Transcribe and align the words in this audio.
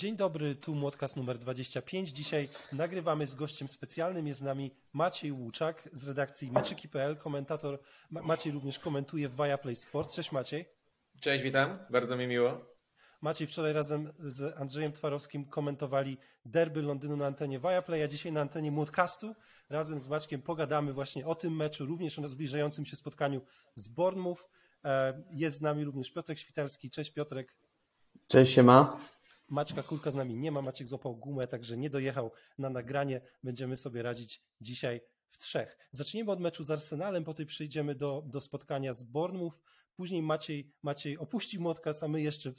Dzień 0.00 0.16
dobry, 0.16 0.54
tu 0.54 0.74
Młodkas 0.74 1.16
numer 1.16 1.38
25. 1.38 2.08
Dzisiaj 2.08 2.48
nagrywamy 2.72 3.26
z 3.26 3.34
gościem 3.34 3.68
specjalnym. 3.68 4.26
Jest 4.26 4.40
z 4.40 4.42
nami 4.42 4.70
Maciej 4.92 5.32
Łuczak 5.32 5.88
z 5.92 6.08
redakcji 6.08 6.52
meczyki.pl, 6.52 7.16
komentator. 7.16 7.78
Maciej 8.10 8.52
również 8.52 8.78
komentuje 8.78 9.28
w 9.28 9.36
Viaplay 9.36 9.76
Sport. 9.76 10.12
Cześć 10.12 10.32
Maciej. 10.32 10.68
Cześć, 11.20 11.42
witam. 11.42 11.78
Bardzo 11.90 12.16
mi 12.16 12.26
miło. 12.26 12.64
Maciej 13.20 13.46
wczoraj 13.46 13.72
razem 13.72 14.12
z 14.18 14.56
Andrzejem 14.60 14.92
Twarowskim 14.92 15.44
komentowali 15.44 16.18
derby 16.44 16.82
Londynu 16.82 17.16
na 17.16 17.26
antenie 17.26 17.58
Viaplay, 17.58 18.02
a 18.02 18.08
dzisiaj 18.08 18.32
na 18.32 18.40
antenie 18.40 18.70
Młodcastu 18.70 19.34
razem 19.70 20.00
z 20.00 20.08
Maćkiem 20.08 20.42
pogadamy 20.42 20.92
właśnie 20.92 21.26
o 21.26 21.34
tym 21.34 21.56
meczu, 21.56 21.86
również 21.86 22.18
o 22.18 22.28
zbliżającym 22.28 22.86
się 22.86 22.96
spotkaniu 22.96 23.40
z 23.74 23.88
Bournemouth. 23.88 24.42
E, 24.84 25.22
jest 25.30 25.56
z 25.56 25.60
nami 25.60 25.84
również 25.84 26.10
Piotrek 26.10 26.38
Świtalski. 26.38 26.90
Cześć 26.90 27.10
Piotrek. 27.10 27.56
Cześć, 28.28 28.54
siema. 28.54 29.00
Maćka 29.50 29.82
Kulka 29.82 30.10
z 30.10 30.14
nami 30.14 30.36
nie 30.36 30.52
ma, 30.52 30.62
Maciek 30.62 30.88
złapał 30.88 31.16
gumę, 31.16 31.46
także 31.46 31.76
nie 31.76 31.90
dojechał 31.90 32.32
na 32.58 32.70
nagranie. 32.70 33.20
Będziemy 33.42 33.76
sobie 33.76 34.02
radzić 34.02 34.42
dzisiaj 34.60 35.00
w 35.28 35.38
trzech. 35.38 35.78
Zaczniemy 35.90 36.32
od 36.32 36.40
meczu 36.40 36.62
z 36.62 36.70
Arsenalem, 36.70 37.24
potem 37.24 37.46
przejdziemy 37.46 37.94
do, 37.94 38.22
do 38.26 38.40
spotkania 38.40 38.92
z 38.92 39.02
Bournemouth. 39.02 39.58
Później 39.96 40.22
Maciej, 40.22 40.72
Maciej 40.82 41.18
opuści 41.18 41.58
Młotkas, 41.58 42.02
a 42.02 42.08
my 42.08 42.22
jeszcze 42.22 42.52
w, 42.52 42.56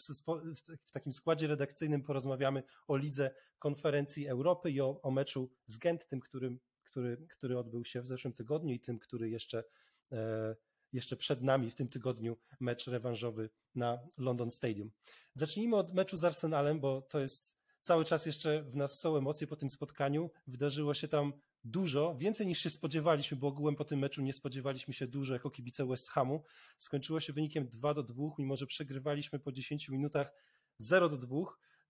w, 0.88 0.92
takim 0.92 1.14
składzie 1.14 1.48
redakcyjnym 1.48 2.04
porozmawiamy 2.04 2.64
o 2.88 2.98
lidze 2.98 3.32
konferencji 3.60 4.28
Europy 4.28 4.72
i 4.72 4.82
o, 4.82 5.02
o 5.02 5.12
meczu 5.12 5.52
z 5.66 5.78
Gent, 5.78 6.08
tym, 6.08 6.20
którym, 6.20 6.60
który, 6.84 7.28
który 7.30 7.58
odbył 7.58 7.86
się 7.86 8.02
w 8.02 8.08
zeszłym 8.08 8.34
tygodniu 8.34 8.74
i 8.76 8.80
tym, 8.80 9.00
który 9.00 9.30
jeszcze 9.30 9.64
e, 10.12 10.56
jeszcze 10.94 11.18
przed 11.18 11.42
nami 11.42 11.70
w 11.70 11.76
tym 11.76 11.88
tygodniu 11.88 12.38
mecz 12.60 12.88
rewanżowy 12.88 13.50
na 13.76 14.00
London 14.18 14.52
Stadium. 14.52 14.92
Zacznijmy 15.34 15.76
od 15.76 15.94
meczu 15.94 16.18
z 16.18 16.24
Arsenalem, 16.24 16.80
bo 16.80 17.02
to 17.02 17.20
jest 17.20 17.58
cały 17.82 18.06
czas 18.06 18.26
jeszcze 18.26 18.64
w 18.64 18.76
nas 18.76 19.00
są 19.00 19.18
emocje 19.18 19.48
po 19.48 19.56
tym 19.56 19.70
spotkaniu. 19.70 20.32
Wydarzyło 20.48 20.94
się 20.94 21.08
tam 21.08 21.34
dużo, 21.64 22.16
więcej 22.18 22.48
niż 22.48 22.60
się 22.60 22.70
spodziewaliśmy, 22.70 23.38
bo 23.38 23.48
ogółem 23.48 23.76
po 23.76 23.86
tym 23.86 24.00
meczu 24.00 24.22
nie 24.22 24.34
spodziewaliśmy 24.34 24.94
się 24.94 25.08
dużo 25.08 25.34
jako 25.34 25.50
kibice 25.50 25.86
West 25.86 26.10
Hamu. 26.10 26.44
Skończyło 26.78 27.20
się 27.20 27.34
wynikiem 27.34 27.68
2 27.70 27.94
do 27.94 28.04
2, 28.04 28.24
mimo 28.38 28.56
że 28.56 28.66
przegrywaliśmy 28.66 29.40
po 29.40 29.52
10 29.52 29.90
minutach 29.90 30.34
0 30.78 31.10
do 31.10 31.18
2. 31.18 31.38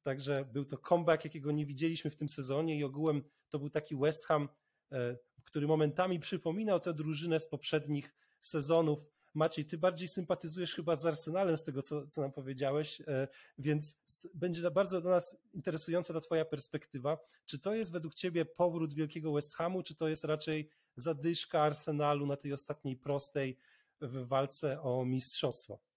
Także 0.03 0.45
był 0.53 0.65
to 0.65 0.77
comeback, 0.77 1.23
jakiego 1.23 1.51
nie 1.51 1.65
widzieliśmy 1.65 2.11
w 2.11 2.15
tym 2.15 2.29
sezonie 2.29 2.77
i 2.77 2.83
ogółem 2.83 3.23
to 3.49 3.59
był 3.59 3.69
taki 3.69 3.95
West 3.95 4.25
Ham, 4.25 4.49
e, 4.91 5.17
który 5.43 5.67
momentami 5.67 6.19
przypominał 6.19 6.79
tę 6.79 6.93
drużynę 6.93 7.39
z 7.39 7.47
poprzednich 7.47 8.13
sezonów. 8.41 8.99
Maciej, 9.33 9.65
ty 9.65 9.77
bardziej 9.77 10.07
sympatyzujesz 10.07 10.75
chyba 10.75 10.95
z 10.95 11.05
Arsenalem 11.05 11.57
z 11.57 11.63
tego, 11.63 11.81
co, 11.81 12.07
co 12.07 12.21
nam 12.21 12.31
powiedziałeś, 12.31 13.01
e, 13.01 13.27
więc 13.57 13.97
będzie 14.33 14.71
bardzo 14.71 15.01
dla 15.01 15.11
nas 15.11 15.37
interesująca 15.53 16.13
ta 16.13 16.21
twoja 16.21 16.45
perspektywa. 16.45 17.17
Czy 17.45 17.59
to 17.59 17.73
jest 17.73 17.91
według 17.91 18.13
ciebie 18.15 18.45
powrót 18.45 18.93
wielkiego 18.93 19.33
West 19.33 19.55
Hamu, 19.55 19.83
czy 19.83 19.95
to 19.95 20.07
jest 20.07 20.23
raczej 20.23 20.69
zadyszka 20.95 21.61
Arsenalu 21.61 22.25
na 22.25 22.37
tej 22.37 22.53
ostatniej 22.53 22.97
prostej 22.97 23.57
w 24.01 24.27
walce 24.27 24.81
o 24.81 25.05
mistrzostwo? 25.05 25.90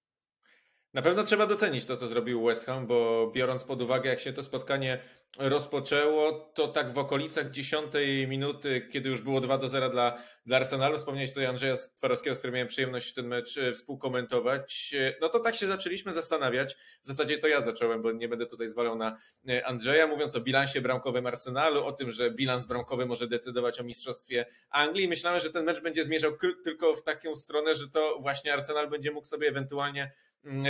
Na 0.95 1.03
pewno 1.03 1.25
trzeba 1.25 1.47
docenić 1.47 1.85
to, 1.85 1.97
co 1.97 2.07
zrobił 2.07 2.45
West 2.45 2.67
Ham, 2.67 2.87
bo 2.87 3.31
biorąc 3.35 3.65
pod 3.65 3.83
uwagę, 3.83 4.11
jak 4.11 4.21
się 4.21 4.33
to 4.33 4.43
spotkanie 4.43 4.99
rozpoczęło, 5.39 6.33
to 6.33 6.69
tak 6.69 6.95
w 6.95 6.99
okolicach 6.99 7.51
dziesiątej 7.51 8.29
minuty, 8.29 8.89
kiedy 8.93 9.09
już 9.09 9.21
było 9.21 9.41
2 9.41 9.59
do 9.59 9.69
0 9.69 9.89
dla, 9.89 10.19
dla 10.47 10.57
Arsenalu, 10.57 10.99
wspomniałeś 10.99 11.31
tutaj 11.31 11.47
Andrzeja 11.47 11.77
Twarowskiego, 11.97 12.35
z 12.35 12.39
którym 12.39 12.55
miałem 12.55 12.69
przyjemność 12.69 13.15
ten 13.15 13.27
mecz 13.27 13.59
e, 13.59 13.73
współkomentować, 13.73 14.95
e, 14.99 15.15
no 15.21 15.29
to 15.29 15.41
tak 15.41 15.55
się 15.55 15.67
zaczęliśmy 15.67 16.13
zastanawiać, 16.13 16.75
w 17.03 17.07
zasadzie 17.07 17.39
to 17.39 17.49
ja 17.49 17.61
zacząłem, 17.61 18.03
bo 18.03 18.13
nie 18.13 18.29
będę 18.29 18.47
tutaj 18.47 18.69
zwalał 18.69 18.97
na 18.97 19.19
e, 19.49 19.67
Andrzeja, 19.67 20.07
mówiąc 20.07 20.37
o 20.37 20.41
bilansie 20.41 20.81
bramkowym 20.81 21.27
Arsenalu, 21.27 21.85
o 21.85 21.93
tym, 21.93 22.11
że 22.11 22.31
bilans 22.31 22.65
bramkowy 22.65 23.07
może 23.07 23.29
decydować 23.29 23.81
o 23.81 23.85
mistrzostwie 23.85 24.47
Anglii. 24.71 25.09
Myślałem, 25.09 25.41
że 25.41 25.51
ten 25.51 25.65
mecz 25.65 25.81
będzie 25.81 26.05
zmierzał 26.05 26.33
tylko 26.65 26.97
w 26.97 27.03
taką 27.03 27.35
stronę, 27.35 27.75
że 27.75 27.89
to 27.89 28.19
właśnie 28.21 28.53
Arsenal 28.53 28.91
będzie 28.91 29.11
mógł 29.11 29.27
sobie 29.27 29.49
ewentualnie 29.49 30.13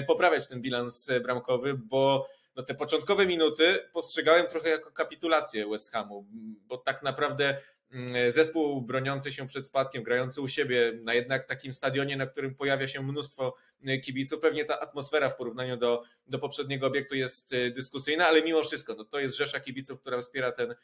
poprawiać 0.07 0.49
ten 0.49 0.61
bilans 0.61 1.11
bramkowy, 1.23 1.75
bo 1.75 2.29
no 2.57 2.63
te 2.63 2.75
początkowe 2.75 3.27
minuty 3.27 3.89
postrzegałem 3.93 4.47
trochę 4.47 4.69
jako 4.69 4.93
kapitulację 4.93 5.69
West 5.69 5.93
Hamu, 5.93 6.27
bo 6.67 6.79
tak 6.79 7.03
naprawdę 7.03 7.59
mm, 7.91 8.33
zespół 8.33 8.83
broniący 8.83 9.33
się 9.33 9.47
przed 9.47 9.67
spadkiem, 9.67 10.03
grający 10.03 10.41
u 10.41 10.49
siebie 10.49 10.93
na 11.03 11.15
jednak 11.15 11.45
takim 11.45 11.75
stadionie, 11.75 12.17
na 12.17 12.27
którym 12.27 12.55
pojawia 12.55 12.89
się 12.89 13.03
mnóstwo 13.03 13.55
mm, 13.83 14.01
kibiców, 14.01 14.41
pewnie 14.41 14.65
ta 14.65 14.81
atmosfera 14.81 15.31
w 15.31 15.37
porównaniu 15.37 15.77
do, 15.77 16.03
do 16.27 16.39
poprzedniego 16.39 16.87
obiektu 16.87 17.15
jest 17.15 17.53
y, 17.53 17.71
dyskusyjna, 17.71 18.29
ale 18.29 18.43
mimo 18.43 18.63
wszystko 18.63 18.95
no 18.95 19.05
to 19.05 19.21
jest 19.21 19.37
rzesza 19.37 19.61
kibiców, 19.61 20.01
która 20.01 20.21
wspiera 20.21 20.53
ten 20.53 20.75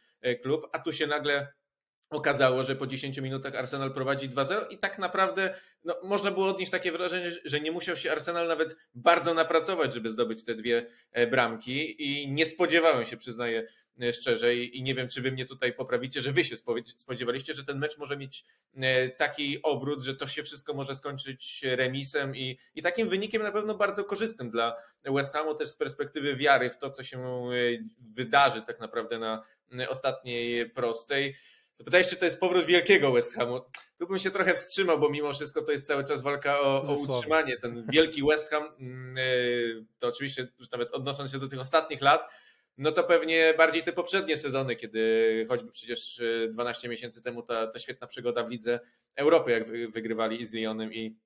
klub, 0.42 0.66
a 0.72 0.78
tu 0.78 0.92
się 0.92 1.06
nagle 1.06 1.52
okazało, 2.10 2.64
że 2.64 2.76
po 2.76 2.86
10 2.86 3.18
minutach 3.18 3.54
Arsenal 3.54 3.94
prowadzi 3.94 4.28
2-0 4.28 4.64
i 4.70 4.78
tak 4.78 4.98
naprawdę 4.98 5.54
no, 5.84 5.96
można 6.02 6.30
było 6.30 6.48
odnieść 6.48 6.72
takie 6.72 6.92
wrażenie, 6.92 7.30
że 7.44 7.60
nie 7.60 7.72
musiał 7.72 7.96
się 7.96 8.12
Arsenal 8.12 8.48
nawet 8.48 8.76
bardzo 8.94 9.34
napracować, 9.34 9.94
żeby 9.94 10.10
zdobyć 10.10 10.44
te 10.44 10.54
dwie 10.54 10.86
e, 11.12 11.26
bramki 11.26 12.02
i 12.02 12.28
nie 12.32 12.46
spodziewałem 12.46 13.04
się, 13.04 13.16
przyznaję 13.16 13.66
e, 14.02 14.12
szczerze 14.12 14.56
i 14.56 14.82
nie 14.82 14.94
wiem, 14.94 15.08
czy 15.08 15.22
wy 15.22 15.32
mnie 15.32 15.46
tutaj 15.46 15.72
poprawicie, 15.72 16.20
że 16.22 16.32
wy 16.32 16.44
się 16.44 16.56
spodziewaliście, 16.96 17.54
że 17.54 17.64
ten 17.64 17.78
mecz 17.78 17.98
może 17.98 18.16
mieć 18.16 18.44
e, 18.76 19.08
taki 19.08 19.62
obrót, 19.62 20.02
że 20.02 20.14
to 20.14 20.26
się 20.26 20.42
wszystko 20.42 20.74
może 20.74 20.94
skończyć 20.94 21.62
remisem 21.62 22.36
i, 22.36 22.58
i 22.74 22.82
takim 22.82 23.08
wynikiem 23.08 23.42
na 23.42 23.52
pewno 23.52 23.74
bardzo 23.74 24.04
korzystnym 24.04 24.50
dla 24.50 24.76
West 25.04 25.34
Hamu 25.34 25.54
też 25.54 25.68
z 25.68 25.76
perspektywy 25.76 26.36
wiary 26.36 26.70
w 26.70 26.78
to, 26.78 26.90
co 26.90 27.02
się 27.02 27.48
wydarzy 27.98 28.62
tak 28.62 28.80
naprawdę 28.80 29.18
na 29.18 29.44
ostatniej 29.88 30.70
prostej. 30.70 31.36
Zapytałeś, 31.80 32.08
czy 32.08 32.16
to 32.16 32.24
jest 32.24 32.40
powrót 32.40 32.64
wielkiego 32.64 33.12
West 33.12 33.34
Hamu. 33.34 33.60
Tu 33.98 34.06
bym 34.06 34.18
się 34.18 34.30
trochę 34.30 34.54
wstrzymał, 34.54 34.98
bo 34.98 35.10
mimo 35.10 35.32
wszystko 35.32 35.62
to 35.62 35.72
jest 35.72 35.86
cały 35.86 36.04
czas 36.04 36.22
walka 36.22 36.60
o, 36.60 36.82
o 36.82 36.94
utrzymanie. 36.94 37.56
Ten 37.56 37.86
wielki 37.92 38.22
West 38.22 38.50
Ham, 38.50 38.62
mm, 38.78 39.18
e, 39.18 39.22
to 39.98 40.08
oczywiście 40.08 40.48
już 40.58 40.70
nawet 40.70 40.90
odnosząc 40.92 41.30
się 41.30 41.38
do 41.38 41.48
tych 41.48 41.60
ostatnich 41.60 42.00
lat, 42.00 42.30
no 42.78 42.92
to 42.92 43.04
pewnie 43.04 43.54
bardziej 43.58 43.82
te 43.82 43.92
poprzednie 43.92 44.36
sezony, 44.36 44.76
kiedy 44.76 45.46
choćby 45.48 45.72
przecież 45.72 46.22
12 46.50 46.86
e, 46.86 46.90
miesięcy 46.90 47.22
temu 47.22 47.42
ta, 47.42 47.66
ta 47.66 47.78
świetna 47.78 48.06
przygoda 48.06 48.44
w 48.44 48.50
Lidze 48.50 48.80
Europy, 49.16 49.50
jak 49.50 49.92
wygrywali 49.92 50.40
i 50.40 50.46
z 50.46 50.52
Lyonem 50.52 50.92
i, 50.92 51.16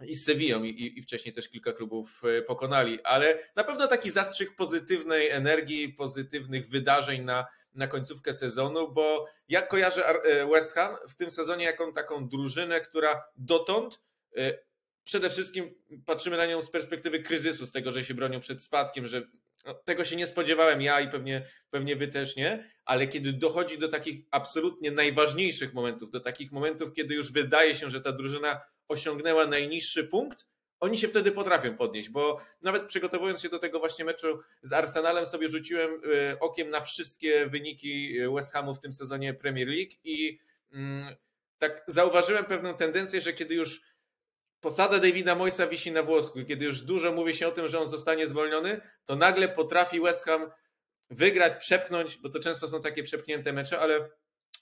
i 0.00 0.14
z 0.14 0.24
Sevillą 0.24 0.62
i, 0.62 0.98
i, 0.98 1.02
wcześniej 1.02 1.34
też 1.34 1.48
kilka 1.48 1.72
klubów 1.72 2.22
e, 2.24 2.42
pokonali, 2.42 3.02
ale 3.02 3.38
na 3.56 3.64
pewno 3.64 3.86
taki 3.86 4.10
zastrzyk 4.10 4.56
pozytywnej 4.56 5.30
energii, 5.30 5.88
pozytywnych 5.88 6.68
wydarzeń 6.68 7.22
na, 7.22 7.46
na 7.76 7.86
końcówkę 7.86 8.34
sezonu, 8.34 8.92
bo 8.92 9.26
ja 9.48 9.62
kojarzę 9.62 10.08
e, 10.08 10.46
West 10.46 10.74
Ham 10.74 10.96
w 11.08 11.14
tym 11.14 11.30
sezonie 11.30 11.64
jako 11.64 11.92
taką 11.92 12.28
drużynę, 12.28 12.80
która 12.80 13.24
dotąd 13.36 14.00
e, 14.36 14.58
przede 15.04 15.30
wszystkim 15.30 15.74
patrzymy 16.06 16.36
na 16.36 16.46
nią 16.46 16.62
z 16.62 16.70
perspektywy 16.70 17.20
kryzysu, 17.20 17.66
z 17.66 17.72
tego, 17.72 17.92
że 17.92 18.04
się 18.04 18.14
bronią 18.14 18.40
przed 18.40 18.62
spadkiem, 18.62 19.06
że 19.06 19.22
no, 19.64 19.74
tego 19.74 20.04
się 20.04 20.16
nie 20.16 20.26
spodziewałem 20.26 20.82
ja 20.82 21.00
i 21.00 21.10
pewnie, 21.10 21.46
pewnie 21.70 21.96
wy 21.96 22.08
też 22.08 22.36
nie, 22.36 22.70
ale 22.84 23.06
kiedy 23.06 23.32
dochodzi 23.32 23.78
do 23.78 23.88
takich 23.88 24.24
absolutnie 24.30 24.90
najważniejszych 24.90 25.74
momentów, 25.74 26.10
do 26.10 26.20
takich 26.20 26.52
momentów, 26.52 26.92
kiedy 26.92 27.14
już 27.14 27.32
wydaje 27.32 27.74
się, 27.74 27.90
że 27.90 28.00
ta 28.00 28.12
drużyna 28.12 28.60
osiągnęła 28.88 29.46
najniższy 29.46 30.04
punkt, 30.04 30.46
oni 30.80 30.98
się 30.98 31.08
wtedy 31.08 31.32
potrafią 31.32 31.76
podnieść, 31.76 32.08
bo 32.08 32.40
nawet 32.62 32.86
przygotowując 32.86 33.40
się 33.40 33.48
do 33.48 33.58
tego 33.58 33.78
właśnie 33.78 34.04
meczu 34.04 34.40
z 34.62 34.72
Arsenalem 34.72 35.26
sobie 35.26 35.48
rzuciłem 35.48 35.90
y, 36.04 36.38
okiem 36.40 36.70
na 36.70 36.80
wszystkie 36.80 37.46
wyniki 37.46 38.18
West 38.34 38.52
Hamu 38.52 38.74
w 38.74 38.80
tym 38.80 38.92
sezonie 38.92 39.34
Premier 39.34 39.68
League 39.68 39.92
i 40.04 40.38
mm, 40.72 41.16
tak 41.58 41.84
zauważyłem 41.86 42.44
pewną 42.44 42.74
tendencję, 42.74 43.20
że 43.20 43.32
kiedy 43.32 43.54
już 43.54 43.80
posada 44.60 44.98
Davida 44.98 45.34
Moysa 45.34 45.66
wisi 45.66 45.92
na 45.92 46.02
włosku, 46.02 46.44
kiedy 46.44 46.64
już 46.64 46.80
dużo 46.82 47.12
mówi 47.12 47.34
się 47.34 47.48
o 47.48 47.50
tym, 47.50 47.68
że 47.68 47.78
on 47.78 47.88
zostanie 47.88 48.26
zwolniony, 48.26 48.80
to 49.04 49.16
nagle 49.16 49.48
potrafi 49.48 50.00
West 50.00 50.24
Ham 50.24 50.50
wygrać, 51.10 51.52
przepchnąć, 51.60 52.18
bo 52.18 52.28
to 52.28 52.40
często 52.40 52.68
są 52.68 52.80
takie 52.80 53.02
przepchnięte 53.02 53.52
mecze, 53.52 53.78
ale, 53.78 54.08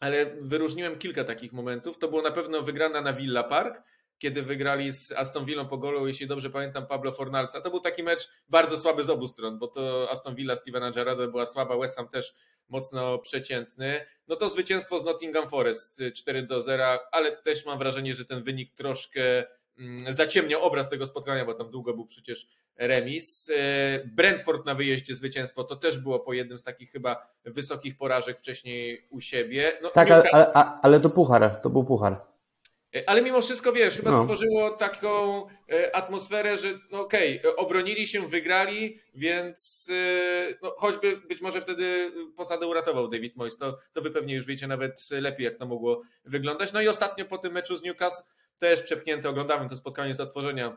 ale 0.01 0.27
wyróżniłem 0.41 0.99
kilka 0.99 1.25
takich 1.25 1.53
momentów. 1.53 1.99
To 1.99 2.09
było 2.09 2.23
na 2.23 2.31
pewno 2.31 2.63
wygrana 2.63 3.01
na 3.01 3.13
Villa 3.13 3.43
Park, 3.43 3.83
kiedy 4.19 4.43
wygrali 4.43 4.93
z 4.93 5.13
Aston 5.13 5.45
Villą 5.45 5.69
po 5.69 5.79
golu, 5.79 6.07
jeśli 6.07 6.27
dobrze 6.27 6.51
pamiętam, 6.51 6.87
Pablo 6.87 7.13
Fornalsa. 7.13 7.61
To 7.61 7.71
był 7.71 7.81
taki 7.81 8.03
mecz 8.03 8.29
bardzo 8.49 8.79
słaby 8.79 9.05
z 9.05 9.11
obu 9.11 9.29
stron, 9.29 9.59
bo 9.59 9.69
to 9.69 10.09
Aston 10.11 10.35
Villa 10.35 10.57
Stevena 10.57 10.91
Gerrarda 10.91 11.27
była 11.27 11.47
słaba, 11.47 11.79
West 11.79 11.97
Ham 11.97 12.09
też 12.09 12.35
mocno 12.69 13.19
przeciętny. 13.19 14.01
No 14.29 14.37
to 14.37 14.49
zwycięstwo 14.49 14.99
z 14.99 15.05
Nottingham 15.05 15.49
Forest 15.49 16.03
4 16.15 16.43
do 16.43 16.63
0, 16.63 16.85
ale 17.13 17.33
też 17.33 17.67
mam 17.67 17.79
wrażenie, 17.79 18.15
że 18.15 18.25
ten 18.25 18.43
wynik 18.43 18.75
troszkę 18.75 19.45
mm, 19.79 20.13
zaciemniał 20.13 20.63
obraz 20.63 20.91
tego 20.91 21.07
spotkania, 21.07 21.45
bo 21.45 21.55
tam 21.55 21.71
długo 21.71 21.95
był 21.95 22.07
przecież 22.07 22.49
remis. 22.77 23.51
E, 23.57 24.05
Brentford 24.05 24.67
na 24.67 24.75
wyjeździe 24.75 25.15
zwycięstwo 25.15 25.65
to 25.65 25.77
też 25.77 25.99
było 25.99 26.21
po 26.21 26.33
jednym 26.33 26.59
z 26.59 26.65
takich 26.65 26.91
chyba 26.93 27.27
wysokich 27.45 27.97
porażek 27.97 28.39
wcześniej 28.39 29.07
u 29.11 29.21
siebie. 29.21 29.73
No, 29.83 29.91
tak, 29.91 30.11
ale, 30.11 30.31
ale, 30.31 30.53
ale 30.83 31.01
to 31.01 31.11
puchar, 31.11 31.61
to 31.61 31.71
był 31.71 31.85
puchar. 31.85 32.34
E, 32.95 33.09
ale 33.09 33.23
mimo 33.23 33.41
wszystko, 33.41 33.73
wiesz, 33.73 33.97
chyba 33.97 34.11
no. 34.11 34.23
stworzyło 34.23 34.71
taką 34.71 35.43
e, 35.73 35.97
atmosferę, 35.97 36.57
że 36.57 36.69
no 36.91 37.01
okej, 37.01 37.41
okay, 37.41 37.57
obronili 37.57 38.09
się, 38.09 38.29
wygrali, 38.29 38.99
więc 39.15 39.91
no, 40.63 40.75
choćby 40.79 41.17
być 41.17 41.41
może 41.41 41.61
wtedy 41.61 42.13
posadę 42.37 42.67
uratował 42.67 43.09
David 43.09 43.37
Moyes, 43.37 43.57
to, 43.57 43.79
to 43.93 44.03
wy 44.03 44.11
pewnie 44.11 44.35
już 44.35 44.47
wiecie 44.47 44.67
nawet 44.67 45.09
lepiej, 45.11 45.45
jak 45.45 45.59
to 45.59 45.67
mogło 45.67 46.03
wyglądać. 46.25 46.73
No 46.73 46.83
i 46.83 46.89
ostatnio 46.89 47.25
po 47.25 47.39
tym 47.39 47.53
meczu 47.53 47.77
z 47.77 47.83
Newcastle 47.83 48.23
też 48.59 48.83
przepchnięte, 48.83 49.29
oglądamy 49.29 49.69
to 49.69 49.77
spotkanie 49.77 50.15
z 50.15 50.21
otworzenia 50.21 50.77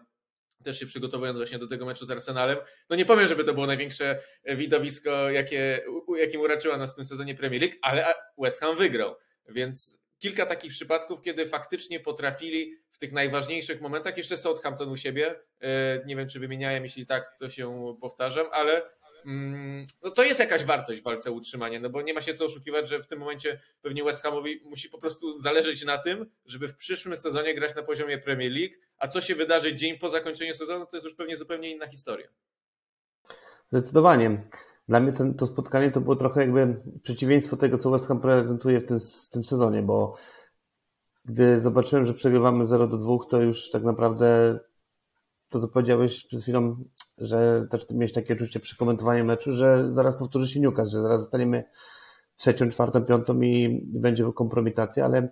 też 0.63 0.79
się 0.79 0.85
przygotowując 0.85 1.37
właśnie 1.37 1.59
do 1.59 1.67
tego 1.67 1.85
meczu 1.85 2.05
z 2.05 2.11
Arsenalem. 2.11 2.57
No 2.89 2.95
nie 2.95 3.05
powiem, 3.05 3.27
żeby 3.27 3.43
to 3.43 3.53
było 3.53 3.67
największe 3.67 4.19
widowisko, 4.45 5.29
jakie, 5.29 5.81
jakim 6.17 6.41
uraczyła 6.41 6.77
nas 6.77 6.93
w 6.93 6.95
tym 6.95 7.05
sezonie 7.05 7.35
Premier 7.35 7.61
League, 7.61 7.75
ale 7.81 8.13
West 8.37 8.59
Ham 8.59 8.77
wygrał, 8.77 9.15
więc 9.49 10.06
kilka 10.19 10.45
takich 10.45 10.71
przypadków, 10.71 11.21
kiedy 11.21 11.47
faktycznie 11.47 11.99
potrafili 11.99 12.77
w 12.91 12.97
tych 12.97 13.11
najważniejszych 13.11 13.81
momentach, 13.81 14.17
jeszcze 14.17 14.37
Southampton 14.37 14.89
u 14.89 14.97
siebie, 14.97 15.39
e, 15.61 16.05
nie 16.05 16.15
wiem 16.15 16.29
czy 16.29 16.39
wymieniałem, 16.39 16.83
jeśli 16.83 17.05
tak, 17.05 17.37
to 17.39 17.49
się 17.49 17.95
powtarzam, 18.01 18.47
ale 18.51 18.89
mm, 19.25 19.87
no 20.03 20.11
to 20.11 20.23
jest 20.23 20.39
jakaś 20.39 20.63
wartość 20.63 21.01
w 21.01 21.03
walce 21.03 21.29
o 21.29 21.33
utrzymanie, 21.33 21.79
no 21.79 21.89
bo 21.89 22.01
nie 22.01 22.13
ma 22.13 22.21
się 22.21 22.33
co 22.33 22.45
oszukiwać, 22.45 22.89
że 22.89 22.99
w 22.99 23.07
tym 23.07 23.19
momencie 23.19 23.59
pewnie 23.81 24.03
West 24.03 24.23
Hamowi 24.23 24.61
musi 24.65 24.89
po 24.89 24.97
prostu 24.97 25.37
zależeć 25.37 25.85
na 25.85 25.97
tym, 25.97 26.31
żeby 26.45 26.67
w 26.67 26.75
przyszłym 26.75 27.15
sezonie 27.15 27.55
grać 27.55 27.75
na 27.75 27.83
poziomie 27.83 28.17
Premier 28.17 28.51
League, 28.51 28.73
a 28.97 29.07
co 29.07 29.21
się 29.21 29.35
wydarzy 29.35 29.75
dzień 29.75 29.97
po 29.97 30.09
zakończeniu 30.09 30.53
sezonu, 30.53 30.85
to 30.85 30.95
jest 30.95 31.05
już 31.05 31.15
pewnie 31.15 31.37
zupełnie 31.37 31.71
inna 31.71 31.87
historia. 31.87 32.27
Zdecydowanie. 33.71 34.49
Dla 34.87 34.99
mnie 34.99 35.13
ten, 35.13 35.33
to 35.33 35.47
spotkanie 35.47 35.91
to 35.91 36.01
było 36.01 36.15
trochę 36.15 36.41
jakby 36.41 36.81
przeciwieństwo 37.03 37.57
tego, 37.57 37.77
co 37.77 37.91
West 37.91 38.07
Ham 38.07 38.19
prezentuje 38.21 38.81
w 38.81 38.85
tym, 38.85 38.99
w 38.99 39.29
tym 39.29 39.45
sezonie, 39.45 39.81
bo 39.81 40.15
gdy 41.25 41.59
zobaczyłem, 41.59 42.05
że 42.05 42.13
przegrywamy 42.13 42.67
0 42.67 42.87
do 42.87 42.97
2, 42.97 43.17
to 43.29 43.41
już 43.41 43.69
tak 43.69 43.83
naprawdę 43.83 44.59
to, 45.49 45.59
co 45.59 45.67
powiedziałeś 45.67 46.27
przed 46.27 46.41
chwilą, 46.41 46.83
że 47.17 47.67
też 47.71 47.85
miałeś 47.89 48.13
takie 48.13 48.35
czucie 48.35 48.59
przy 48.59 48.77
komentowaniu 48.77 49.25
meczu, 49.25 49.51
że 49.51 49.93
zaraz 49.93 50.15
powtórzy 50.15 50.47
się 50.47 50.59
Newcastle, 50.59 50.91
że 50.91 51.01
zaraz 51.01 51.21
zostaniemy 51.21 51.63
trzecią, 52.37 52.69
czwartą, 52.69 53.05
piątą 53.05 53.41
i 53.41 53.81
będzie 53.85 54.31
kompromitacja, 54.35 55.05
ale 55.05 55.29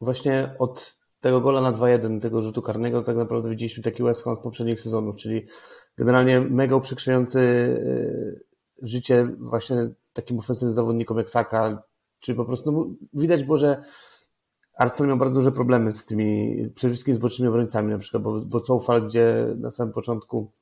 właśnie 0.00 0.54
od 0.58 1.02
tego 1.20 1.40
gola 1.40 1.60
na 1.60 1.72
2-1, 1.72 2.20
tego 2.20 2.42
rzutu 2.42 2.62
karnego, 2.62 3.02
tak 3.02 3.16
naprawdę 3.16 3.50
widzieliśmy 3.50 3.82
taki 3.82 4.02
West 4.02 4.24
Ham 4.24 4.36
z 4.36 4.38
poprzednich 4.38 4.80
sezonów, 4.80 5.16
czyli 5.16 5.46
generalnie 5.98 6.40
mega 6.40 6.76
uprzykrzający 6.76 7.40
e, 8.82 8.86
życie 8.86 9.28
właśnie 9.38 9.90
takim 10.12 10.38
ofensywnym 10.38 10.74
zawodnikom 10.74 11.18
jak 11.18 11.30
Saka, 11.30 11.82
czy 12.20 12.34
po 12.34 12.44
prostu 12.44 12.72
no, 12.72 12.86
widać 13.14 13.44
było, 13.44 13.58
że 13.58 13.84
Arsenal 14.74 15.08
miał 15.08 15.18
bardzo 15.18 15.34
duże 15.34 15.52
problemy 15.52 15.92
z 15.92 16.06
tymi, 16.06 16.56
przede 16.74 16.90
wszystkim 16.90 17.14
z 17.14 17.18
bocznymi 17.18 17.48
obrońcami 17.48 17.90
na 17.90 17.98
przykład, 17.98 18.22
bo, 18.22 18.40
bo 18.40 18.60
Coufal, 18.60 19.06
gdzie 19.08 19.46
na 19.56 19.70
samym 19.70 19.94
początku 19.94 20.52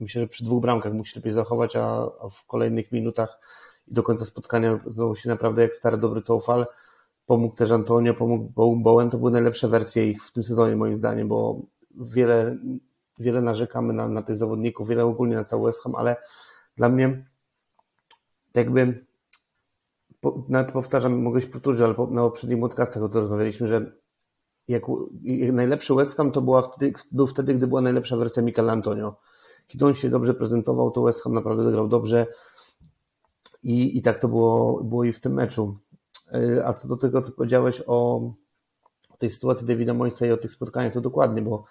myślę, 0.00 0.22
że 0.22 0.28
przy 0.28 0.44
dwóch 0.44 0.62
bramkach 0.62 0.92
musi 0.92 1.18
lepiej 1.18 1.32
zachować, 1.32 1.76
a, 1.76 2.10
a 2.20 2.28
w 2.28 2.44
kolejnych 2.46 2.92
minutach 2.92 3.38
i 3.88 3.94
do 3.94 4.02
końca 4.02 4.24
spotkania 4.24 4.80
znowu 4.86 5.16
się 5.16 5.28
naprawdę 5.28 5.62
jak 5.62 5.74
stary 5.74 5.98
dobry 5.98 6.22
Coufal, 6.22 6.66
pomógł 7.26 7.56
też 7.56 7.70
Antonio, 7.70 8.14
pomógł 8.14 8.52
Bowen, 8.76 9.10
to 9.10 9.18
były 9.18 9.30
najlepsze 9.30 9.68
wersje 9.68 10.10
ich 10.10 10.24
w 10.24 10.32
tym 10.32 10.44
sezonie 10.44 10.76
moim 10.76 10.96
zdaniem, 10.96 11.28
bo 11.28 11.60
wiele 11.96 12.56
wiele 13.18 13.42
narzekamy 13.42 13.92
na, 13.92 14.08
na 14.08 14.22
tych 14.22 14.36
zawodników, 14.36 14.88
wiele 14.88 15.04
ogólnie 15.04 15.36
na 15.36 15.44
cały 15.44 15.66
West 15.66 15.82
Ham, 15.82 15.94
ale 15.94 16.16
dla 16.76 16.88
mnie 16.88 17.26
jakby 18.54 19.06
nawet 20.48 20.72
powtarzam, 20.72 21.22
mogę 21.22 21.40
się 21.40 21.46
powtórzyć, 21.46 21.82
ale 21.82 21.94
na 22.10 22.22
poprzednich 22.22 22.60
podcastach 22.60 23.02
o 23.02 23.08
tym 23.08 23.20
rozmawialiśmy, 23.20 23.68
że 23.68 23.92
jak, 24.68 24.82
jak 25.22 25.52
najlepszy 25.52 25.94
West 25.94 26.16
Ham 26.16 26.32
to 26.32 26.42
była 26.42 26.62
wtedy, 26.62 26.92
był 27.12 27.26
wtedy, 27.26 27.54
gdy 27.54 27.66
była 27.66 27.80
najlepsza 27.80 28.16
wersja 28.16 28.42
Michael 28.42 28.70
Antonio. 28.70 29.16
Kiedy 29.66 29.86
on 29.86 29.94
się 29.94 30.10
dobrze 30.10 30.34
prezentował, 30.34 30.90
to 30.90 31.02
West 31.02 31.22
Ham 31.22 31.34
naprawdę 31.34 31.64
zagrał 31.64 31.88
dobrze 31.88 32.26
i, 33.62 33.98
i 33.98 34.02
tak 34.02 34.20
to 34.20 34.28
było, 34.28 34.84
było 34.84 35.04
i 35.04 35.12
w 35.12 35.20
tym 35.20 35.34
meczu. 35.34 35.78
Y, 36.34 36.66
a 36.66 36.72
co 36.72 36.88
do 36.88 36.96
tego, 36.96 37.22
co 37.22 37.32
powiedziałeś 37.32 37.82
o, 37.86 38.16
o 39.08 39.16
tej 39.18 39.30
sytuacji 39.30 39.66
Davida 39.66 39.94
Moisa 39.94 40.26
i 40.26 40.30
o 40.30 40.36
tych 40.36 40.52
spotkaniach, 40.52 40.92
to 40.92 41.00
dokładnie, 41.00 41.42
bo 41.42 41.64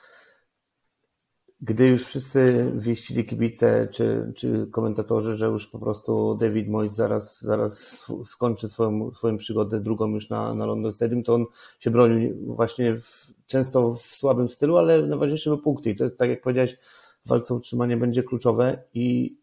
gdy 1.66 1.88
już 1.88 2.06
wszyscy 2.06 2.72
wieścili 2.76 3.26
kibice 3.26 3.88
czy, 3.92 4.32
czy 4.36 4.68
komentatorzy, 4.72 5.36
że 5.36 5.46
już 5.46 5.68
po 5.68 5.80
prostu 5.80 6.36
David 6.36 6.70
Moyes 6.70 6.94
zaraz, 6.94 7.42
zaraz 7.42 8.06
skończy 8.26 8.70
swoją, 8.70 9.12
swoją 9.14 9.38
przygodę, 9.38 9.80
drugą 9.80 10.08
już 10.08 10.30
na, 10.30 10.54
na 10.54 10.66
London 10.66 10.94
Stadium, 10.94 11.24
to 11.24 11.34
on 11.34 11.46
się 11.80 11.92
bronił 11.92 12.56
właśnie 12.56 12.96
w, 12.96 13.28
często 13.48 13.96
w 13.96 14.02
słabym 14.02 14.50
stylu, 14.50 14.78
ale 14.78 15.08
najważniejsze 15.08 15.50
były 15.50 15.62
punkty. 15.62 15.90
I 15.90 15.96
to 15.96 16.04
jest, 16.04 16.18
tak 16.18 16.30
jak 16.30 16.42
powiedziałeś, 16.42 16.78
w 17.26 17.28
walce 17.28 17.54
o 17.54 17.58
utrzymanie 17.58 17.98
będzie 17.98 18.24
kluczowe 18.24 18.84
i 18.94 19.36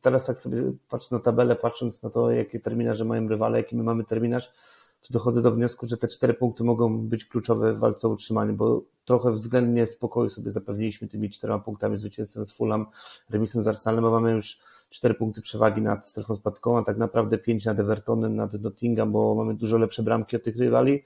teraz 0.00 0.26
tak 0.26 0.38
sobie 0.38 0.72
patrzę 0.88 1.14
na 1.14 1.20
tabelę, 1.20 1.56
patrząc 1.56 2.02
na 2.02 2.10
to, 2.10 2.30
jakie 2.30 2.60
terminarze 2.60 3.04
mają 3.04 3.28
rywale, 3.28 3.58
jaki 3.58 3.76
my 3.76 3.82
mamy 3.82 4.04
terminarz, 4.04 4.52
to 5.02 5.12
dochodzę 5.12 5.42
do 5.42 5.52
wniosku, 5.52 5.86
że 5.86 5.96
te 5.96 6.08
cztery 6.08 6.34
punkty 6.34 6.64
mogą 6.64 6.98
być 7.08 7.24
kluczowe 7.24 7.74
w 7.74 7.78
walce 7.78 8.08
o 8.08 8.10
utrzymanie, 8.10 8.52
bo 8.52 8.84
trochę 9.04 9.32
względnie 9.32 9.86
spokoju 9.86 10.30
sobie 10.30 10.50
zapewniliśmy 10.50 11.08
tymi 11.08 11.30
czterema 11.30 11.58
punktami 11.58 11.98
zwycięstwem 11.98 12.46
z 12.46 12.52
Fulham, 12.52 12.86
remisem 13.30 13.62
z 13.62 13.68
Arsenalem, 13.68 14.04
a 14.04 14.10
mamy 14.10 14.32
już 14.32 14.58
cztery 14.90 15.14
punkty 15.14 15.42
przewagi 15.42 15.82
nad 15.82 16.08
strefą 16.08 16.36
spadkową, 16.36 16.78
a 16.78 16.82
tak 16.82 16.96
naprawdę 16.96 17.38
pięć 17.38 17.64
nad 17.64 17.80
Evertonem, 17.80 18.36
nad 18.36 18.52
Nottingham, 18.52 19.12
bo 19.12 19.34
mamy 19.34 19.54
dużo 19.54 19.78
lepsze 19.78 20.02
bramki 20.02 20.36
od 20.36 20.44
tych 20.44 20.56
rywali, 20.56 21.02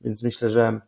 więc 0.00 0.22
myślę, 0.22 0.50
że 0.50 0.80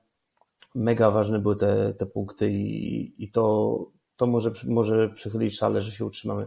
mega 0.74 1.10
ważne 1.10 1.38
były 1.38 1.56
te, 1.56 1.94
te 1.94 2.06
punkty 2.06 2.50
i, 2.52 3.24
i 3.24 3.30
to, 3.30 3.86
to 4.16 4.26
może, 4.26 4.52
może 4.64 5.08
przychylić 5.08 5.58
szale, 5.58 5.82
że 5.82 5.90
się 5.90 6.04
utrzymamy. 6.04 6.46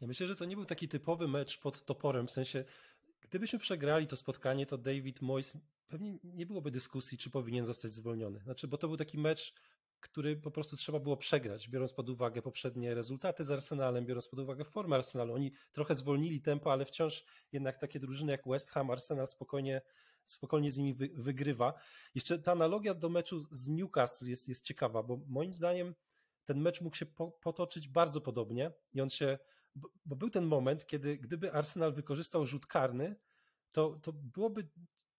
Ja 0.00 0.08
myślę, 0.08 0.26
że 0.26 0.36
to 0.36 0.44
nie 0.44 0.56
był 0.56 0.64
taki 0.64 0.88
typowy 0.88 1.28
mecz 1.28 1.60
pod 1.60 1.84
toporem, 1.84 2.26
w 2.26 2.30
sensie 2.30 2.64
Gdybyśmy 3.32 3.58
przegrali 3.58 4.06
to 4.06 4.16
spotkanie, 4.16 4.66
to 4.66 4.78
David 4.78 5.22
Moyes 5.22 5.56
pewnie 5.88 6.18
nie 6.24 6.46
byłoby 6.46 6.70
dyskusji, 6.70 7.18
czy 7.18 7.30
powinien 7.30 7.64
zostać 7.64 7.92
zwolniony. 7.92 8.40
Znaczy, 8.40 8.68
bo 8.68 8.78
to 8.78 8.88
był 8.88 8.96
taki 8.96 9.18
mecz, 9.18 9.54
który 10.00 10.36
po 10.36 10.50
prostu 10.50 10.76
trzeba 10.76 11.00
było 11.00 11.16
przegrać, 11.16 11.68
biorąc 11.68 11.92
pod 11.92 12.08
uwagę 12.08 12.42
poprzednie 12.42 12.94
rezultaty 12.94 13.44
z 13.44 13.50
Arsenalem, 13.50 14.06
biorąc 14.06 14.28
pod 14.28 14.40
uwagę 14.40 14.64
formę 14.64 14.96
Arsenalu. 14.96 15.34
Oni 15.34 15.52
trochę 15.72 15.94
zwolnili 15.94 16.40
tempo, 16.40 16.72
ale 16.72 16.84
wciąż 16.84 17.24
jednak 17.52 17.78
takie 17.78 18.00
drużyny 18.00 18.32
jak 18.32 18.48
West 18.48 18.70
Ham, 18.70 18.90
Arsenal 18.90 19.26
spokojnie, 19.26 19.82
spokojnie 20.24 20.70
z 20.70 20.76
nimi 20.76 20.94
wy, 20.94 21.10
wygrywa. 21.14 21.74
Jeszcze 22.14 22.38
ta 22.38 22.52
analogia 22.52 22.94
do 22.94 23.08
meczu 23.08 23.40
z 23.50 23.68
Newcastle 23.68 24.28
jest, 24.28 24.48
jest 24.48 24.64
ciekawa, 24.64 25.02
bo 25.02 25.20
moim 25.26 25.54
zdaniem 25.54 25.94
ten 26.44 26.60
mecz 26.60 26.80
mógł 26.80 26.96
się 26.96 27.06
po, 27.06 27.30
potoczyć 27.30 27.88
bardzo 27.88 28.20
podobnie 28.20 28.70
i 28.92 29.00
on 29.00 29.10
się 29.10 29.38
bo, 29.74 29.90
bo 30.04 30.16
był 30.16 30.30
ten 30.30 30.44
moment, 30.44 30.86
kiedy 30.86 31.18
gdyby 31.18 31.52
Arsenal 31.52 31.92
wykorzystał 31.92 32.46
rzut 32.46 32.66
karny, 32.66 33.16
to, 33.72 33.98
to 34.02 34.12
byłoby 34.12 34.68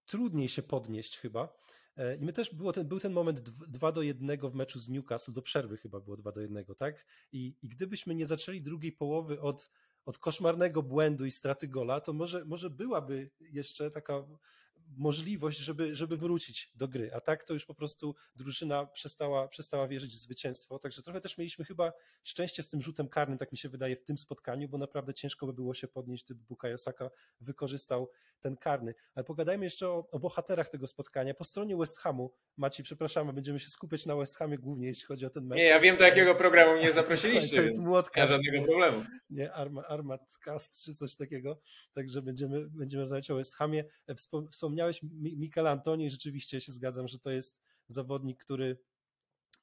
trudniej 0.05 0.48
się 0.48 0.63
podnieść 0.63 1.17
chyba. 1.17 1.57
E, 1.98 2.15
I 2.15 2.22
my 2.25 2.33
też 2.33 2.55
było 2.55 2.74
ten, 2.74 2.88
był 2.88 3.00
ten 3.00 3.13
moment 3.13 3.39
2 3.39 3.91
do 3.91 4.01
1 4.01 4.50
w 4.50 4.53
meczu 4.53 4.79
z 4.79 4.89
Newcastle, 4.89 5.33
do 5.33 5.41
przerwy 5.41 5.77
chyba 5.77 6.00
było 6.00 6.17
2 6.17 6.31
do 6.31 6.41
1, 6.41 6.65
tak? 6.77 7.05
I, 7.31 7.57
i 7.62 7.69
gdybyśmy 7.69 8.15
nie 8.15 8.25
zaczęli 8.25 8.62
drugiej 8.62 8.91
połowy 8.91 9.41
od, 9.41 9.72
od 10.05 10.17
koszmarnego 10.17 10.83
błędu 10.83 11.25
i 11.25 11.31
straty 11.31 11.67
gola, 11.67 12.01
to 12.01 12.13
może, 12.13 12.45
może 12.45 12.69
byłaby 12.69 13.31
jeszcze 13.39 13.91
taka 13.91 14.24
możliwość, 14.98 15.60
żeby, 15.60 15.96
żeby 15.96 16.18
wrócić 16.18 16.72
do 16.75 16.88
gry. 16.88 17.13
A 17.13 17.22
tak 17.22 17.44
to 17.44 17.54
już 17.54 17.66
po 17.66 17.75
prostu 17.75 18.16
drużyna 18.36 18.86
przestała, 18.86 19.48
przestała 19.48 19.88
wierzyć 19.88 20.13
w 20.13 20.18
zwycięstwo. 20.18 20.80
Także 20.80 21.02
trochę 21.02 21.22
też 21.22 21.38
mieliśmy 21.38 21.66
chyba 21.66 21.94
szczęście 22.24 22.63
z 22.63 22.68
tym 22.68 22.82
rzutem 22.82 23.08
karnym, 23.08 23.38
tak 23.38 23.52
mi 23.52 23.58
się 23.58 23.70
wydaje, 23.70 23.96
w 23.96 24.04
tym 24.04 24.18
spotkaniu, 24.18 24.70
bo 24.70 24.78
naprawdę 24.78 25.13
ciężko 25.13 25.46
by 25.46 25.54
było 25.54 25.74
się 25.74 25.88
podnieść, 25.88 26.25
gdyby 26.25 26.44
Bukayo 26.44 26.78
Saka 26.78 27.10
wykorzystał 27.42 28.10
ten 28.42 28.58
karny. 28.58 28.94
Ale 29.16 29.24
pogadajmy 29.24 29.66
jeszcze 29.66 29.88
o, 29.88 30.08
o 30.12 30.20
bohaterach 30.20 30.70
tego 30.70 30.88
spotkania. 30.88 31.34
Po 31.34 31.44
stronie 31.44 31.78
West 31.78 31.98
Hamu, 31.98 32.34
Maciej, 32.58 32.84
przepraszamy, 32.84 33.34
będziemy 33.34 33.60
się 33.60 33.70
skupiać 33.70 34.06
na 34.06 34.16
West 34.16 34.38
Hamie 34.38 34.58
głównie, 34.58 34.88
jeśli 34.88 35.06
chodzi 35.06 35.25
o 35.25 35.30
ten 35.30 35.46
mecz. 35.46 35.58
Nie, 35.58 35.66
ja 35.66 35.80
wiem, 35.80 35.98
do 35.98 36.04
jakiego 36.04 36.36
programu 36.36 36.78
mnie 36.78 36.92
zaprosiliście, 37.02 37.58
to 37.58 37.63
jest 37.63 37.82
młotka. 37.82 38.28
żadnego 38.28 38.63
problemu. 38.66 39.04
Nie, 39.30 39.54
Armat 39.88 40.38
Cast 40.44 40.84
czy 40.84 40.94
coś 40.94 41.16
takiego. 41.16 41.60
Także 41.94 42.22
będziemy, 42.22 42.70
będziemy 42.70 43.02
rozmawiać 43.04 43.32
o 43.32 43.36
West 43.36 43.56
Hamie. 43.56 43.86
Wspomniałem 44.52 44.73
wspomniałeś 44.74 45.01
Mikel 45.38 45.68
Antoni, 45.68 46.10
rzeczywiście 46.10 46.62
się 46.62 46.72
zgadzam, 46.72 47.08
że 47.08 47.20
to 47.20 47.32
jest 47.32 47.62
zawodnik, 47.88 48.44
który, 48.44 48.77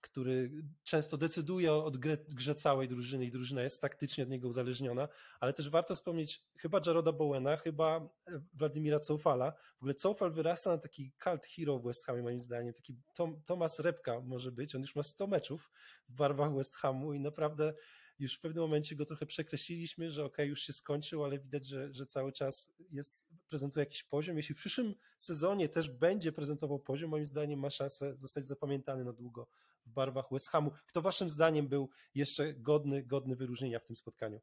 który 0.00 0.50
często 0.84 1.16
decyduje 1.16 1.72
o 1.72 1.90
grze, 1.90 2.18
grze 2.28 2.54
całej 2.54 2.88
drużyny 2.88 3.24
i 3.24 3.30
drużyna 3.30 3.62
jest 3.62 3.80
taktycznie 3.80 4.24
od 4.24 4.30
niego 4.30 4.48
uzależniona, 4.48 5.08
ale 5.40 5.52
też 5.52 5.70
warto 5.70 5.94
wspomnieć 5.94 6.44
chyba 6.58 6.80
Jaroda 6.86 7.12
Bowena, 7.12 7.56
chyba 7.56 7.96
e, 7.96 8.40
Władimira 8.54 9.00
Coufala. 9.00 9.52
W 9.52 9.82
ogóle 9.82 9.94
Coufal 9.94 10.32
wyrasta 10.32 10.70
na 10.70 10.78
taki 10.78 11.12
cult 11.24 11.46
hero 11.46 11.78
w 11.78 11.84
West 11.84 12.06
Hamie 12.06 12.22
moim 12.22 12.40
zdaniem, 12.40 12.74
taki 12.74 12.96
Tom, 13.14 13.42
Tomas 13.42 13.78
Repka 13.78 14.20
może 14.20 14.52
być, 14.52 14.74
on 14.74 14.80
już 14.80 14.96
ma 14.96 15.02
100 15.02 15.26
meczów 15.26 15.70
w 16.08 16.14
barwach 16.14 16.54
West 16.54 16.76
Hamu 16.76 17.12
i 17.12 17.20
naprawdę 17.20 17.74
już 18.20 18.34
w 18.34 18.40
pewnym 18.40 18.62
momencie 18.62 18.96
go 18.96 19.04
trochę 19.04 19.26
przekreśliliśmy, 19.26 20.10
że 20.10 20.24
ok, 20.24 20.38
już 20.38 20.62
się 20.62 20.72
skończył, 20.72 21.24
ale 21.24 21.38
widać, 21.38 21.66
że, 21.66 21.94
że 21.94 22.06
cały 22.06 22.32
czas 22.32 22.72
jest, 22.90 23.24
prezentuje 23.48 23.82
jakiś 23.82 24.04
poziom. 24.04 24.36
Jeśli 24.36 24.54
w 24.54 24.58
przyszłym 24.58 24.94
sezonie 25.18 25.68
też 25.68 25.88
będzie 25.88 26.32
prezentował 26.32 26.78
poziom, 26.78 27.10
moim 27.10 27.26
zdaniem 27.26 27.60
ma 27.60 27.70
szansę 27.70 28.16
zostać 28.16 28.46
zapamiętany 28.46 29.04
na 29.04 29.12
długo 29.12 29.46
w 29.86 29.90
barwach 29.90 30.26
West 30.32 30.48
Hamu. 30.48 30.70
Kto 30.86 31.02
waszym 31.02 31.30
zdaniem 31.30 31.68
był 31.68 31.88
jeszcze 32.14 32.54
godny, 32.54 33.02
godny 33.02 33.36
wyróżnienia 33.36 33.78
w 33.78 33.84
tym 33.84 33.96
spotkaniu? 33.96 34.40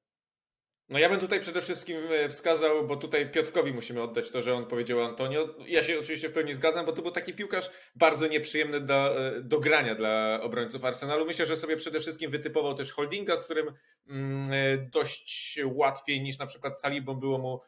No 0.90 1.00
ja 1.00 1.10
bym 1.10 1.20
tutaj 1.20 1.40
przede 1.40 1.62
wszystkim 1.62 1.98
e, 2.12 2.30
wskazał, 2.30 2.88
bo 2.88 2.96
tutaj 2.96 3.32
Piotrkowi 3.32 3.74
musimy 3.74 4.02
oddać 4.02 4.32
to, 4.32 4.42
że 4.42 4.54
on 4.54 4.66
powiedział 4.66 5.02
Antonio. 5.02 5.56
Ja 5.68 5.84
się 5.84 6.00
oczywiście 6.00 6.30
w 6.30 6.34
pełni 6.34 6.54
zgadzam, 6.54 6.86
bo 6.86 6.92
to 6.92 7.02
był 7.02 7.12
taki 7.12 7.34
piłkarz 7.34 7.70
bardzo 7.96 8.28
nieprzyjemny 8.28 8.82
do, 8.82 9.28
e, 9.28 9.42
do 9.42 9.60
grania 9.60 9.96
dla 9.96 10.40
obrońców 10.42 10.86
Arsenalu. 10.86 11.26
Myślę, 11.26 11.46
że 11.46 11.58
sobie 11.58 11.78
przede 11.78 12.00
wszystkim 12.00 12.32
wytypował 12.32 12.74
też 12.74 12.92
holdinga, 12.92 13.38
z 13.38 13.46
którym 13.46 13.74
mm, 14.10 14.52
e, 14.52 14.78
dość 14.78 15.60
łatwiej 15.66 16.22
niż 16.22 16.40
na 16.40 16.46
przykład 16.46 16.80
Salibą 16.80 17.14
było 17.14 17.38
mu 17.38 17.60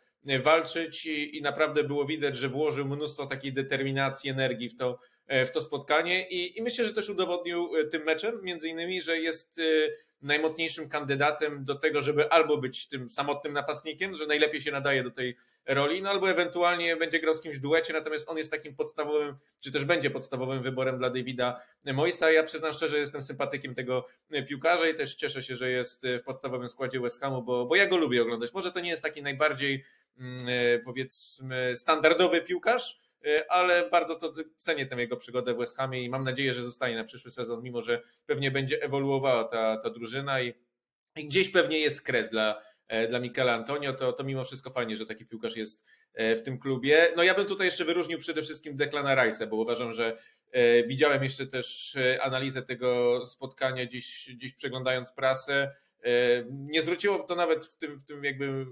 walczyć 0.43 1.05
i, 1.05 1.37
i 1.37 1.41
naprawdę 1.41 1.83
było 1.83 2.05
widać, 2.05 2.37
że 2.37 2.49
włożył 2.49 2.85
mnóstwo 2.85 3.25
takiej 3.25 3.53
determinacji, 3.53 4.29
energii 4.29 4.69
w 4.69 4.77
to, 4.77 4.99
w 5.27 5.49
to 5.51 5.61
spotkanie 5.61 6.27
i, 6.29 6.57
i 6.57 6.61
myślę, 6.61 6.85
że 6.85 6.93
też 6.93 7.09
udowodnił 7.09 7.69
tym 7.91 8.03
meczem 8.03 8.41
między 8.43 8.67
innymi, 8.67 9.01
że 9.01 9.17
jest 9.17 9.61
najmocniejszym 10.21 10.89
kandydatem 10.89 11.65
do 11.65 11.75
tego, 11.75 12.01
żeby 12.01 12.29
albo 12.29 12.57
być 12.57 12.87
tym 12.87 13.09
samotnym 13.09 13.53
napastnikiem, 13.53 14.17
że 14.17 14.25
najlepiej 14.25 14.61
się 14.61 14.71
nadaje 14.71 15.03
do 15.03 15.11
tej 15.11 15.37
roli, 15.65 16.01
no 16.01 16.09
albo 16.09 16.29
ewentualnie 16.29 16.95
będzie 16.95 17.19
grał 17.19 17.35
z 17.35 17.41
kimś 17.41 17.57
w 17.57 17.61
duecie, 17.61 17.93
natomiast 17.93 18.29
on 18.29 18.37
jest 18.37 18.51
takim 18.51 18.75
podstawowym, 18.75 19.35
czy 19.59 19.71
też 19.71 19.85
będzie 19.85 20.09
podstawowym 20.09 20.63
wyborem 20.63 20.97
dla 20.97 21.09
Davida 21.09 21.61
Moisa. 21.85 22.31
Ja 22.31 22.43
przyznam 22.43 22.73
szczerze, 22.73 22.99
jestem 22.99 23.21
sympatykiem 23.21 23.75
tego 23.75 24.07
piłkarza 24.47 24.87
i 24.87 24.95
też 24.95 25.15
cieszę 25.15 25.43
się, 25.43 25.55
że 25.55 25.71
jest 25.71 26.01
w 26.03 26.23
podstawowym 26.23 26.69
składzie 26.69 26.99
West 26.99 27.21
Hamu, 27.21 27.41
bo, 27.41 27.65
bo 27.65 27.75
ja 27.75 27.87
go 27.87 27.97
lubię 27.97 28.21
oglądać. 28.21 28.53
Może 28.53 28.71
to 28.71 28.79
nie 28.79 28.89
jest 28.89 29.03
taki 29.03 29.23
najbardziej 29.23 29.83
mm, 30.17 30.45
powiedzmy 30.85 31.75
standardowy 31.75 32.41
piłkarz, 32.41 33.08
E, 33.08 33.08
ale 33.49 33.89
bardzo 33.89 34.15
to 34.15 34.33
cenię 34.57 34.85
tę 34.85 34.95
jego 34.95 35.17
przygodę 35.17 35.53
w 35.53 35.57
West 35.57 35.77
Hamie 35.77 36.03
i 36.03 36.09
mam 36.09 36.23
nadzieję, 36.23 36.53
że 36.53 36.63
zostanie 36.63 36.95
na 36.95 37.03
przyszły 37.03 37.31
sezon, 37.31 37.63
mimo 37.63 37.81
że 37.81 38.01
pewnie 38.25 38.51
będzie 38.51 38.83
ewoluowała 38.83 39.43
ta, 39.43 39.77
ta 39.77 39.89
drużyna 39.89 40.41
i, 40.41 40.53
i 41.15 41.27
gdzieś 41.27 41.49
pewnie 41.49 41.79
jest 41.79 42.01
kres 42.01 42.29
dla, 42.29 42.61
e, 42.87 43.07
dla 43.07 43.19
Michaela 43.19 43.53
Antonio, 43.53 43.93
to, 43.93 44.13
to 44.13 44.23
mimo 44.23 44.43
wszystko 44.43 44.69
fajnie, 44.69 44.95
że 44.95 45.05
taki 45.05 45.25
piłkarz 45.25 45.55
jest 45.55 45.83
e, 46.13 46.35
w 46.35 46.41
tym 46.41 46.59
klubie. 46.59 47.07
No 47.15 47.23
ja 47.23 47.33
bym 47.33 47.45
tutaj 47.45 47.67
jeszcze 47.67 47.85
wyróżnił 47.85 48.19
przede 48.19 48.41
wszystkim 48.41 48.75
Declana 48.75 49.15
Rice'a, 49.15 49.47
bo 49.47 49.55
uważam, 49.55 49.93
że 49.93 50.17
widziałem 50.87 51.23
jeszcze 51.23 51.47
też 51.47 51.97
analizę 52.21 52.61
tego 52.61 53.21
spotkania 53.25 53.85
dziś, 53.85 54.25
dziś 54.25 54.53
przeglądając 54.53 55.11
prasę. 55.11 55.71
Nie 56.49 56.81
zwróciło 56.81 57.19
to 57.19 57.35
nawet 57.35 57.65
w 57.65 57.77
tym, 57.77 57.99
w 57.99 58.03
tym 58.03 58.23
jakby 58.23 58.65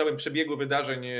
całym 0.00 0.16
przebiegu 0.16 0.56
wydarzeń, 0.56 1.06
e, 1.06 1.14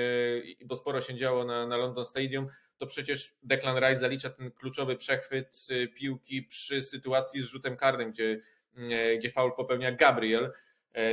bo 0.64 0.76
sporo 0.76 1.00
się 1.00 1.14
działo 1.14 1.44
na, 1.44 1.66
na 1.66 1.76
London 1.76 2.04
Stadium, 2.04 2.46
to 2.78 2.86
przecież 2.86 3.34
Declan 3.42 3.76
Rice 3.76 3.98
zalicza 4.00 4.30
ten 4.30 4.50
kluczowy 4.50 4.96
przechwyt 4.96 5.66
e, 5.70 5.88
piłki 5.88 6.42
przy 6.42 6.82
sytuacji 6.82 7.42
z 7.42 7.44
rzutem 7.44 7.76
karnym, 7.76 8.10
gdzie, 8.10 8.40
e, 8.76 9.16
gdzie 9.16 9.30
faul 9.30 9.52
popełnia 9.56 9.92
Gabriel. 9.92 10.52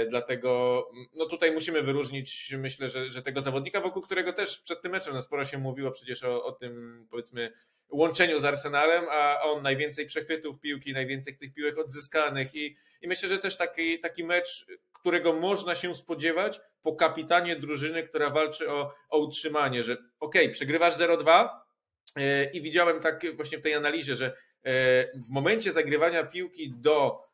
Dlatego 0.10 0.90
no 1.14 1.26
tutaj 1.26 1.52
musimy 1.52 1.82
wyróżnić, 1.82 2.56
myślę, 2.58 2.90
że, 2.90 3.12
że 3.12 3.22
tego 3.22 3.42
zawodnika, 3.42 3.82
wokół 3.82 4.02
którego 4.02 4.34
też 4.34 4.60
przed 4.60 4.82
tym 4.82 4.92
meczem 4.92 5.14
no 5.14 5.22
sporo 5.22 5.46
się 5.46 5.58
mówiło 5.58 5.92
przecież 5.92 6.24
o, 6.24 6.46
o 6.46 6.52
tym, 6.52 7.08
powiedzmy, 7.10 7.54
łączeniu 7.90 8.40
z 8.40 8.46
Arsenalem, 8.46 9.06
a 9.10 9.42
on 9.42 9.64
najwięcej 9.64 10.06
przechwytów 10.06 10.60
piłki, 10.60 10.94
najwięcej 10.94 11.38
tych 11.38 11.54
piłek 11.54 11.78
odzyskanych 11.78 12.56
i, 12.56 12.76
i 13.02 13.08
myślę, 13.08 13.30
że 13.30 13.38
też 13.38 13.58
taki, 13.58 14.00
taki 14.00 14.24
mecz, 14.24 14.66
którego 14.94 15.34
można 15.34 15.76
się 15.76 15.96
spodziewać 15.96 16.62
po 16.82 16.96
kapitanie 16.96 17.56
drużyny, 17.56 18.04
która 18.04 18.30
walczy 18.30 18.72
o, 18.72 18.94
o 19.10 19.18
utrzymanie, 19.18 19.84
że 19.84 19.94
okej, 20.20 20.44
okay, 20.44 20.50
przegrywasz 20.50 20.98
0-2 20.98 21.50
e, 22.16 22.44
i 22.44 22.62
widziałem 22.62 23.00
tak 23.00 23.36
właśnie 23.36 23.58
w 23.58 23.62
tej 23.62 23.74
analizie, 23.74 24.16
że 24.16 24.26
e, 24.26 24.72
w 25.20 25.30
momencie 25.30 25.72
zagrywania 25.72 26.24
piłki 26.24 26.74
do 26.76 27.27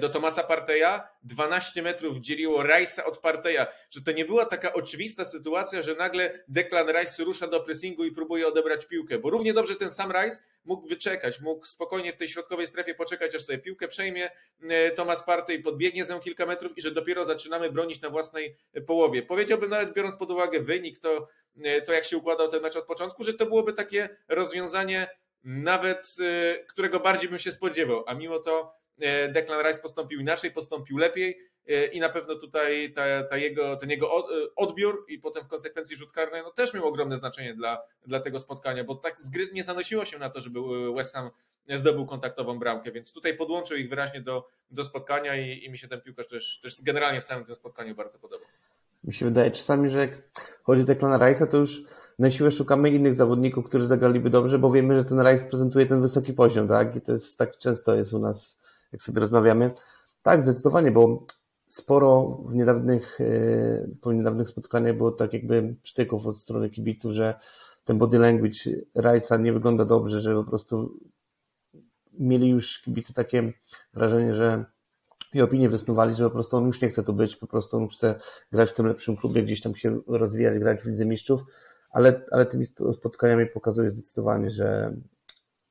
do 0.00 0.08
Tomasa 0.08 0.42
Parteja, 0.42 1.08
12 1.22 1.82
metrów 1.82 2.18
dzieliło 2.18 2.62
Rice'a 2.62 3.04
od 3.04 3.18
Parteja, 3.18 3.66
że 3.90 4.02
to 4.02 4.12
nie 4.12 4.24
była 4.24 4.46
taka 4.46 4.72
oczywista 4.72 5.24
sytuacja, 5.24 5.82
że 5.82 5.94
nagle 5.94 6.44
Declan 6.48 6.88
Rice 6.88 7.24
rusza 7.24 7.46
do 7.46 7.60
pressingu 7.60 8.04
i 8.04 8.12
próbuje 8.12 8.48
odebrać 8.48 8.86
piłkę, 8.86 9.18
bo 9.18 9.30
równie 9.30 9.52
dobrze 9.52 9.74
ten 9.74 9.90
sam 9.90 10.12
Rice 10.12 10.38
mógł 10.64 10.88
wyczekać, 10.88 11.40
mógł 11.40 11.66
spokojnie 11.66 12.12
w 12.12 12.16
tej 12.16 12.28
środkowej 12.28 12.66
strefie 12.66 12.94
poczekać, 12.94 13.34
aż 13.34 13.44
sobie 13.44 13.58
piłkę 13.58 13.88
przejmie 13.88 14.30
e, 14.62 14.90
Tomas 14.90 15.22
Partey, 15.22 15.62
podbiegnie 15.62 16.04
z 16.04 16.08
nią 16.08 16.20
kilka 16.20 16.46
metrów 16.46 16.78
i 16.78 16.82
że 16.82 16.90
dopiero 16.90 17.24
zaczynamy 17.24 17.72
bronić 17.72 18.00
na 18.00 18.10
własnej 18.10 18.56
połowie. 18.86 19.22
Powiedziałbym 19.22 19.70
nawet 19.70 19.92
biorąc 19.92 20.16
pod 20.16 20.30
uwagę 20.30 20.60
wynik, 20.60 20.98
to, 20.98 21.28
e, 21.62 21.82
to 21.82 21.92
jak 21.92 22.04
się 22.04 22.16
układał 22.16 22.48
ten 22.48 22.62
mecz 22.62 22.76
od 22.76 22.86
początku, 22.86 23.24
że 23.24 23.34
to 23.34 23.46
byłoby 23.46 23.72
takie 23.72 24.08
rozwiązanie 24.28 25.08
nawet, 25.44 26.14
e, 26.20 26.64
którego 26.64 27.00
bardziej 27.00 27.28
bym 27.28 27.38
się 27.38 27.52
spodziewał, 27.52 28.04
a 28.06 28.14
mimo 28.14 28.38
to 28.38 28.76
E, 28.85 28.85
Declan 29.28 29.66
Rice 29.66 29.82
postąpił 29.82 30.20
inaczej, 30.20 30.50
postąpił 30.50 30.98
lepiej 30.98 31.38
e, 31.68 31.86
i 31.86 32.00
na 32.00 32.08
pewno 32.08 32.34
tutaj 32.34 32.92
ta, 32.92 33.22
ta 33.22 33.36
jego, 33.36 33.76
ten 33.76 33.90
jego 33.90 34.06
e, 34.18 34.54
odbiór 34.56 35.04
i 35.08 35.18
potem 35.18 35.44
w 35.44 35.48
konsekwencji 35.48 35.96
rzut 35.96 36.12
karny 36.12 36.42
no 36.42 36.50
też 36.50 36.74
miał 36.74 36.86
ogromne 36.86 37.16
znaczenie 37.16 37.54
dla, 37.54 37.82
dla 38.06 38.20
tego 38.20 38.40
spotkania, 38.40 38.84
bo 38.84 38.94
tak 38.94 39.20
z 39.20 39.28
gry 39.28 39.48
nie 39.52 39.64
zanosiło 39.64 40.04
się 40.04 40.18
na 40.18 40.30
to, 40.30 40.40
żeby 40.40 40.60
West 40.94 41.14
Ham 41.14 41.30
zdobył 41.74 42.06
kontaktową 42.06 42.58
bramkę, 42.58 42.92
więc 42.92 43.12
tutaj 43.12 43.36
podłączył 43.36 43.76
ich 43.76 43.88
wyraźnie 43.88 44.20
do, 44.20 44.48
do 44.70 44.84
spotkania 44.84 45.36
i, 45.36 45.64
i 45.64 45.70
mi 45.70 45.78
się 45.78 45.88
ten 45.88 46.00
piłkarz 46.00 46.28
też, 46.28 46.60
też 46.62 46.82
generalnie 46.82 47.20
w 47.20 47.24
całym 47.24 47.44
tym 47.44 47.54
spotkaniu 47.54 47.94
bardzo 47.94 48.18
podobał. 48.18 48.48
Mi 49.04 49.14
się 49.14 49.24
wydaje 49.24 49.50
czasami, 49.50 49.90
że 49.90 49.98
jak 49.98 50.10
chodzi 50.62 50.82
o 50.82 50.84
Declan 50.84 51.20
Rice'a, 51.20 51.46
to 51.46 51.56
już 51.56 51.82
na 52.18 52.30
siłę 52.30 52.50
szukamy 52.50 52.90
innych 52.90 53.14
zawodników, 53.14 53.64
którzy 53.64 53.86
zagraliby 53.86 54.30
dobrze, 54.30 54.58
bo 54.58 54.70
wiemy, 54.70 54.98
że 54.98 55.04
ten 55.04 55.20
Rice 55.20 55.44
prezentuje 55.44 55.86
ten 55.86 56.00
wysoki 56.00 56.32
poziom, 56.32 56.68
tak? 56.68 56.96
I 56.96 57.00
to 57.00 57.12
jest 57.12 57.38
tak 57.38 57.56
często 57.56 57.94
jest 57.94 58.12
u 58.12 58.18
nas 58.18 58.58
jak 58.92 59.02
sobie 59.02 59.20
rozmawiamy. 59.20 59.70
Tak, 60.22 60.42
zdecydowanie, 60.42 60.90
bo 60.90 61.26
sporo 61.68 62.40
w 62.46 62.54
niedawnych, 62.54 63.20
e, 63.20 63.88
po 64.00 64.12
niedawnych 64.12 64.48
spotkaniach 64.48 64.96
było 64.96 65.10
tak 65.10 65.32
jakby 65.32 65.76
przytyków 65.82 66.26
od 66.26 66.38
strony 66.38 66.70
kibiców, 66.70 67.12
że 67.12 67.34
ten 67.84 67.98
body 67.98 68.18
language 68.18 68.60
Rice'a 68.96 69.40
nie 69.40 69.52
wygląda 69.52 69.84
dobrze, 69.84 70.20
że 70.20 70.34
po 70.34 70.44
prostu 70.44 71.00
mieli 72.12 72.48
już 72.48 72.82
kibice 72.82 73.14
takie 73.14 73.52
wrażenie, 73.94 74.34
że 74.34 74.64
i 75.34 75.42
opinie 75.42 75.68
wysnuwali, 75.68 76.14
że 76.14 76.24
po 76.24 76.30
prostu 76.30 76.56
on 76.56 76.66
już 76.66 76.80
nie 76.80 76.88
chce 76.88 77.02
tu 77.02 77.14
być, 77.14 77.36
po 77.36 77.46
prostu 77.46 77.76
on 77.76 77.88
chce 77.88 78.14
grać 78.52 78.70
w 78.70 78.74
tym 78.74 78.86
lepszym 78.86 79.16
klubie, 79.16 79.42
gdzieś 79.42 79.60
tam 79.60 79.74
się 79.74 80.00
rozwijać, 80.06 80.58
grać 80.58 80.82
w 80.82 80.86
Lidze 80.86 81.06
Mistrzów, 81.06 81.40
ale, 81.90 82.24
ale 82.30 82.46
tymi 82.46 82.66
spotkaniami 82.66 83.46
pokazuje 83.46 83.90
zdecydowanie, 83.90 84.50
że, 84.50 84.96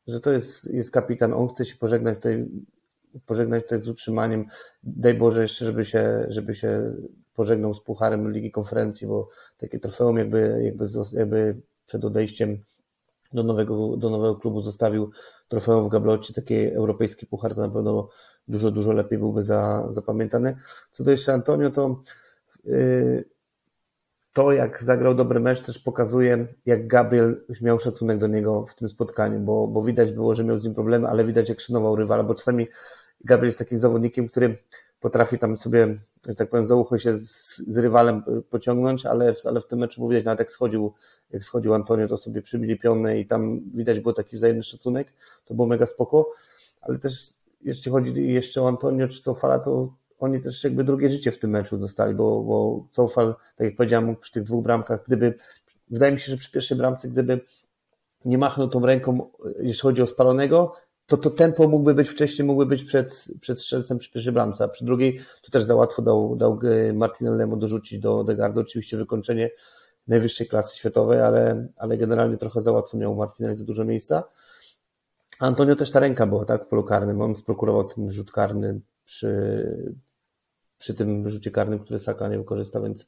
że 0.08 0.20
to 0.20 0.32
jest, 0.32 0.74
jest 0.74 0.92
kapitan, 0.92 1.34
on 1.34 1.48
chce 1.48 1.66
się 1.66 1.76
pożegnać 1.76 2.16
tutaj 2.16 2.48
pożegnać 3.26 3.64
tutaj 3.64 3.80
z 3.80 3.88
utrzymaniem. 3.88 4.46
Daj 4.84 5.14
Boże 5.14 5.42
jeszcze, 5.42 5.66
żeby 5.66 5.86
się, 5.86 6.26
żeby 6.30 6.56
się 6.56 6.92
pożegnał 7.34 7.74
z 7.74 7.82
Pucharem 7.82 8.32
Ligi 8.32 8.52
Konferencji, 8.52 9.08
bo 9.08 9.30
takie 9.58 9.80
trofeum 9.80 10.18
jakby, 10.18 10.62
jakby, 10.64 10.86
jakby 11.14 11.56
przed 11.88 12.06
odejściem 12.06 12.58
do 13.34 13.44
nowego, 13.44 13.98
do 13.98 14.10
nowego 14.10 14.36
klubu 14.36 14.62
zostawił 14.62 15.12
trofeum 15.48 15.86
w 15.86 15.92
gablocie, 15.92 16.34
taki 16.34 16.56
europejski 16.56 17.26
puchar, 17.26 17.56
to 17.56 17.62
na 17.62 17.70
pewno 17.70 18.10
dużo, 18.48 18.72
dużo 18.72 18.92
lepiej 18.92 19.20
byłby 19.20 19.44
za, 19.44 19.86
zapamiętany. 19.90 20.58
Co 20.92 21.04
do 21.04 21.12
jeszcze 21.12 21.34
Antonio, 21.34 21.72
to 21.72 22.02
yy, 22.64 23.26
to 24.34 24.52
jak 24.52 24.84
zagrał 24.84 25.16
dobry 25.16 25.40
mecz 25.40 25.62
też 25.62 25.80
pokazuje, 25.80 26.48
jak 26.66 26.88
Gabriel 26.88 27.46
miał 27.62 27.80
szacunek 27.80 28.18
do 28.18 28.28
niego 28.28 28.66
w 28.66 28.76
tym 28.76 28.90
spotkaniu, 28.90 29.40
bo, 29.40 29.68
bo 29.68 29.84
widać 29.84 30.12
było, 30.12 30.36
że 30.36 30.44
miał 30.44 30.60
z 30.60 30.64
nim 30.64 30.74
problemy, 30.74 31.08
ale 31.08 31.26
widać 31.26 31.50
jak 31.50 31.62
szanował 31.62 31.96
rywala, 31.96 32.24
bo 32.24 32.36
czasami 32.36 32.68
Gabriel 33.24 33.48
jest 33.48 33.60
takim 33.60 33.80
zawodnikiem, 33.80 34.30
który 34.30 34.58
potrafi 35.00 35.40
tam 35.40 35.58
sobie, 35.58 35.96
tak 36.38 36.50
powiem, 36.50 36.66
za 36.66 36.76
ucho 36.76 36.98
się 36.98 37.18
z, 37.18 37.58
z 37.58 37.78
rywalem 37.78 38.24
pociągnąć, 38.50 39.06
ale, 39.06 39.34
ale 39.46 39.62
w 39.62 39.68
tym 39.68 39.80
meczu 39.80 40.02
było 40.02 40.10
widać, 40.10 40.26
nawet 40.26 40.40
jak 40.40 40.52
schodził, 40.52 40.94
jak 41.32 41.44
schodził 41.44 41.74
Antonio, 41.74 42.08
to 42.08 42.18
sobie 42.18 42.42
przybili 42.42 42.80
pionę 42.80 43.20
i 43.20 43.28
tam 43.28 43.62
widać 43.74 44.00
było 44.00 44.14
taki 44.14 44.36
wzajemny 44.36 44.64
szacunek, 44.64 45.14
to 45.46 45.54
było 45.54 45.68
mega 45.68 45.86
spoko, 45.86 46.30
ale 46.82 47.00
też 47.00 47.34
jeśli 47.62 47.92
chodzi 47.92 48.28
jeszcze 48.28 48.62
o 48.62 48.68
Antonio 48.68 49.08
czy 49.08 49.22
Cofala, 49.22 49.60
to 49.60 49.94
oni 50.20 50.42
też 50.42 50.64
jakby 50.64 50.84
drugie 50.84 51.10
życie 51.10 51.32
w 51.32 51.40
tym 51.40 51.52
meczu 51.52 51.78
dostali, 51.78 52.16
bo, 52.16 52.42
bo 52.44 52.86
Cofal, 52.92 53.36
tak 53.56 53.66
jak 53.66 53.76
powiedziałem, 53.76 54.16
przy 54.16 54.32
tych 54.32 54.44
dwóch 54.44 54.64
bramkach, 54.64 55.04
gdyby, 55.08 55.34
wydaje 55.90 56.12
mi 56.12 56.20
się, 56.20 56.32
że 56.32 56.38
przy 56.38 56.52
pierwszej 56.52 56.78
bramce, 56.78 57.08
gdyby 57.08 57.42
nie 58.26 58.38
machnął 58.38 58.68
tą 58.68 58.86
ręką, 58.86 59.30
jeśli 59.60 59.82
chodzi 59.82 60.02
o 60.02 60.08
spalonego, 60.08 60.76
to 61.08 61.18
to 61.18 61.30
tempo 61.30 61.68
mógłby 61.68 61.94
być 61.94 62.10
wcześniej, 62.10 62.46
mógłby 62.46 62.66
być 62.66 62.84
przed, 62.84 63.28
przed 63.42 63.60
strzelcem 63.60 63.98
przy 63.98 64.12
pierwszej 64.12 64.34
bramce, 64.34 64.64
a 64.64 64.68
przy 64.68 64.86
drugiej 64.86 65.20
to 65.42 65.52
też 65.52 65.64
za 65.64 65.76
łatwo 65.76 66.02
dał, 66.02 66.36
dał 66.36 66.60
Martinellemu 66.94 67.58
dorzucić 67.58 68.00
do 68.00 68.24
Degardo, 68.24 68.62
oczywiście 68.62 68.98
wykończenie 68.98 69.50
najwyższej 70.08 70.48
klasy 70.48 70.78
światowej, 70.78 71.22
ale, 71.22 71.68
ale 71.78 71.98
generalnie 71.98 72.38
trochę 72.38 72.62
za 72.62 72.72
łatwo 72.72 72.98
miał 72.98 73.16
Martinelli 73.16 73.56
za 73.56 73.66
dużo 73.66 73.86
miejsca. 73.86 74.24
Antonio 75.40 75.76
też 75.76 75.92
ta 75.92 76.00
ręka 76.00 76.28
była, 76.28 76.46
tak, 76.46 76.66
w 76.66 76.68
polu 76.68 76.84
karnym, 76.84 77.22
on 77.22 77.36
sprokurował 77.36 77.84
ten 77.84 78.12
rzut 78.12 78.32
karny 78.32 78.82
przy, 79.06 79.94
przy 80.78 80.94
tym 80.94 81.30
rzucie 81.30 81.52
karnym, 81.52 81.80
który 81.80 82.00
Saka 82.00 82.28
nie 82.28 82.38
wykorzysta, 82.38 82.82
więc 82.82 83.08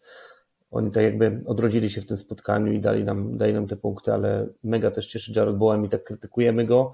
oni 0.71 0.91
tak 0.91 1.03
jakby 1.03 1.41
odrodzili 1.45 1.89
się 1.89 2.01
w 2.01 2.05
tym 2.05 2.17
spotkaniu 2.17 2.73
i 2.73 2.79
dali 2.79 3.03
nam, 3.03 3.37
dali 3.37 3.53
nam 3.53 3.67
te 3.67 3.75
punkty, 3.75 4.13
ale 4.13 4.47
mega 4.63 4.91
też 4.91 5.07
cieszy 5.07 5.31
Jared 5.35 5.55
Bowen 5.55 5.85
i 5.85 5.89
tak 5.89 6.03
krytykujemy 6.03 6.65
go, 6.65 6.93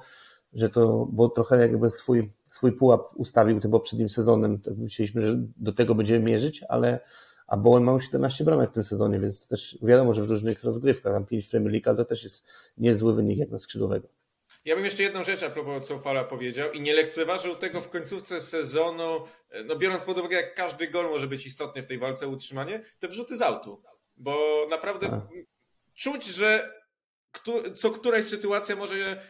że 0.53 0.69
to, 0.69 1.07
bo 1.11 1.29
trochę 1.29 1.57
jakby 1.57 1.89
swój, 1.89 2.29
swój 2.51 2.71
pułap 2.71 3.01
ustawił 3.15 3.59
tym 3.59 3.71
poprzednim 3.71 4.09
sezonem. 4.09 4.59
Tak 4.59 4.77
myśleliśmy, 4.77 5.21
że 5.21 5.35
do 5.57 5.73
tego 5.73 5.95
będziemy 5.95 6.19
mierzyć, 6.19 6.63
ale 6.69 6.99
a 7.47 7.57
Bowen 7.57 7.83
ma 7.83 7.99
17 7.99 8.43
bramek 8.43 8.69
w 8.69 8.73
tym 8.73 8.83
sezonie, 8.83 9.19
więc 9.19 9.41
to 9.41 9.47
też 9.47 9.77
wiadomo, 9.81 10.13
że 10.13 10.21
w 10.21 10.29
różnych 10.29 10.63
rozgrywkach, 10.63 11.13
tam 11.13 11.25
5 11.25 11.47
w 11.47 11.49
Premier 11.49 11.71
League, 11.71 11.89
ale 11.89 11.97
to 11.97 12.05
też 12.05 12.23
jest 12.23 12.47
niezły 12.77 13.13
wynik 13.13 13.37
jak 13.39 13.49
na 13.49 13.59
skrzydłowego. 13.59 14.07
Ja 14.65 14.75
bym 14.75 14.85
jeszcze 14.85 15.03
jedną 15.03 15.23
rzecz 15.23 15.43
a 15.43 15.49
propos 15.49 15.87
Cofala 15.87 16.23
powiedział 16.23 16.71
i 16.71 16.81
nie 16.81 16.93
lekceważył 16.93 17.55
tego 17.55 17.81
w 17.81 17.89
końcówce 17.89 18.41
sezonu, 18.41 19.21
no 19.65 19.75
biorąc 19.75 20.03
pod 20.03 20.17
uwagę, 20.17 20.35
jak 20.35 20.55
każdy 20.55 20.87
gol 20.87 21.05
może 21.05 21.27
być 21.27 21.45
istotny 21.45 21.83
w 21.83 21.87
tej 21.87 21.99
walce 21.99 22.25
o 22.27 22.29
utrzymanie, 22.29 22.83
te 22.99 23.07
wrzuty 23.07 23.37
z 23.37 23.41
autu. 23.41 23.83
Bo 24.17 24.67
naprawdę 24.69 25.07
a. 25.07 25.27
czuć, 25.95 26.25
że 26.25 26.73
co 27.75 27.91
któraś 27.91 28.25
sytuacja 28.25 28.75
może 28.75 29.21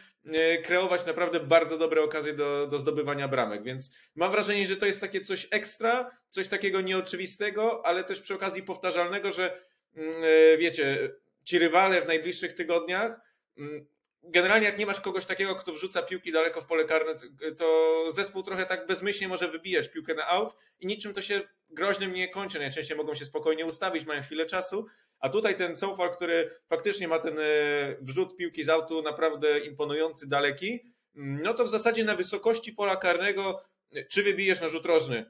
kreować 0.64 1.06
naprawdę 1.06 1.40
bardzo 1.40 1.78
dobre 1.78 2.02
okazje 2.02 2.32
do, 2.32 2.66
do 2.66 2.78
zdobywania 2.78 3.28
bramek, 3.28 3.62
więc 3.62 3.90
mam 4.14 4.30
wrażenie, 4.30 4.66
że 4.66 4.76
to 4.76 4.86
jest 4.86 5.00
takie 5.00 5.20
coś 5.20 5.48
ekstra, 5.50 6.10
coś 6.30 6.48
takiego 6.48 6.80
nieoczywistego, 6.80 7.86
ale 7.86 8.04
też 8.04 8.20
przy 8.20 8.34
okazji 8.34 8.62
powtarzalnego, 8.62 9.32
że 9.32 9.60
mm, 9.96 10.14
e, 10.24 10.58
wiecie, 10.58 11.10
ci 11.44 11.58
rywale 11.58 12.02
w 12.02 12.06
najbliższych 12.06 12.54
tygodniach 12.54 13.20
mm, 13.58 13.86
generalnie 14.24 14.66
jak 14.66 14.78
nie 14.78 14.86
masz 14.86 15.00
kogoś 15.00 15.26
takiego, 15.26 15.54
kto 15.54 15.72
wrzuca 15.72 16.02
piłki 16.02 16.32
daleko 16.32 16.60
w 16.60 16.66
pole 16.66 16.84
karne, 16.84 17.14
to 17.56 18.04
zespół 18.12 18.42
trochę 18.42 18.66
tak 18.66 18.86
bezmyślnie 18.86 19.28
może 19.28 19.48
wybijać 19.48 19.88
piłkę 19.88 20.14
na 20.14 20.26
aut 20.26 20.56
i 20.80 20.86
niczym 20.86 21.14
to 21.14 21.22
się 21.22 21.40
groźnym 21.70 22.12
nie 22.12 22.28
kończy. 22.28 22.58
Najczęściej 22.58 22.96
mogą 22.96 23.14
się 23.14 23.24
spokojnie 23.24 23.66
ustawić, 23.66 24.06
mają 24.06 24.22
chwilę 24.22 24.46
czasu, 24.46 24.86
a 25.20 25.28
tutaj 25.28 25.56
ten 25.56 25.76
Sofal, 25.76 26.10
który 26.10 26.50
faktycznie 26.68 27.08
ma 27.08 27.18
ten 27.18 27.38
e, 27.38 27.42
wrzut 28.00 28.36
piłki 28.36 28.64
z 28.64 28.68
autu 28.68 29.02
naprawdę 29.02 29.58
imponujący, 29.58 30.28
daleki, 30.28 30.80
no 31.14 31.54
to 31.54 31.64
w 31.64 31.68
zasadzie 31.68 32.04
na 32.04 32.16
wysokości 32.16 32.72
pola 32.72 32.96
karnego, 32.96 33.64
czy 34.08 34.22
wybijesz 34.22 34.60
na 34.60 34.68
rzut 34.68 34.86
rożny, 34.86 35.24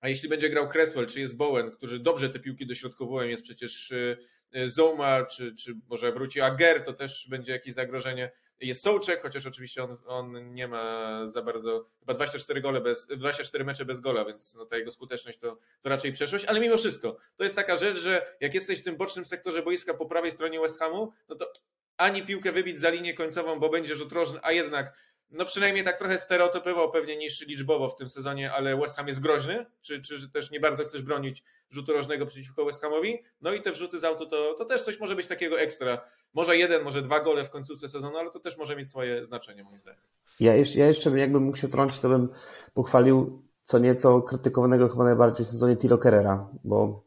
a 0.00 0.08
jeśli 0.08 0.28
będzie 0.28 0.50
grał 0.50 0.68
Cresswell, 0.68 1.06
czy 1.06 1.20
jest 1.20 1.36
Bowen, 1.36 1.70
którzy 1.70 1.98
dobrze 1.98 2.30
te 2.30 2.38
piłki 2.38 2.66
dośrodkowują, 2.66 3.28
jest 3.28 3.42
przecież 3.42 3.92
e, 3.92 4.16
e, 4.52 4.68
Zoma, 4.68 5.24
czy, 5.24 5.54
czy 5.54 5.74
może 5.88 6.12
wróci 6.12 6.40
Ager, 6.40 6.84
to 6.84 6.92
też 6.92 7.26
będzie 7.28 7.52
jakieś 7.52 7.74
zagrożenie. 7.74 8.30
Jest 8.60 8.82
Sołczek, 8.82 9.22
chociaż 9.22 9.46
oczywiście 9.46 9.84
on, 9.84 9.96
on 10.06 10.54
nie 10.54 10.68
ma 10.68 11.18
za 11.28 11.42
bardzo, 11.42 11.86
chyba 12.00 12.14
24 12.14 12.60
gole 12.60 12.80
bez, 12.80 13.06
24 13.06 13.64
mecze 13.64 13.84
bez 13.84 14.00
gola, 14.00 14.24
więc 14.24 14.54
no 14.54 14.66
ta 14.66 14.76
jego 14.76 14.90
skuteczność 14.90 15.38
to, 15.38 15.58
to 15.80 15.88
raczej 15.88 16.12
przeszłość, 16.12 16.44
ale 16.44 16.60
mimo 16.60 16.76
wszystko, 16.76 17.16
to 17.36 17.44
jest 17.44 17.56
taka 17.56 17.76
rzecz, 17.76 17.98
że 17.98 18.36
jak 18.40 18.54
jesteś 18.54 18.80
w 18.80 18.84
tym 18.84 18.96
bocznym 18.96 19.24
sektorze 19.24 19.62
boiska 19.62 19.94
po 19.94 20.06
prawej 20.06 20.32
stronie 20.32 20.60
West 20.60 20.78
Hamu, 20.78 21.12
no 21.28 21.36
to 21.36 21.52
ani 21.96 22.22
piłkę 22.22 22.52
wybić 22.52 22.80
za 22.80 22.90
linię 22.90 23.14
końcową, 23.14 23.60
bo 23.60 23.68
będzie 23.68 23.96
rzut 23.96 24.12
rożny, 24.12 24.38
a 24.42 24.52
jednak 24.52 24.94
no 25.30 25.44
przynajmniej 25.44 25.84
tak 25.84 25.98
trochę 25.98 26.18
stereotypowo 26.18 26.88
pewnie 26.88 27.16
niż 27.16 27.40
liczbowo 27.40 27.88
w 27.88 27.96
tym 27.96 28.08
sezonie, 28.08 28.52
ale 28.52 28.76
West 28.76 28.96
Ham 28.96 29.08
jest 29.08 29.20
groźny, 29.20 29.66
czy, 29.82 30.02
czy 30.02 30.30
też 30.30 30.50
nie 30.50 30.60
bardzo 30.60 30.84
chcesz 30.84 31.02
bronić 31.02 31.44
rzutu 31.70 31.92
rożnego 31.92 32.26
przeciwko 32.26 32.64
West 32.64 32.82
Hamowi, 32.82 33.18
no 33.40 33.52
i 33.52 33.62
te 33.62 33.72
wrzuty 33.72 33.98
z 33.98 34.04
autu 34.04 34.26
to, 34.26 34.54
to 34.54 34.64
też 34.64 34.82
coś 34.82 35.00
może 35.00 35.16
być 35.16 35.26
takiego 35.26 35.60
ekstra. 35.60 36.00
Może 36.34 36.56
jeden, 36.56 36.84
może 36.84 37.02
dwa 37.02 37.20
gole 37.20 37.44
w 37.44 37.50
końcówce 37.50 37.88
sezonu, 37.88 38.16
ale 38.16 38.30
to 38.30 38.40
też 38.40 38.56
może 38.56 38.76
mieć 38.76 38.90
swoje 38.90 39.24
znaczenie 39.24 39.64
moim 39.64 39.78
zdaniem. 39.78 40.00
Ja 40.40 40.54
jeszcze, 40.54 40.78
ja 40.78 40.86
jeszcze 40.86 41.18
jakbym 41.18 41.42
mógł 41.42 41.56
się 41.56 41.68
trącić, 41.68 42.00
to 42.00 42.08
bym 42.08 42.28
pochwalił 42.74 43.42
co 43.64 43.78
nieco 43.78 44.22
krytykowanego 44.22 44.88
chyba 44.88 45.04
najbardziej 45.04 45.46
w 45.46 45.50
sezonie 45.50 45.76
Tilo 45.76 45.98
Kerrera, 45.98 46.48
bo 46.64 47.04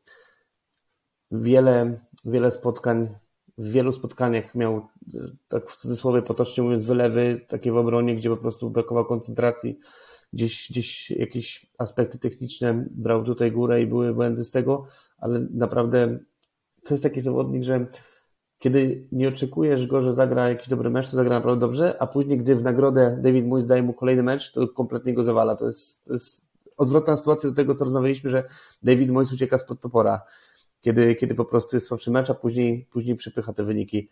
wiele, 1.32 2.00
wiele 2.26 2.52
spotkań 2.52 3.16
w 3.58 3.72
wielu 3.72 3.92
spotkaniach 3.92 4.56
miał, 4.56 4.88
tak 5.48 5.70
w 5.70 5.76
cudzysłowie 5.76 6.22
potocznie 6.22 6.64
mówiąc, 6.64 6.86
wylewy 6.86 7.46
takie 7.48 7.72
w 7.72 7.78
obronie, 7.78 8.16
gdzie 8.16 8.30
po 8.30 8.38
prostu 8.38 8.70
brakowało 8.70 9.06
koncentracji, 9.06 9.80
gdzieś, 10.34 10.68
gdzieś 10.72 11.12
jakieś 11.12 11.72
aspekty 11.78 12.20
techniczne 12.20 12.86
brał 12.92 13.24
tutaj 13.24 13.52
górę 13.52 13.82
i 13.82 13.88
były 13.88 14.14
błędy 14.14 14.44
z 14.44 14.52
tego, 14.52 14.88
ale 15.18 15.40
naprawdę 15.40 16.20
to 16.84 16.94
jest 16.94 17.04
taki 17.04 17.22
zawodnik, 17.22 17.64
że 17.64 17.88
kiedy 18.60 19.08
nie 19.12 19.28
oczekujesz 19.28 19.88
go, 19.88 20.02
że 20.02 20.14
zagra 20.14 20.50
jakiś 20.50 20.70
dobry 20.70 20.90
mecz, 20.90 21.10
to 21.10 21.16
zagra 21.16 21.36
naprawdę 21.36 21.60
dobrze, 21.60 22.02
a 22.02 22.08
później, 22.08 22.38
gdy 22.38 22.56
w 22.56 22.64
nagrodę 22.64 23.20
David 23.22 23.48
Moyes 23.48 23.66
daje 23.66 23.84
mu 23.84 23.94
kolejny 23.94 24.24
mecz, 24.24 24.52
to 24.52 24.68
kompletnie 24.68 25.14
go 25.14 25.24
zawala. 25.24 25.56
To 25.56 25.68
jest, 25.68 26.04
to 26.04 26.14
jest 26.14 26.46
odwrotna 26.78 27.18
sytuacja 27.18 27.50
do 27.50 27.56
tego, 27.56 27.76
co 27.76 27.86
rozmawialiśmy, 27.86 28.30
że 28.30 28.44
David 28.84 29.10
Moyes 29.10 29.34
ucieka 29.34 29.58
spod 29.58 29.80
topora 29.80 30.22
kiedy, 30.84 31.16
kiedy 31.16 31.36
po 31.36 31.46
prostu 31.46 31.76
jest 31.76 31.88
słabszy 31.88 32.12
mecz, 32.12 32.30
a 32.30 32.34
później, 32.34 32.88
później 32.92 33.16
przypycha 33.16 33.54
te 33.54 33.64
wyniki. 33.64 34.10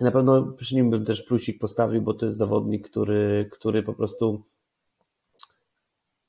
Na 0.00 0.10
pewno 0.10 0.42
przy 0.42 0.76
nim 0.76 0.90
bym 0.90 1.04
też 1.04 1.22
plusik 1.22 1.58
postawił, 1.58 2.02
bo 2.02 2.14
to 2.14 2.26
jest 2.26 2.38
zawodnik, 2.38 2.90
który, 2.90 3.48
który 3.52 3.82
po 3.82 3.94
prostu 3.94 4.42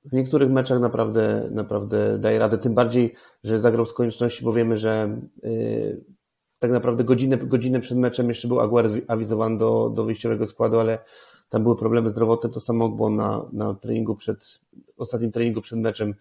w 0.05 0.13
niektórych 0.13 0.49
meczach 0.49 0.79
naprawdę, 0.79 1.49
naprawdę 1.51 2.19
daje 2.19 2.39
radę. 2.39 2.57
Tym 2.57 2.73
bardziej, 2.73 3.15
że 3.43 3.59
zagrał 3.59 3.85
z 3.85 3.93
konieczności, 3.93 4.45
bo 4.45 4.53
wiemy, 4.53 4.77
że 4.77 5.19
yy, 5.43 6.03
tak 6.59 6.71
naprawdę 6.71 7.03
godzinę, 7.03 7.37
godzinę 7.37 7.79
przed 7.79 7.97
meczem 7.97 8.29
jeszcze 8.29 8.47
był 8.47 8.59
Aguero 8.59 8.89
awizowany 9.07 9.57
do, 9.57 9.91
do 9.95 10.03
wyjściowego 10.03 10.45
składu, 10.45 10.79
ale 10.79 10.99
tam 11.49 11.63
były 11.63 11.75
problemy 11.75 12.09
zdrowotne. 12.09 12.49
To 12.49 12.59
samo 12.59 12.89
było 12.89 13.09
na, 13.09 13.45
na 13.53 13.73
treningu 13.73 14.15
przed, 14.15 14.59
ostatnim 14.97 15.31
treningu 15.31 15.61
przed 15.61 15.79
meczem 15.79 16.15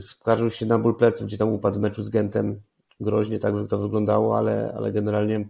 skarżył 0.00 0.50
się 0.50 0.66
na 0.66 0.78
ból 0.78 0.96
pleców, 0.96 1.26
gdzie 1.26 1.38
tam 1.38 1.52
upadł 1.52 1.76
z 1.76 1.78
meczu 1.78 2.02
z 2.02 2.08
Gentem. 2.08 2.60
Groźnie 3.00 3.38
tak 3.38 3.54
to 3.68 3.78
wyglądało, 3.78 4.38
ale, 4.38 4.74
ale 4.76 4.92
generalnie 4.92 5.48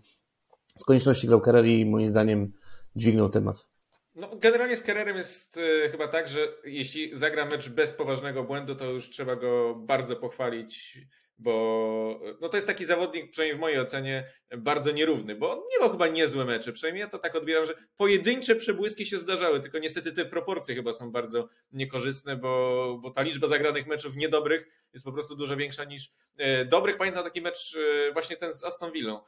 z 0.78 0.84
konieczności 0.84 1.26
grał 1.26 1.40
Kerrer 1.40 1.66
i 1.66 1.86
moim 1.86 2.08
zdaniem 2.08 2.52
dźwignął 2.96 3.28
temat. 3.28 3.66
No, 4.14 4.30
generalnie 4.36 4.76
z 4.76 4.82
Kerrerem 4.82 5.16
jest 5.16 5.56
y, 5.56 5.88
chyba 5.90 6.08
tak, 6.08 6.28
że 6.28 6.48
jeśli 6.64 7.16
zagra 7.16 7.46
mecz 7.46 7.68
bez 7.68 7.92
poważnego 7.92 8.44
błędu, 8.44 8.74
to 8.74 8.84
już 8.84 9.10
trzeba 9.10 9.36
go 9.36 9.74
bardzo 9.74 10.16
pochwalić 10.16 10.98
bo 11.38 12.20
no 12.40 12.48
to 12.48 12.56
jest 12.56 12.66
taki 12.66 12.84
zawodnik, 12.84 13.30
przynajmniej 13.30 13.56
w 13.58 13.60
mojej 13.60 13.80
ocenie, 13.80 14.30
bardzo 14.58 14.90
nierówny, 14.90 15.34
bo 15.34 15.50
on 15.52 15.58
nie 15.72 15.86
ma 15.86 15.92
chyba 15.92 16.08
niezłe 16.08 16.44
mecze, 16.44 16.72
przynajmniej 16.72 17.00
ja 17.00 17.08
to 17.08 17.18
tak 17.18 17.34
odbieram, 17.34 17.64
że 17.64 17.74
pojedyncze 17.96 18.56
przebłyski 18.56 19.06
się 19.06 19.18
zdarzały, 19.18 19.60
tylko 19.60 19.78
niestety 19.78 20.12
te 20.12 20.24
proporcje 20.24 20.74
chyba 20.74 20.92
są 20.92 21.10
bardzo 21.10 21.48
niekorzystne, 21.72 22.36
bo, 22.36 22.98
bo 23.02 23.10
ta 23.10 23.22
liczba 23.22 23.48
zagranych 23.48 23.86
meczów 23.86 24.16
niedobrych 24.16 24.66
jest 24.92 25.04
po 25.04 25.12
prostu 25.12 25.36
dużo 25.36 25.56
większa 25.56 25.84
niż 25.84 26.12
e, 26.36 26.64
dobrych. 26.64 26.96
Pamiętam 26.96 27.24
taki 27.24 27.40
mecz 27.40 27.76
e, 27.76 28.12
właśnie 28.12 28.36
ten 28.36 28.52
z 28.52 28.64
Aston 28.64 28.92
Villą 28.92 29.20
e, 29.20 29.22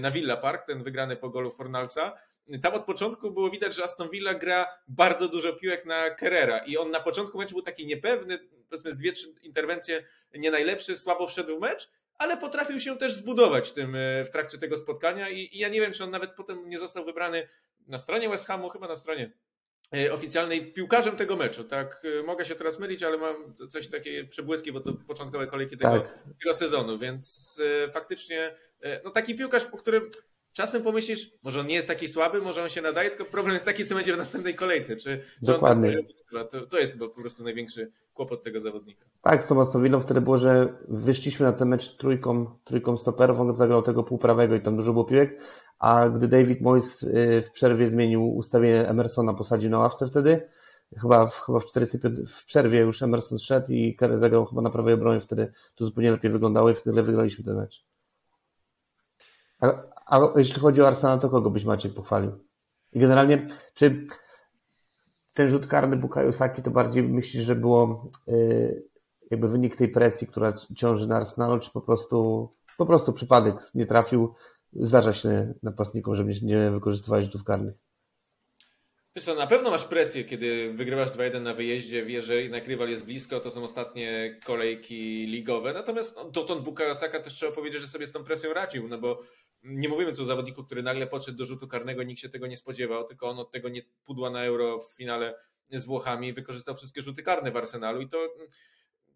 na 0.00 0.10
Villa 0.10 0.36
Park, 0.36 0.66
ten 0.66 0.82
wygrany 0.82 1.16
po 1.16 1.30
golu 1.30 1.50
Fornalsa, 1.50 2.12
tam 2.62 2.74
od 2.74 2.84
początku 2.84 3.30
było 3.30 3.50
widać, 3.50 3.74
że 3.74 3.84
Aston 3.84 4.10
Villa 4.10 4.34
gra 4.34 4.66
bardzo 4.88 5.28
dużo 5.28 5.52
piłek 5.52 5.86
na 5.86 6.10
Kerrera 6.10 6.58
i 6.58 6.76
on 6.76 6.90
na 6.90 7.00
początku 7.00 7.38
meczu 7.38 7.54
był 7.54 7.62
taki 7.62 7.86
niepewny, 7.86 8.38
powiedzmy 8.70 8.92
z 8.92 8.96
dwie, 8.96 9.12
trzy 9.12 9.34
interwencje 9.42 10.04
nie 10.34 10.50
najlepszy, 10.50 10.96
słabo 10.96 11.26
wszedł 11.26 11.58
w 11.58 11.60
mecz, 11.60 11.88
ale 12.18 12.36
potrafił 12.36 12.80
się 12.80 12.98
też 12.98 13.14
zbudować 13.14 13.72
tym 13.72 13.96
e, 13.96 14.24
w 14.24 14.30
trakcie 14.30 14.58
tego 14.58 14.76
spotkania 14.76 15.28
i, 15.28 15.56
i 15.56 15.58
ja 15.58 15.68
nie 15.68 15.80
wiem, 15.80 15.92
czy 15.92 16.04
on 16.04 16.10
nawet 16.10 16.30
potem 16.30 16.68
nie 16.68 16.78
został 16.78 17.04
wybrany 17.04 17.48
na 17.86 17.98
stronie 17.98 18.28
West 18.28 18.46
Hamu, 18.46 18.68
chyba 18.68 18.88
na 18.88 18.96
stronie 18.96 19.32
e, 19.94 20.12
oficjalnej 20.12 20.72
piłkarzem 20.72 21.16
tego 21.16 21.36
meczu, 21.36 21.64
tak? 21.64 22.02
E, 22.20 22.22
mogę 22.22 22.44
się 22.44 22.54
teraz 22.54 22.78
mylić, 22.78 23.02
ale 23.02 23.18
mam 23.18 23.54
coś 23.54 23.88
takie 23.88 24.24
przebłyski, 24.24 24.72
bo 24.72 24.80
to 24.80 24.92
początkowe 24.92 25.46
kolejki 25.46 25.76
tego, 25.76 26.00
tak. 26.00 26.18
tego 26.40 26.54
sezonu, 26.54 26.98
więc 26.98 27.60
faktycznie 27.92 28.54
no 29.04 29.10
taki 29.10 29.34
piłkarz, 29.34 29.64
po 29.64 29.76
którym 29.76 30.10
czasem 30.52 30.82
pomyślisz, 30.82 31.30
może 31.42 31.60
on 31.60 31.66
nie 31.66 31.74
jest 31.74 31.88
taki 31.88 32.08
słaby, 32.08 32.40
może 32.40 32.62
on 32.62 32.68
się 32.68 32.82
nadaje, 32.82 33.10
tylko 33.10 33.24
problem 33.24 33.54
jest 33.54 33.66
taki, 33.66 33.84
co 33.84 33.94
będzie 33.94 34.14
w 34.14 34.18
następnej 34.18 34.54
kolejce. 34.54 34.96
Czy, 34.96 35.22
Dokładnie. 35.42 35.98
On 36.36 36.48
to, 36.48 36.66
to 36.66 36.78
jest 36.78 36.92
chyba 36.92 37.08
po 37.08 37.20
prostu 37.20 37.44
największy 37.44 37.92
kłopot 38.14 38.42
tego 38.42 38.60
zawodnika. 38.60 39.04
Tak, 39.22 39.44
z 39.44 39.48
Tomasowilą 39.48 40.00
wtedy 40.00 40.20
było, 40.20 40.38
że 40.38 40.74
wyszliśmy 40.88 41.46
na 41.46 41.52
ten 41.52 41.68
mecz 41.68 41.96
trójką, 41.96 42.58
trójką 42.64 42.98
stoperów, 42.98 43.40
on 43.40 43.54
zagrał 43.54 43.82
tego 43.82 44.02
półprawego 44.02 44.54
i 44.54 44.60
tam 44.60 44.76
dużo 44.76 44.92
było 44.92 45.04
piłek, 45.04 45.40
a 45.78 46.08
gdy 46.08 46.28
David 46.28 46.60
Moyes 46.60 47.02
y, 47.02 47.42
w 47.46 47.52
przerwie 47.52 47.88
zmienił 47.88 48.36
ustawienie 48.36 48.88
Emersona, 48.88 49.34
posadził 49.34 49.70
na 49.70 49.78
ławce 49.78 50.06
wtedy, 50.06 50.48
chyba 51.00 51.26
w, 51.26 51.40
chyba 51.40 51.58
w 51.58 51.64
45, 51.64 52.30
w 52.30 52.46
przerwie 52.46 52.78
już 52.78 53.02
Emerson 53.02 53.38
szedł 53.38 53.72
i 53.72 53.96
Kerry 53.96 54.18
zagrał 54.18 54.46
chyba 54.46 54.62
na 54.62 54.70
prawej 54.70 54.94
obronie, 54.94 55.20
wtedy 55.20 55.52
to 55.74 55.84
zupełnie 55.84 56.10
lepiej 56.10 56.30
wyglądało 56.30 56.70
i 56.70 56.74
wtedy 56.74 57.02
wygraliśmy 57.02 57.44
ten 57.44 57.56
mecz. 57.56 57.91
A, 59.62 59.66
a 60.06 60.32
jeśli 60.36 60.60
chodzi 60.60 60.82
o 60.82 60.86
Arsenal, 60.86 61.20
to 61.20 61.28
kogo 61.28 61.50
byś 61.50 61.64
Maciek 61.64 61.94
pochwalił? 61.94 62.32
Generalnie, 62.92 63.48
czy 63.74 64.06
ten 65.34 65.48
rzut 65.48 65.66
karny 65.66 65.96
Bukayo 65.96 66.32
Saki 66.32 66.62
to 66.62 66.70
bardziej 66.70 67.02
myślisz, 67.02 67.42
że 67.42 67.54
było 67.54 68.10
yy, 68.26 68.82
jakby 69.30 69.48
wynik 69.48 69.76
tej 69.76 69.88
presji, 69.88 70.26
która 70.26 70.52
ciąży 70.76 71.06
na 71.06 71.16
Arsenalu, 71.16 71.60
czy 71.60 71.70
po 71.70 71.80
prostu 71.80 72.48
po 72.78 72.86
prostu 72.86 73.12
przypadek 73.12 73.54
nie 73.74 73.86
trafił, 73.86 74.34
zdarza 74.72 75.12
się 75.12 75.54
napastnikom, 75.62 76.16
żeby 76.16 76.32
nie 76.42 76.70
wykorzystywali 76.70 77.24
rzutów 77.24 77.44
karnych? 77.44 77.74
Co, 79.18 79.34
na 79.34 79.46
pewno 79.46 79.70
masz 79.70 79.84
presję, 79.84 80.24
kiedy 80.24 80.72
wygrywasz 80.72 81.10
2-1 81.10 81.42
na 81.42 81.54
wyjeździe, 81.54 82.04
wiesz, 82.04 82.24
że 82.24 82.42
jednak 82.42 82.68
jest 82.68 83.04
blisko, 83.04 83.40
to 83.40 83.50
są 83.50 83.64
ostatnie 83.64 84.40
kolejki 84.46 85.26
ligowe. 85.26 85.72
Natomiast 85.72 86.16
no, 86.16 86.30
dotąd 86.30 86.62
Bukayo 86.62 86.94
Saka 86.94 87.20
też 87.20 87.34
trzeba 87.34 87.52
powiedzieć, 87.52 87.80
że 87.80 87.88
sobie 87.88 88.06
z 88.06 88.12
tą 88.12 88.24
presją 88.24 88.52
radził, 88.52 88.88
no 88.88 88.98
bo 88.98 89.22
nie 89.62 89.88
mówimy 89.88 90.12
tu 90.12 90.22
o 90.22 90.24
zawodniku, 90.24 90.64
który 90.64 90.82
nagle 90.82 91.06
podszedł 91.06 91.38
do 91.38 91.44
rzutu 91.44 91.68
karnego, 91.68 92.02
nikt 92.02 92.20
się 92.20 92.28
tego 92.28 92.46
nie 92.46 92.56
spodziewał, 92.56 93.04
tylko 93.04 93.28
on 93.28 93.38
od 93.38 93.50
tego 93.50 93.68
nie 93.68 93.82
pudła 94.04 94.30
na 94.30 94.44
euro 94.44 94.78
w 94.78 94.94
finale 94.96 95.34
z 95.70 95.86
Włochami, 95.86 96.32
wykorzystał 96.32 96.74
wszystkie 96.74 97.02
rzuty 97.02 97.22
karne 97.22 97.50
w 97.50 97.56
Arsenalu 97.56 98.00
i 98.00 98.08
to 98.08 98.34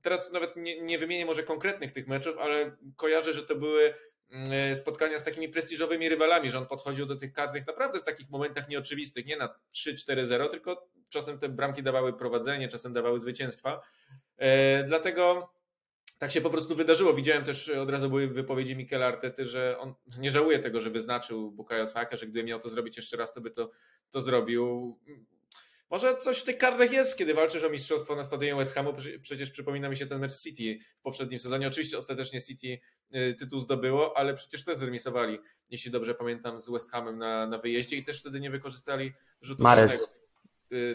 teraz 0.03 0.33
nawet 0.33 0.57
nie, 0.57 0.81
nie 0.81 0.99
wymienię 0.99 1.27
może 1.27 1.43
konkretnych 1.43 1.93
tych 1.93 2.07
meczów, 2.07 2.39
ale 2.39 2.77
kojarzę, 2.97 3.33
że 3.33 3.43
to 3.43 3.57
były 3.57 3.95
mm, 4.31 4.77
spotkania 4.77 5.19
z 5.19 5.25
takimi 5.25 5.49
prestiżowymi 5.49 6.09
rywalami, 6.09 6.51
że 6.51 6.59
on 6.59 6.67
podchodził 6.67 7.07
do 7.07 7.17
tych 7.17 7.33
karnych 7.33 7.67
naprawdę 7.67 8.01
w 8.01 8.05
takich 8.05 8.31
momentach 8.31 8.69
nieoczywistych, 8.69 9.27
nie 9.27 9.37
na 9.37 9.55
3-4-0, 9.75 10.49
tylko 10.49 10.89
czasem 11.09 11.39
te 11.39 11.49
bramki 11.49 11.83
dawały 11.83 12.13
prowadzenie, 12.13 12.69
czasem 12.69 12.93
dawały 12.93 13.21
zwycięstwa. 13.21 13.81
E, 14.37 14.85
dlatego 14.85 15.53
tak 16.19 16.31
się 16.31 16.41
po 16.41 16.51
prostu 16.51 16.77
wydarzyło. 16.77 17.15
Widziałem 17.15 17.45
też 17.45 17.69
od 17.69 17.91
razu 17.91 18.09
były 18.09 18.29
wypowiedzi 18.29 18.77
Mikela 18.77 19.07
Artety, 19.07 19.45
że 19.45 19.79
on 19.79 19.95
nie 20.19 20.31
żałuje 20.31 20.59
tego, 20.59 20.81
że 20.81 20.91
wyznaczył 20.91 21.51
Bukayo 21.51 21.87
Saka, 21.87 22.17
że 22.17 22.27
gdyby 22.27 22.45
miał 22.45 22.61
to 22.61 22.69
zrobić 22.69 22.97
jeszcze 22.97 23.17
raz, 23.17 23.33
to 23.33 23.41
by 23.41 23.51
to, 23.51 23.71
to 24.11 24.21
zrobił. 24.21 24.99
Może 25.91 26.17
coś 26.17 26.39
w 26.39 26.45
tych 26.45 26.59
kartach 26.59 26.93
jest, 26.93 27.19
kiedy 27.19 27.35
walczysz 27.35 27.65
o 27.65 27.71
mistrzostwo 27.71 28.17
na 28.17 28.25
stadionie 28.25 28.55
West 28.55 28.75
Hamu. 28.75 28.95
Przecież 29.23 29.51
przypomina 29.51 29.89
mi 29.89 29.97
się 29.97 30.07
ten 30.07 30.21
mecz 30.21 30.41
City 30.41 30.79
w 30.99 31.03
poprzednim 31.03 31.39
sezonie. 31.39 31.69
Oczywiście 31.69 31.99
ostatecznie 31.99 32.43
City 32.43 32.79
y, 33.15 33.35
tytuł 33.39 33.59
zdobyło, 33.59 34.17
ale 34.17 34.35
przecież 34.35 34.65
też 34.65 34.79
zremisowali, 34.79 35.39
jeśli 35.71 35.91
dobrze 35.91 36.15
pamiętam, 36.15 36.61
z 36.61 36.71
West 36.71 36.91
Hamem 36.91 37.19
na, 37.19 37.47
na 37.47 37.59
wyjeździe 37.59 37.97
i 37.97 38.05
też 38.05 38.21
wtedy 38.21 38.41
nie 38.41 38.51
wykorzystali 38.51 39.13
rzutu 39.41 39.63
Mares. 39.63 40.16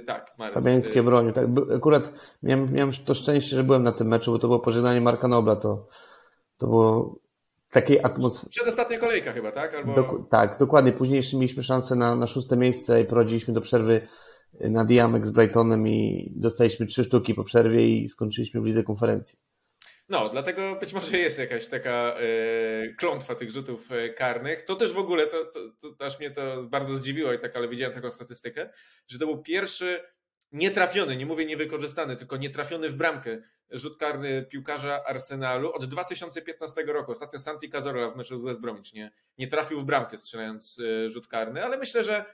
Tak, 0.05 0.31
Mares. 0.37 0.53
Fabiańskie 0.53 0.99
yy. 0.99 1.03
bronił. 1.03 1.33
Tak, 1.33 1.45
akurat 1.75 2.13
miałem, 2.43 2.73
miałem 2.73 2.91
to 3.05 3.13
szczęście, 3.13 3.55
że 3.55 3.63
byłem 3.63 3.83
na 3.83 3.91
tym 3.91 4.07
meczu, 4.07 4.31
bo 4.31 4.39
to 4.39 4.47
było 4.47 4.59
pożegnanie 4.59 5.01
Marka 5.01 5.27
Nobla. 5.27 5.55
To, 5.55 5.87
to 6.57 6.67
było 6.67 7.19
takiej 7.71 7.99
atmosfery. 8.03 8.49
Przedostatnia 8.49 8.97
kolejka 8.97 9.31
chyba, 9.31 9.51
tak? 9.51 9.73
Albo... 9.73 10.25
tak, 10.29 10.59
dokładnie. 10.59 10.91
Później 10.91 11.21
mieliśmy 11.33 11.63
szansę 11.63 11.95
na, 11.95 12.15
na 12.15 12.27
szóste 12.27 12.57
miejsce 12.57 13.01
i 13.01 13.05
prowadziliśmy 13.05 13.53
do 13.53 13.61
przerwy 13.61 14.07
na 14.59 14.85
Diamek 14.85 15.25
z 15.25 15.29
Brightonem 15.29 15.87
i 15.87 16.31
dostaliśmy 16.35 16.85
trzy 16.85 17.03
sztuki 17.03 17.33
po 17.33 17.43
przerwie 17.43 17.89
i 17.89 18.09
skończyliśmy 18.09 18.61
w 18.61 18.65
lidze 18.65 18.83
konferencji. 18.83 19.39
No, 20.11 20.29
dlatego 20.29 20.75
być 20.75 20.93
może 20.93 21.17
jest 21.17 21.39
jakaś 21.39 21.67
taka 21.67 21.91
e, 21.91 22.93
klątwa 22.93 23.35
tych 23.35 23.51
rzutów 23.51 23.91
e, 23.91 24.09
karnych. 24.09 24.61
To 24.61 24.75
też 24.75 24.93
w 24.93 24.97
ogóle, 24.97 25.27
to, 25.27 25.45
to, 25.45 25.93
to 25.93 26.05
aż 26.05 26.19
mnie 26.19 26.31
to 26.31 26.63
bardzo 26.63 26.95
zdziwiło 26.95 27.33
i 27.33 27.39
tak, 27.39 27.55
ale 27.55 27.67
widziałem 27.67 27.93
taką 27.93 28.09
statystykę, 28.09 28.69
że 29.07 29.19
to 29.19 29.25
był 29.25 29.43
pierwszy 29.43 30.03
nietrafiony, 30.51 31.15
nie 31.15 31.25
mówię 31.25 31.45
niewykorzystany, 31.45 32.15
tylko 32.15 32.37
nietrafiony 32.37 32.89
w 32.89 32.95
bramkę 32.95 33.41
rzut 33.69 33.97
karny 33.97 34.45
piłkarza 34.49 35.03
Arsenalu 35.03 35.71
od 35.71 35.85
2015 35.85 36.83
roku. 36.83 37.11
Ostatnio 37.11 37.39
Santi 37.39 37.69
Cazorla 37.69 38.09
w 38.09 38.17
meczu 38.17 38.39
z 38.39 38.43
West 38.43 38.61
Bromwich 38.61 38.93
nie, 38.93 39.11
nie 39.37 39.47
trafił 39.47 39.81
w 39.81 39.85
bramkę 39.85 40.17
strzelając 40.17 40.79
e, 40.79 41.09
rzut 41.09 41.27
karny, 41.27 41.65
ale 41.65 41.77
myślę, 41.77 42.03
że 42.03 42.25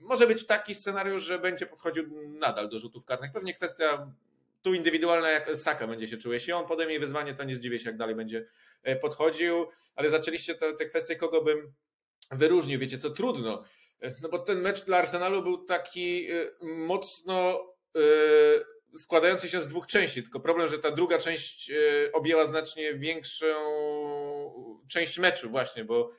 może 0.00 0.26
być 0.26 0.46
taki 0.46 0.74
scenariusz, 0.74 1.22
że 1.22 1.38
będzie 1.38 1.66
podchodził 1.66 2.04
nadal 2.28 2.68
do 2.68 2.78
rzutów 2.78 3.04
karnych. 3.04 3.32
Pewnie 3.32 3.54
kwestia 3.54 4.12
tu 4.66 4.74
indywidualna, 4.74 5.30
jak 5.30 5.56
Saka 5.56 5.86
będzie 5.86 6.08
się 6.08 6.16
czuł. 6.16 6.32
Jeśli 6.32 6.52
on 6.52 6.66
podejmie 6.66 7.00
wyzwanie, 7.00 7.34
to 7.34 7.44
nie 7.44 7.56
zdziwię 7.56 7.78
się, 7.78 7.88
jak 7.88 7.96
dalej 7.96 8.14
będzie 8.14 8.46
e, 8.82 8.96
podchodził, 8.96 9.66
ale 9.94 10.10
zaczęliście 10.10 10.54
te, 10.54 10.74
te 10.74 10.86
kwestie, 10.86 11.16
kogo 11.16 11.42
bym 11.42 11.72
wyróżnił. 12.30 12.80
Wiecie 12.80 12.98
co, 12.98 13.10
trudno, 13.10 13.64
e, 14.00 14.12
no 14.22 14.28
bo 14.28 14.38
ten 14.38 14.60
mecz 14.60 14.84
dla 14.84 14.98
Arsenalu 14.98 15.42
był 15.42 15.64
taki 15.64 16.30
e, 16.30 16.34
mocno 16.62 17.60
składający 18.96 19.48
się 19.48 19.62
z 19.62 19.66
dwóch 19.66 19.86
części, 19.86 20.22
tylko 20.22 20.40
problem, 20.40 20.68
że 20.68 20.78
ta 20.78 20.90
druga 20.90 21.18
część 21.18 21.72
objęła 22.12 22.46
znacznie 22.46 22.94
większą 22.94 23.46
część 24.88 25.18
meczu 25.18 25.50
właśnie, 25.50 25.84
bo 25.84 26.10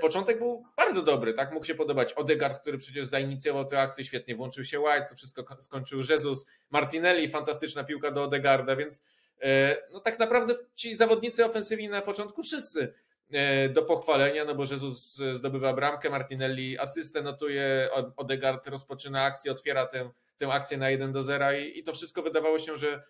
początek 0.00 0.38
był 0.38 0.64
bardzo 0.76 1.02
dobry, 1.02 1.34
tak? 1.34 1.52
Mógł 1.52 1.66
się 1.66 1.74
podobać 1.74 2.12
Odegaard, 2.12 2.60
który 2.60 2.78
przecież 2.78 3.06
zainicjował 3.06 3.64
tę 3.64 3.80
akcję, 3.80 4.04
świetnie 4.04 4.36
włączył 4.36 4.64
się 4.64 4.80
White, 4.80 5.06
to 5.08 5.14
wszystko 5.14 5.44
skończył 5.58 6.00
Jesus, 6.10 6.46
Martinelli, 6.70 7.28
fantastyczna 7.28 7.84
piłka 7.84 8.10
do 8.10 8.24
Odegaarda, 8.24 8.76
więc 8.76 9.04
e, 9.42 9.76
no 9.92 10.00
tak 10.00 10.18
naprawdę 10.18 10.54
ci 10.74 10.96
zawodnicy 10.96 11.44
ofensywni 11.44 11.88
na 11.88 12.02
początku 12.02 12.42
wszyscy 12.42 12.94
e, 13.32 13.68
do 13.68 13.82
pochwalenia, 13.82 14.44
no 14.44 14.54
bo 14.54 14.62
Jesus 14.62 15.20
zdobywa 15.32 15.72
bramkę, 15.72 16.10
Martinelli 16.10 16.78
asystę 16.78 17.22
notuje, 17.22 17.88
Odegaard 18.16 18.66
rozpoczyna 18.66 19.22
akcję, 19.22 19.52
otwiera 19.52 19.86
tę, 19.86 20.10
tę 20.38 20.48
akcję 20.48 20.78
na 20.78 20.90
1 20.90 21.12
do 21.12 21.22
0 21.22 21.52
i, 21.52 21.78
i 21.78 21.82
to 21.82 21.92
wszystko 21.92 22.22
wydawało 22.22 22.58
się, 22.58 22.76
że, 22.76 23.02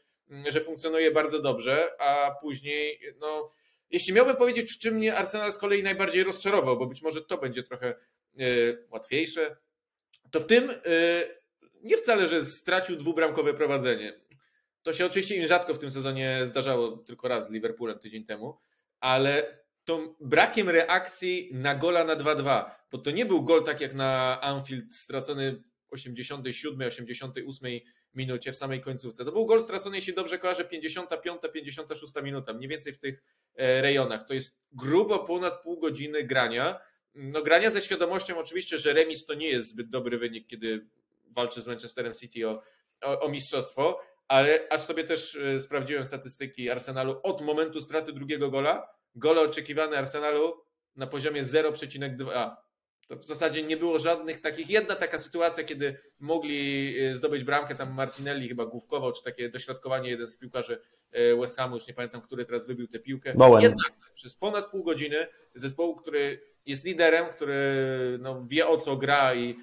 że 0.48 0.60
funkcjonuje 0.60 1.10
bardzo 1.10 1.42
dobrze, 1.42 2.00
a 2.00 2.34
później 2.40 3.00
no 3.20 3.50
jeśli 3.90 4.12
miałbym 4.12 4.36
powiedzieć, 4.36 4.78
czym 4.78 4.94
mnie 4.94 5.16
Arsenal 5.16 5.52
z 5.52 5.58
kolei 5.58 5.82
najbardziej 5.82 6.24
rozczarował, 6.24 6.78
bo 6.78 6.86
być 6.86 7.02
może 7.02 7.22
to 7.22 7.38
będzie 7.38 7.62
trochę 7.62 7.88
e, 7.88 8.44
łatwiejsze, 8.90 9.56
to 10.30 10.40
w 10.40 10.46
tym 10.46 10.70
e, 10.70 10.74
nie 11.82 11.96
wcale, 11.96 12.26
że 12.26 12.44
stracił 12.44 12.96
dwubramkowe 12.96 13.54
prowadzenie. 13.54 14.20
To 14.82 14.92
się 14.92 15.06
oczywiście 15.06 15.36
im 15.36 15.46
rzadko 15.46 15.74
w 15.74 15.78
tym 15.78 15.90
sezonie 15.90 16.40
zdarzało, 16.44 16.96
tylko 16.96 17.28
raz 17.28 17.48
z 17.48 17.50
Liverpoolem 17.50 17.98
tydzień 17.98 18.24
temu, 18.24 18.58
ale 19.00 19.58
tą 19.84 20.14
brakiem 20.20 20.68
reakcji 20.68 21.50
na 21.52 21.74
gola 21.74 22.04
na 22.04 22.16
2-2, 22.16 22.70
bo 22.92 22.98
to 22.98 23.10
nie 23.10 23.26
był 23.26 23.42
gol 23.42 23.64
tak 23.64 23.80
jak 23.80 23.94
na 23.94 24.40
Anfield 24.40 24.94
stracony 24.94 25.62
w 25.86 25.92
87, 25.92 26.88
88 26.88 27.80
minucie 28.16 28.52
w 28.52 28.56
samej 28.56 28.80
końcówce. 28.80 29.24
To 29.24 29.32
był 29.32 29.46
gol 29.46 29.62
stracony, 29.62 29.96
jeśli 29.96 30.14
dobrze 30.14 30.38
kojarzę, 30.38 30.64
55, 30.64 31.40
56 31.52 32.14
minuta, 32.22 32.52
mniej 32.52 32.68
więcej 32.68 32.92
w 32.92 32.98
tych 32.98 33.22
e, 33.56 33.82
rejonach. 33.82 34.26
To 34.26 34.34
jest 34.34 34.56
grubo 34.72 35.18
ponad 35.18 35.62
pół 35.62 35.78
godziny 35.78 36.24
grania. 36.24 36.80
No 37.14 37.42
grania 37.42 37.70
ze 37.70 37.80
świadomością 37.80 38.38
oczywiście, 38.38 38.78
że 38.78 38.92
remis 38.92 39.24
to 39.24 39.34
nie 39.34 39.48
jest 39.48 39.68
zbyt 39.68 39.90
dobry 39.90 40.18
wynik, 40.18 40.46
kiedy 40.46 40.86
walczy 41.30 41.60
z 41.60 41.66
Manchesterem 41.66 42.12
City 42.12 42.48
o, 42.48 42.62
o, 43.02 43.20
o 43.20 43.28
mistrzostwo, 43.28 44.00
ale 44.28 44.68
aż 44.70 44.80
sobie 44.80 45.04
też 45.04 45.36
e, 45.36 45.60
sprawdziłem 45.60 46.04
statystyki 46.04 46.70
Arsenalu 46.70 47.20
od 47.22 47.40
momentu 47.40 47.80
straty 47.80 48.12
drugiego 48.12 48.50
gola. 48.50 48.88
Gole 49.14 49.40
oczekiwane 49.40 49.98
Arsenalu 49.98 50.62
na 50.96 51.06
poziomie 51.06 51.42
0,2 51.42 52.56
to 53.08 53.16
w 53.16 53.26
zasadzie 53.26 53.62
nie 53.62 53.76
było 53.76 53.98
żadnych 53.98 54.40
takich. 54.40 54.70
Jedna 54.70 54.94
taka 54.94 55.18
sytuacja, 55.18 55.64
kiedy 55.64 55.98
mogli 56.20 56.94
e, 56.98 57.14
zdobyć 57.14 57.44
bramkę, 57.44 57.74
tam 57.74 57.94
Martinelli 57.94 58.48
chyba 58.48 58.66
główkował, 58.66 59.12
czy 59.12 59.22
takie 59.22 59.48
dośrodkowanie 59.48 60.10
jeden 60.10 60.28
z 60.28 60.36
piłkarzy 60.36 60.80
e, 61.12 61.36
West 61.36 61.56
Hamu, 61.56 61.74
już 61.76 61.86
nie 61.88 61.94
pamiętam, 61.94 62.20
który 62.20 62.44
teraz 62.44 62.66
wybił 62.66 62.88
tę 62.88 62.98
piłkę. 62.98 63.34
Bowen. 63.34 63.62
Jednak 63.62 63.92
przez 64.14 64.36
ponad 64.36 64.70
pół 64.70 64.84
godziny 64.84 65.26
zespołu, 65.54 65.96
który 65.96 66.40
jest 66.66 66.84
liderem, 66.84 67.26
który 67.26 67.56
no, 68.20 68.44
wie 68.48 68.68
o 68.68 68.78
co 68.78 68.96
gra 68.96 69.34
i, 69.34 69.56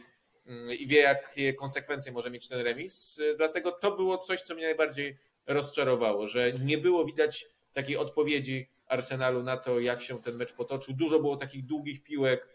mm, 0.46 0.72
i 0.72 0.88
wie, 0.88 1.00
jakie 1.00 1.54
konsekwencje 1.54 2.12
może 2.12 2.32
mieć 2.32 2.48
ten 2.48 2.62
remis. 2.62 3.20
E, 3.20 3.36
dlatego 3.36 3.72
to 3.72 3.96
było 3.96 4.18
coś, 4.18 4.42
co 4.42 4.56
mnie 4.56 4.64
najbardziej 4.64 5.18
rozczarowało, 5.48 6.28
że 6.28 6.54
nie 6.54 6.78
było 6.78 7.06
widać 7.06 7.48
takiej 7.74 7.98
odpowiedzi 7.98 8.70
Arsenalu 8.88 9.44
na 9.44 9.58
to, 9.58 9.80
jak 9.80 10.02
się 10.02 10.22
ten 10.22 10.36
mecz 10.36 10.54
potoczył. 10.54 10.94
Dużo 10.94 11.20
było 11.20 11.38
takich 11.38 11.66
długich 11.66 12.04
piłek, 12.04 12.48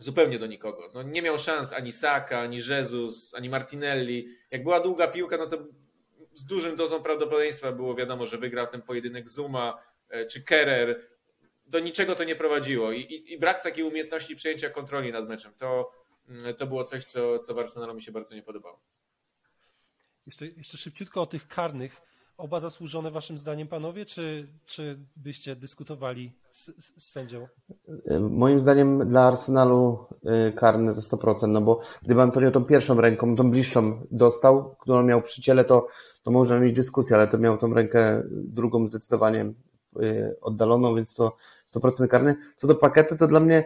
zupełnie 0.00 0.38
do 0.38 0.46
nikogo. 0.46 0.90
No, 0.94 1.02
nie 1.02 1.22
miał 1.22 1.38
szans 1.38 1.72
ani 1.72 1.92
Saka, 1.92 2.40
ani 2.40 2.56
Jezus, 2.68 3.34
ani 3.34 3.48
Martinelli. 3.48 4.28
Jak 4.50 4.62
była 4.62 4.80
długa 4.80 5.08
piłka, 5.08 5.36
no 5.36 5.46
to 5.46 5.58
z 6.34 6.44
dużym 6.44 6.76
dozą 6.76 7.02
prawdopodobieństwa 7.02 7.72
było 7.72 7.94
wiadomo, 7.94 8.26
że 8.26 8.38
wygrał 8.38 8.66
ten 8.66 8.82
pojedynek 8.82 9.28
Zuma 9.28 9.82
e, 10.08 10.26
czy 10.26 10.42
Kerer. 10.42 11.08
Do 11.66 11.78
niczego 11.80 12.14
to 12.14 12.24
nie 12.24 12.36
prowadziło 12.36 12.92
i, 12.92 13.00
i, 13.00 13.32
i 13.32 13.38
brak 13.38 13.62
takiej 13.62 13.84
umiejętności 13.84 14.36
przejęcia 14.36 14.70
kontroli 14.70 15.12
nad 15.12 15.28
meczem. 15.28 15.54
To, 15.54 15.92
mm, 16.28 16.54
to 16.54 16.66
było 16.66 16.84
coś, 16.84 17.04
co, 17.04 17.38
co 17.38 17.94
mi 17.94 18.02
się 18.02 18.12
bardzo 18.12 18.34
nie 18.34 18.42
podobało. 18.42 18.80
Jeszcze, 20.26 20.46
jeszcze 20.46 20.78
szybciutko 20.78 21.22
o 21.22 21.26
tych 21.26 21.48
karnych 21.48 22.02
oba 22.40 22.60
zasłużone 22.60 23.10
waszym 23.10 23.38
zdaniem, 23.38 23.68
panowie, 23.68 24.06
czy, 24.06 24.46
czy 24.66 24.98
byście 25.16 25.56
dyskutowali 25.56 26.32
z, 26.50 26.66
z, 26.66 27.02
sędzią? 27.02 27.46
Moim 28.20 28.60
zdaniem 28.60 29.08
dla 29.08 29.22
Arsenalu 29.22 30.06
y, 30.48 30.52
karny 30.52 30.94
to 30.94 31.00
100%, 31.00 31.48
no 31.48 31.60
bo 31.60 31.80
gdyby 32.02 32.22
Antonio 32.22 32.50
tą 32.50 32.64
pierwszą 32.64 33.00
ręką, 33.00 33.36
tą 33.36 33.50
bliższą 33.50 34.06
dostał, 34.10 34.76
którą 34.80 35.02
miał 35.02 35.22
przy 35.22 35.42
ciele, 35.42 35.64
to, 35.64 35.86
to 36.22 36.30
można 36.30 36.60
mieć 36.60 36.76
dyskusję, 36.76 37.16
ale 37.16 37.28
to 37.28 37.38
miał 37.38 37.58
tą 37.58 37.74
rękę 37.74 38.22
drugą 38.30 38.88
zdecydowanie 38.88 39.52
y, 40.02 40.36
oddaloną, 40.40 40.94
więc 40.94 41.14
to 41.14 41.36
100% 41.68 42.08
karny. 42.08 42.36
Co 42.56 42.66
do 42.66 42.74
paketu, 42.74 43.16
to 43.16 43.26
dla 43.26 43.40
mnie 43.40 43.64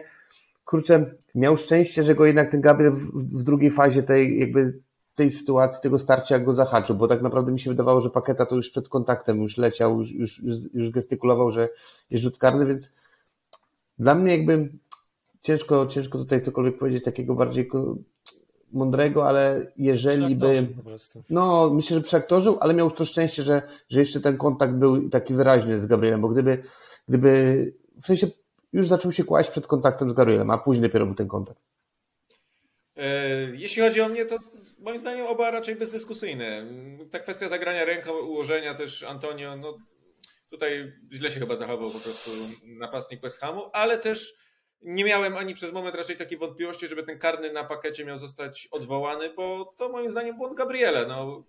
kurczę, 0.65 1.15
miał 1.35 1.57
szczęście, 1.57 2.03
że 2.03 2.15
go 2.15 2.25
jednak 2.25 2.51
ten 2.51 2.61
Gabriel 2.61 2.91
w, 2.91 3.39
w 3.39 3.43
drugiej 3.43 3.71
fazie 3.71 4.03
tej 4.03 4.39
jakby 4.39 4.79
tej 5.15 5.31
sytuacji, 5.31 5.81
tego 5.81 5.99
starcia 5.99 6.39
go 6.39 6.53
zahaczył, 6.53 6.95
bo 6.95 7.07
tak 7.07 7.21
naprawdę 7.21 7.51
mi 7.51 7.59
się 7.59 7.69
wydawało, 7.69 8.01
że 8.01 8.09
Paketa 8.09 8.45
to 8.45 8.55
już 8.55 8.69
przed 8.69 8.89
kontaktem 8.89 9.41
już 9.41 9.57
leciał, 9.57 9.99
już, 9.99 10.11
już, 10.11 10.39
już, 10.39 10.57
już 10.73 10.89
gestykulował, 10.89 11.51
że 11.51 11.69
jest 12.09 12.23
rzut 12.23 12.37
karny, 12.37 12.65
więc 12.65 12.91
dla 13.99 14.15
mnie 14.15 14.37
jakby 14.37 14.69
ciężko, 15.41 15.87
ciężko 15.87 16.17
tutaj 16.17 16.41
cokolwiek 16.41 16.77
powiedzieć 16.77 17.03
takiego 17.03 17.35
bardziej 17.35 17.69
mądrego, 18.71 19.27
ale 19.27 19.71
jeżeli 19.77 20.35
by. 20.35 20.67
No, 21.29 21.69
myślę, 21.69 21.97
że 21.97 22.03
przeaktorzył, 22.03 22.57
ale 22.59 22.73
miał 22.73 22.85
już 22.85 22.97
to 22.97 23.05
szczęście, 23.05 23.43
że, 23.43 23.61
że 23.89 23.99
jeszcze 23.99 24.21
ten 24.21 24.37
kontakt 24.37 24.73
był 24.73 25.09
taki 25.09 25.33
wyraźny 25.33 25.79
z 25.79 25.85
Gabrielem, 25.85 26.21
bo 26.21 26.27
gdyby, 26.27 26.63
gdyby 27.07 27.73
w 28.01 28.05
sensie 28.05 28.27
już 28.73 28.87
zaczął 28.87 29.11
się 29.11 29.23
kłaść 29.23 29.49
przed 29.49 29.67
kontaktem 29.67 30.11
z 30.11 30.13
Gabrielem, 30.13 30.51
a 30.51 30.57
później 30.57 30.89
dopiero 30.89 31.05
był 31.05 31.15
ten 31.15 31.27
kontakt. 31.27 31.59
E, 32.97 33.39
jeśli 33.55 33.81
chodzi 33.81 34.01
o 34.01 34.09
mnie, 34.09 34.25
to 34.25 34.37
moim 34.85 34.97
zdaniem 34.97 35.27
oba 35.27 35.51
raczej 35.51 35.75
bezdyskusyjne. 35.75 36.65
Ta 37.11 37.19
kwestia 37.19 37.47
zagrania 37.47 37.85
ręką, 37.85 38.19
ułożenia 38.19 38.73
też 38.73 39.03
Antonio, 39.03 39.55
no 39.57 39.77
tutaj 40.49 40.93
źle 41.13 41.31
się 41.31 41.39
chyba 41.39 41.55
zachował 41.55 41.87
po 41.91 41.99
prostu 41.99 42.31
napastnik 42.63 43.21
West 43.21 43.39
Hamu, 43.39 43.69
ale 43.73 43.97
też 43.97 44.33
nie 44.81 45.03
miałem 45.03 45.37
ani 45.37 45.53
przez 45.53 45.71
moment 45.71 45.95
raczej 45.95 46.15
takiej 46.15 46.37
wątpliwości, 46.37 46.87
żeby 46.87 47.03
ten 47.03 47.19
karny 47.19 47.53
na 47.53 47.63
pakecie 47.63 48.05
miał 48.05 48.17
zostać 48.17 48.67
odwołany, 48.71 49.33
bo 49.33 49.73
to 49.77 49.89
moim 49.89 50.09
zdaniem 50.09 50.37
błąd 50.37 50.57
Gabriela. 50.57 51.05
No, 51.05 51.43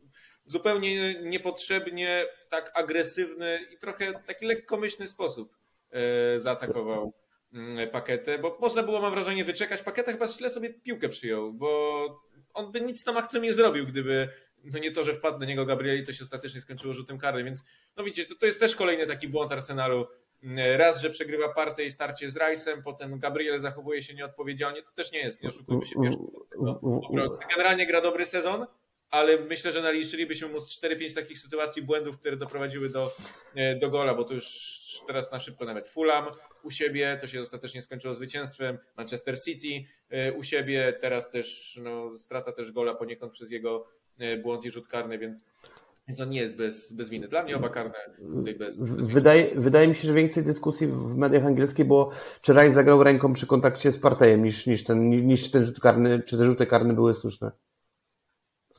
zupełnie 0.45 1.23
niepotrzebnie 1.23 2.27
w 2.39 2.49
tak 2.49 2.73
agresywny 2.75 3.59
i 3.75 3.79
trochę 3.79 4.13
taki 4.27 4.47
lekkomyślny 4.47 5.09
sposób 5.09 5.57
e, 5.91 6.41
zaatakował 6.41 7.15
mm, 7.53 7.91
paketę, 7.91 8.39
bo 8.39 8.59
można 8.61 8.83
było, 8.83 9.01
mam 9.01 9.11
wrażenie, 9.11 9.45
wyczekać. 9.45 9.83
Paketa 9.83 10.13
chyba 10.13 10.29
źle 10.29 10.51
sobie 10.51 10.75
piłkę 10.75 11.09
przyjął, 11.09 11.53
bo 11.53 12.27
on 12.57 12.73
by 12.73 12.81
nic 12.81 13.05
tam 13.05 13.17
akcją 13.17 13.41
nie 13.41 13.55
zrobił, 13.55 13.87
gdyby 13.87 14.29
no 14.65 14.79
nie 14.79 14.91
to, 14.91 15.05
że 15.05 15.15
wpadł 15.15 15.39
na 15.39 15.47
niego 15.47 15.67
Gabrieli, 15.67 16.07
to 16.07 16.13
się 16.13 16.25
ostatecznie 16.25 16.61
skończyło 16.61 16.95
rzutem 16.95 17.19
karnym, 17.19 17.45
więc 17.45 17.65
no 17.97 18.05
widzicie, 18.05 18.29
to, 18.29 18.35
to 18.35 18.47
jest 18.47 18.61
też 18.61 18.77
kolejny 18.77 19.07
taki 19.07 19.29
błąd 19.29 19.53
Arsenalu. 19.53 20.07
Raz, 20.77 21.01
że 21.01 21.11
przegrywa 21.11 21.49
partię 21.49 21.85
i 21.85 21.91
starcie 21.91 22.31
z 22.31 22.37
Rice'em, 22.37 22.83
potem 22.85 23.19
Gabriel 23.19 23.61
zachowuje 23.61 24.03
się 24.03 24.15
nieodpowiedzialnie, 24.15 24.83
to 24.83 24.93
też 24.93 25.13
nie 25.13 25.19
jest, 25.19 25.43
nie 25.43 25.49
oszukujmy 25.49 25.87
się. 25.87 25.95
Generalnie 27.51 27.87
gra 27.87 28.01
dobry 28.01 28.27
sezon, 28.27 28.67
ale 29.11 29.41
myślę, 29.41 29.73
że 29.73 29.83
naliczylibyśmy 29.83 30.49
mu 30.49 30.59
4-5 30.59 31.15
takich 31.15 31.39
sytuacji 31.39 31.83
błędów, 31.83 32.19
które 32.19 32.37
doprowadziły 32.37 32.89
do, 32.89 33.13
e, 33.55 33.77
do 33.79 33.91
gola, 33.91 34.15
bo 34.15 34.25
to 34.25 34.35
już 34.35 34.47
teraz 35.07 35.33
na 35.33 35.41
szybko 35.41 35.65
nawet 35.65 35.89
Fulham 35.89 36.27
u 36.63 36.71
siebie, 36.71 37.19
to 37.21 37.27
się 37.27 37.43
ostatecznie 37.43 37.83
skończyło 37.83 38.15
zwycięstwem, 38.15 38.79
Manchester 38.97 39.43
City 39.43 39.89
e, 40.11 40.33
u 40.33 40.43
siebie, 40.43 40.99
teraz 41.01 41.31
też 41.31 41.79
no, 41.83 42.19
strata 42.19 42.53
też 42.53 42.73
gola 42.73 42.95
poniekąd 42.95 43.33
przez 43.33 43.51
jego 43.51 43.87
e, 44.19 44.37
błąd 44.37 44.65
i 44.65 44.71
rzut 44.71 44.89
karny, 44.89 45.19
więc 45.19 45.45
więc 46.09 46.21
on 46.21 46.31
nie 46.31 46.41
jest 46.41 46.57
bez, 46.57 46.93
bez 46.93 47.09
winy. 47.09 47.29
Dla 47.29 47.43
mnie 47.43 47.57
oba 47.57 47.69
karne 47.69 47.95
tutaj 48.35 48.55
bez, 48.55 48.83
bez 48.83 49.13
wydaje, 49.13 49.47
wydaje 49.55 49.89
mi 49.89 49.95
się, 49.95 50.09
że 50.09 50.15
więcej 50.15 50.45
dyskusji 50.45 50.87
w 50.87 51.17
mediach 51.17 51.47
angielskich 51.47 51.87
było, 51.87 52.11
czy 52.41 52.53
Raj 52.53 52.73
zagrał 52.73 53.03
ręką 53.03 53.33
przy 53.33 53.47
kontakcie 53.47 53.93
z 53.93 53.99
Partejem 53.99 54.45
niż, 54.45 54.67
niż, 54.67 54.85
ten, 54.85 55.11
niż 55.27 55.51
ten 55.51 55.65
rzut 55.65 55.81
karny, 55.81 56.23
czy 56.23 56.39
te 56.39 56.45
rzuty 56.45 56.67
karne 56.67 56.95
były 56.95 57.15
słuszne. 57.15 57.51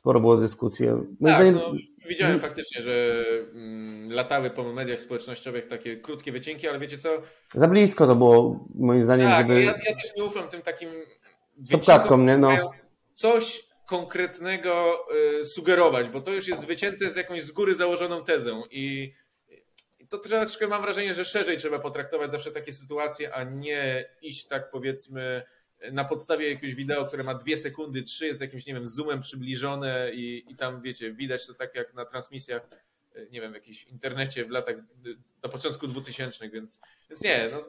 Sporo 0.08 0.20
było 0.20 0.36
dyskusji. 0.36 0.86
tak, 1.26 1.46
no, 1.54 1.72
widziałem 2.08 2.40
faktycznie, 2.40 2.82
że 2.82 3.24
mm, 3.54 4.12
latały 4.12 4.50
po 4.50 4.72
mediach 4.72 5.00
społecznościowych 5.00 5.68
takie 5.68 5.96
krótkie 5.96 6.32
wycinki, 6.32 6.68
ale 6.68 6.78
wiecie 6.78 6.98
co? 6.98 7.22
Za 7.54 7.68
blisko 7.68 8.06
to 8.06 8.14
było, 8.14 8.68
moim 8.74 9.02
zdaniem. 9.02 9.30
Tak, 9.30 9.48
żeby... 9.48 9.62
ja, 9.62 9.72
ja 9.72 9.94
też 9.94 10.16
nie 10.16 10.24
ufam 10.24 10.48
tym 10.48 10.62
takim 10.62 10.90
wycinkom, 11.56 12.26
nie? 12.26 12.38
No. 12.38 12.72
Coś 13.14 13.64
konkretnego 13.86 14.98
y, 15.40 15.44
sugerować, 15.44 16.08
bo 16.08 16.20
to 16.20 16.32
już 16.32 16.48
jest 16.48 16.66
wycięte 16.66 17.10
z 17.10 17.16
jakąś 17.16 17.42
z 17.42 17.52
góry 17.52 17.74
założoną 17.74 18.24
tezą 18.24 18.62
i 18.70 19.12
to 20.08 20.18
troszeczkę 20.18 20.68
mam 20.68 20.82
wrażenie, 20.82 21.14
że 21.14 21.24
szerzej 21.24 21.58
trzeba 21.58 21.78
potraktować 21.78 22.30
zawsze 22.30 22.50
takie 22.50 22.72
sytuacje, 22.72 23.34
a 23.34 23.44
nie 23.44 24.04
iść 24.22 24.46
tak 24.46 24.70
powiedzmy 24.70 25.42
na 25.92 26.04
podstawie 26.04 26.48
jakiegoś 26.48 26.74
wideo, 26.74 27.04
które 27.04 27.24
ma 27.24 27.34
dwie 27.34 27.56
sekundy, 27.56 28.02
trzy, 28.02 28.26
jest 28.26 28.40
jakimś, 28.40 28.66
nie 28.66 28.74
wiem, 28.74 28.86
zoomem 28.86 29.20
przybliżone 29.20 30.10
i, 30.14 30.44
i 30.48 30.56
tam, 30.56 30.82
wiecie, 30.82 31.12
widać 31.12 31.46
to 31.46 31.54
tak 31.54 31.74
jak 31.74 31.94
na 31.94 32.04
transmisjach, 32.04 32.68
y, 33.16 33.28
nie 33.30 33.40
wiem, 33.40 33.52
w 33.52 33.54
jakimś 33.54 33.84
internecie 33.84 34.44
w 34.44 34.50
latach 34.50 34.76
do 35.42 35.48
początku 35.48 35.86
2000, 35.86 36.48
więc, 36.48 36.80
więc 37.08 37.22
nie, 37.22 37.48
no, 37.52 37.64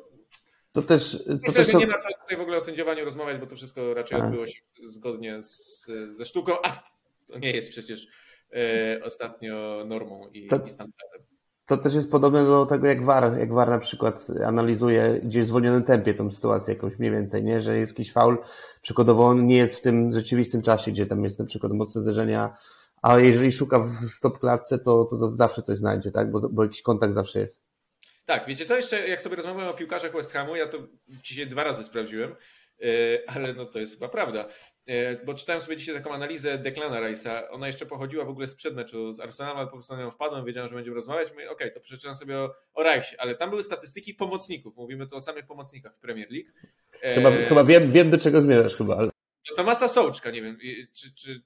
to 0.71 0.81
też. 0.81 1.11
To 1.11 1.33
Myślę, 1.33 1.53
też 1.53 1.67
że 1.67 1.77
nie 1.77 1.87
ma 1.87 1.93
co 1.93 2.09
tutaj 2.21 2.37
w 2.37 2.41
ogóle 2.41 2.57
o 2.57 2.61
sędziowaniu 2.61 3.05
rozmawiać, 3.05 3.37
bo 3.37 3.47
to 3.47 3.55
wszystko 3.55 3.93
raczej 3.93 4.21
a. 4.21 4.25
odbyło 4.25 4.47
się 4.47 4.61
zgodnie 4.87 5.43
z, 5.43 5.85
ze 6.09 6.25
sztuką. 6.25 6.53
A 6.63 6.83
to 7.27 7.39
nie 7.39 7.51
jest 7.51 7.69
przecież 7.69 8.07
e, 8.53 9.03
ostatnio 9.03 9.83
normą 9.85 10.29
i, 10.33 10.47
to, 10.47 10.65
i 10.65 10.69
standardem. 10.69 11.28
To 11.69 11.77
też 11.77 11.95
jest 11.95 12.11
podobne 12.11 12.45
do 12.45 12.65
tego, 12.65 12.87
jak 12.87 13.03
VAR, 13.03 13.37
jak 13.39 13.53
VAR 13.53 13.69
na 13.69 13.79
przykład 13.79 14.27
analizuje 14.45 15.19
gdzieś 15.23 15.43
w 15.43 15.47
zwolnionym 15.47 15.83
tempie 15.83 16.13
tą 16.13 16.31
sytuację 16.31 16.73
jakąś 16.73 16.99
mniej 16.99 17.11
więcej, 17.11 17.43
nie? 17.43 17.61
że 17.61 17.77
jest 17.77 17.91
jakiś 17.91 18.13
faul, 18.13 18.37
przykładowo 18.81 19.27
on 19.27 19.47
nie 19.47 19.57
jest 19.57 19.75
w 19.75 19.81
tym 19.81 20.13
rzeczywistym 20.13 20.61
czasie, 20.61 20.91
gdzie 20.91 21.05
tam 21.05 21.23
jest 21.23 21.39
na 21.39 21.45
przykład 21.45 21.73
mocne 21.73 22.01
zderzenia, 22.01 22.57
a 23.01 23.19
jeżeli 23.19 23.51
szuka 23.51 23.79
w 23.79 23.91
stop 23.91 24.39
klatce, 24.39 24.79
to, 24.79 25.05
to 25.05 25.29
zawsze 25.29 25.61
coś 25.61 25.77
znajdzie, 25.77 26.11
tak? 26.11 26.31
bo, 26.31 26.49
bo 26.49 26.63
jakiś 26.63 26.81
kontakt 26.81 27.13
zawsze 27.13 27.39
jest. 27.39 27.61
Tak, 28.25 28.45
wiecie 28.47 28.65
co 28.65 28.75
jeszcze, 28.75 29.07
jak 29.07 29.21
sobie 29.21 29.35
rozmawiamy 29.35 29.69
o 29.69 29.73
piłkarzach 29.73 30.13
West 30.13 30.33
Hamu, 30.33 30.55
ja 30.55 30.67
to 30.67 30.77
dzisiaj 31.07 31.47
dwa 31.47 31.63
razy 31.63 31.83
sprawdziłem, 31.83 32.35
e, 32.81 32.85
ale 33.27 33.53
no 33.53 33.65
to 33.65 33.79
jest 33.79 33.93
chyba 33.93 34.09
prawda. 34.09 34.47
E, 34.89 35.25
bo 35.25 35.33
czytałem 35.33 35.61
sobie 35.61 35.77
dzisiaj 35.77 35.95
taką 35.95 36.11
analizę 36.11 36.57
Declana 36.57 37.01
Rice'a. 37.01 37.43
Ona 37.49 37.67
jeszcze 37.67 37.85
pochodziła 37.85 38.25
w 38.25 38.29
ogóle 38.29 38.47
sprzed 38.47 38.75
meczu 38.75 39.13
z 39.13 39.19
Arsenalem, 39.19 39.57
ale 39.57 39.67
po 39.67 39.73
prostu 39.73 39.95
na 39.95 40.01
nią 40.01 40.11
wpadłem, 40.11 40.45
wiedziałem, 40.45 40.69
że 40.69 40.75
będziemy 40.75 40.95
rozmawiać. 40.95 41.31
Mówię, 41.31 41.51
okej, 41.51 41.67
okay, 41.67 41.71
to 41.71 41.79
przeczytam 41.79 42.15
sobie 42.15 42.37
o, 42.37 42.53
o 42.73 42.83
ale 43.17 43.35
tam 43.35 43.49
były 43.49 43.63
statystyki 43.63 44.13
pomocników. 44.13 44.75
Mówimy 44.75 45.07
tu 45.07 45.15
o 45.15 45.21
samych 45.21 45.45
pomocnikach 45.45 45.95
w 45.95 45.99
Premier 45.99 46.27
League. 46.31 46.49
E, 47.01 47.15
chyba, 47.15 47.29
e... 47.29 47.45
chyba 47.45 47.63
wiem, 47.63 47.91
wiem, 47.91 48.09
do 48.09 48.17
czego 48.17 48.41
zmierzasz 48.41 48.75
chyba. 48.75 48.97
Ale... 48.97 49.09
To, 49.49 49.55
to 49.55 49.63
masa 49.63 49.87
Sołczka, 49.87 50.31
nie 50.31 50.41
wiem, 50.41 50.57
czy... 50.93 51.13
czy 51.15 51.41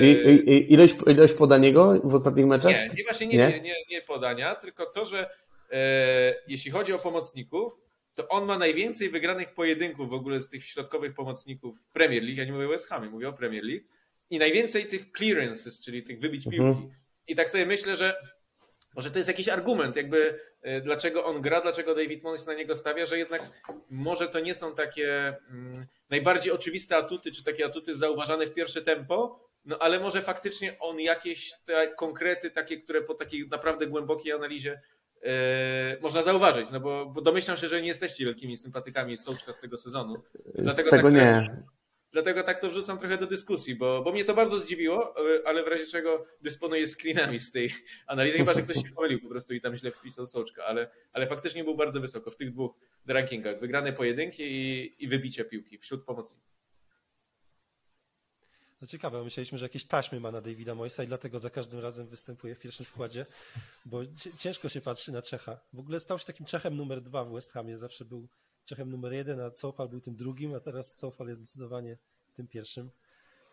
i, 0.00 0.06
i, 0.50 0.72
ilość, 0.72 0.94
ilość 1.06 1.34
podaniego 1.34 2.00
w 2.04 2.14
ostatnich 2.14 2.46
meczach? 2.46 2.72
Nie, 2.72 2.90
nie 2.96 3.04
właśnie 3.04 3.26
nie, 3.26 3.36
nie? 3.36 3.60
nie, 3.60 3.74
nie 3.90 4.02
podania, 4.02 4.54
tylko 4.54 4.86
to, 4.86 5.04
że 5.04 5.30
E, 5.72 6.34
jeśli 6.48 6.70
chodzi 6.70 6.92
o 6.92 6.98
pomocników, 6.98 7.76
to 8.18 8.28
on 8.28 8.44
ma 8.44 8.58
najwięcej 8.58 9.10
wygranych 9.10 9.54
pojedynków 9.54 10.10
w 10.10 10.12
ogóle 10.12 10.40
z 10.40 10.48
tych 10.48 10.64
środkowych 10.64 11.14
pomocników 11.14 11.82
Premier 11.92 12.22
League. 12.22 12.38
Ja 12.38 12.44
nie 12.44 12.52
mówię 12.52 12.66
o 12.66 12.68
West 12.68 12.88
Hamie, 12.88 13.10
mówię 13.10 13.28
o 13.28 13.32
Premier 13.32 13.64
League. 13.64 13.84
I 14.30 14.38
najwięcej 14.38 14.86
tych 14.86 15.12
clearances, 15.12 15.80
czyli 15.80 16.02
tych 16.02 16.20
wybić 16.20 16.44
piłki. 16.44 16.58
Mhm. 16.58 16.90
I 17.28 17.34
tak 17.36 17.48
sobie 17.48 17.66
myślę, 17.66 17.96
że 17.96 18.16
może 18.94 19.10
to 19.10 19.18
jest 19.18 19.28
jakiś 19.28 19.48
argument, 19.48 19.96
jakby 19.96 20.40
e, 20.62 20.80
dlaczego 20.80 21.24
on 21.24 21.42
gra, 21.42 21.60
dlaczego 21.60 21.94
David 21.94 22.22
Moyes 22.22 22.46
na 22.46 22.54
niego 22.54 22.76
stawia, 22.76 23.06
że 23.06 23.18
jednak 23.18 23.42
może 23.90 24.28
to 24.28 24.40
nie 24.40 24.54
są 24.54 24.74
takie 24.74 25.36
mm, 25.50 25.86
najbardziej 26.10 26.52
oczywiste 26.52 26.96
atuty, 26.96 27.32
czy 27.32 27.44
takie 27.44 27.66
atuty 27.66 27.96
zauważane 27.96 28.46
w 28.46 28.54
pierwsze 28.54 28.82
tempo, 28.82 29.48
no 29.64 29.78
ale 29.78 30.00
może 30.00 30.22
faktycznie 30.22 30.78
on 30.78 31.00
jakieś 31.00 31.52
te 31.64 31.88
konkrety 31.88 32.50
takie, 32.50 32.80
które 32.80 33.02
po 33.02 33.14
takiej 33.14 33.48
naprawdę 33.48 33.86
głębokiej 33.86 34.32
analizie 34.32 34.80
można 36.00 36.22
zauważyć, 36.22 36.70
no 36.70 36.80
bo, 36.80 37.06
bo, 37.06 37.20
domyślam 37.20 37.56
się, 37.56 37.68
że 37.68 37.82
nie 37.82 37.88
jesteście 37.88 38.24
wielkimi 38.24 38.56
sympatykami 38.56 39.16
Sołczka 39.16 39.52
z 39.52 39.60
tego 39.60 39.76
sezonu. 39.76 40.22
Dlatego 40.54 40.88
z 40.88 40.90
tego 40.90 41.02
tak, 41.02 41.14
nie. 41.14 41.62
Dlatego 42.12 42.42
tak 42.42 42.60
to 42.60 42.70
wrzucam 42.70 42.98
trochę 42.98 43.18
do 43.18 43.26
dyskusji, 43.26 43.74
bo, 43.74 44.02
bo 44.02 44.12
mnie 44.12 44.24
to 44.24 44.34
bardzo 44.34 44.58
zdziwiło, 44.58 45.14
yy, 45.18 45.42
ale 45.46 45.64
w 45.64 45.68
razie 45.68 45.86
czego 45.86 46.26
dysponuję 46.40 46.86
screenami 46.86 47.38
z 47.38 47.52
tej 47.52 47.74
analizy, 48.06 48.38
chyba 48.38 48.54
że 48.54 48.62
ktoś 48.62 48.76
się 48.76 48.90
pomylił 48.94 49.20
po 49.20 49.28
prostu 49.28 49.54
i 49.54 49.60
tam 49.60 49.76
źle 49.76 49.90
wpisał 49.90 50.26
Sołczka, 50.26 50.64
ale, 50.64 50.90
ale 51.12 51.26
faktycznie 51.26 51.64
był 51.64 51.76
bardzo 51.76 52.00
wysoko 52.00 52.30
w 52.30 52.36
tych 52.36 52.52
dwóch 52.52 52.74
rankingach. 53.06 53.60
Wygrane 53.60 53.92
pojedynki 53.92 54.42
i, 54.42 54.94
i 55.04 55.08
wybicie 55.08 55.44
piłki 55.44 55.78
wśród 55.78 56.04
pomocników. 56.04 56.57
No 58.80 58.86
ciekawe, 58.86 59.24
myśleliśmy, 59.24 59.58
że 59.58 59.64
jakieś 59.64 59.84
taśmy 59.84 60.20
ma 60.20 60.30
na 60.30 60.40
Davida 60.40 60.74
Moisa 60.74 61.04
i 61.04 61.06
dlatego 61.06 61.38
za 61.38 61.50
każdym 61.50 61.80
razem 61.80 62.06
występuje 62.06 62.54
w 62.54 62.58
pierwszym 62.58 62.86
składzie, 62.86 63.26
bo 63.86 64.00
ciężko 64.38 64.68
się 64.68 64.80
patrzy 64.80 65.12
na 65.12 65.22
Czecha. 65.22 65.60
W 65.72 65.78
ogóle 65.78 66.00
stał 66.00 66.18
się 66.18 66.24
takim 66.24 66.46
Czechem 66.46 66.76
numer 66.76 67.02
dwa 67.02 67.24
w 67.24 67.32
West 67.32 67.52
Hamie. 67.52 67.78
Zawsze 67.78 68.04
był 68.04 68.28
Czechem 68.64 68.90
numer 68.90 69.12
jeden, 69.12 69.40
a 69.40 69.50
Cofal 69.50 69.88
był 69.88 70.00
tym 70.00 70.16
drugim, 70.16 70.54
a 70.54 70.60
teraz 70.60 70.94
Cofal 70.94 71.28
jest 71.28 71.40
zdecydowanie 71.40 71.98
tym 72.34 72.48
pierwszym. 72.48 72.90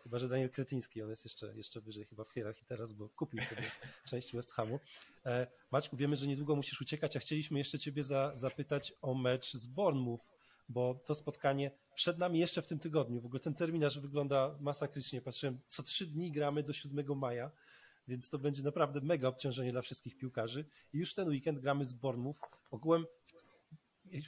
Chyba, 0.02 0.18
że 0.18 0.28
Daniel 0.28 0.50
Kretyński, 0.50 1.02
on 1.02 1.10
jest 1.10 1.24
jeszcze, 1.24 1.56
jeszcze 1.56 1.80
wyżej 1.80 2.04
chyba 2.04 2.24
w 2.24 2.30
hierarchii 2.30 2.66
teraz, 2.66 2.92
bo 2.92 3.08
kupił 3.08 3.42
sobie 3.42 3.62
część 4.10 4.32
West 4.32 4.52
Hamu. 4.52 4.80
E, 5.26 5.46
Maćku, 5.70 5.96
wiemy, 5.96 6.16
że 6.16 6.26
niedługo 6.26 6.56
musisz 6.56 6.80
uciekać, 6.80 7.16
a 7.16 7.20
chcieliśmy 7.20 7.58
jeszcze 7.58 7.78
ciebie 7.78 8.02
za, 8.02 8.32
zapytać 8.34 8.92
o 9.02 9.14
mecz 9.14 9.52
z 9.52 9.66
Bournemouth 9.66 10.36
bo 10.68 10.94
to 11.04 11.14
spotkanie 11.14 11.70
przed 11.96 12.18
nami 12.18 12.38
jeszcze 12.38 12.62
w 12.62 12.66
tym 12.66 12.78
tygodniu. 12.78 13.20
W 13.20 13.26
ogóle 13.26 13.40
ten 13.40 13.54
terminarz 13.54 13.98
wygląda 13.98 14.56
masakrycznie. 14.60 15.20
Patrzyłem, 15.20 15.58
co 15.68 15.82
trzy 15.82 16.06
dni 16.06 16.32
gramy 16.32 16.62
do 16.62 16.72
7 16.72 17.18
maja, 17.18 17.50
więc 18.08 18.30
to 18.30 18.38
będzie 18.38 18.62
naprawdę 18.62 19.00
mega 19.00 19.28
obciążenie 19.28 19.72
dla 19.72 19.82
wszystkich 19.82 20.16
piłkarzy. 20.16 20.64
I 20.94 20.98
już 20.98 21.14
ten 21.14 21.28
weekend 21.28 21.58
gramy 21.58 21.84
z 21.84 21.92
Bormów. 21.92 22.40
Ogółem, 22.70 23.06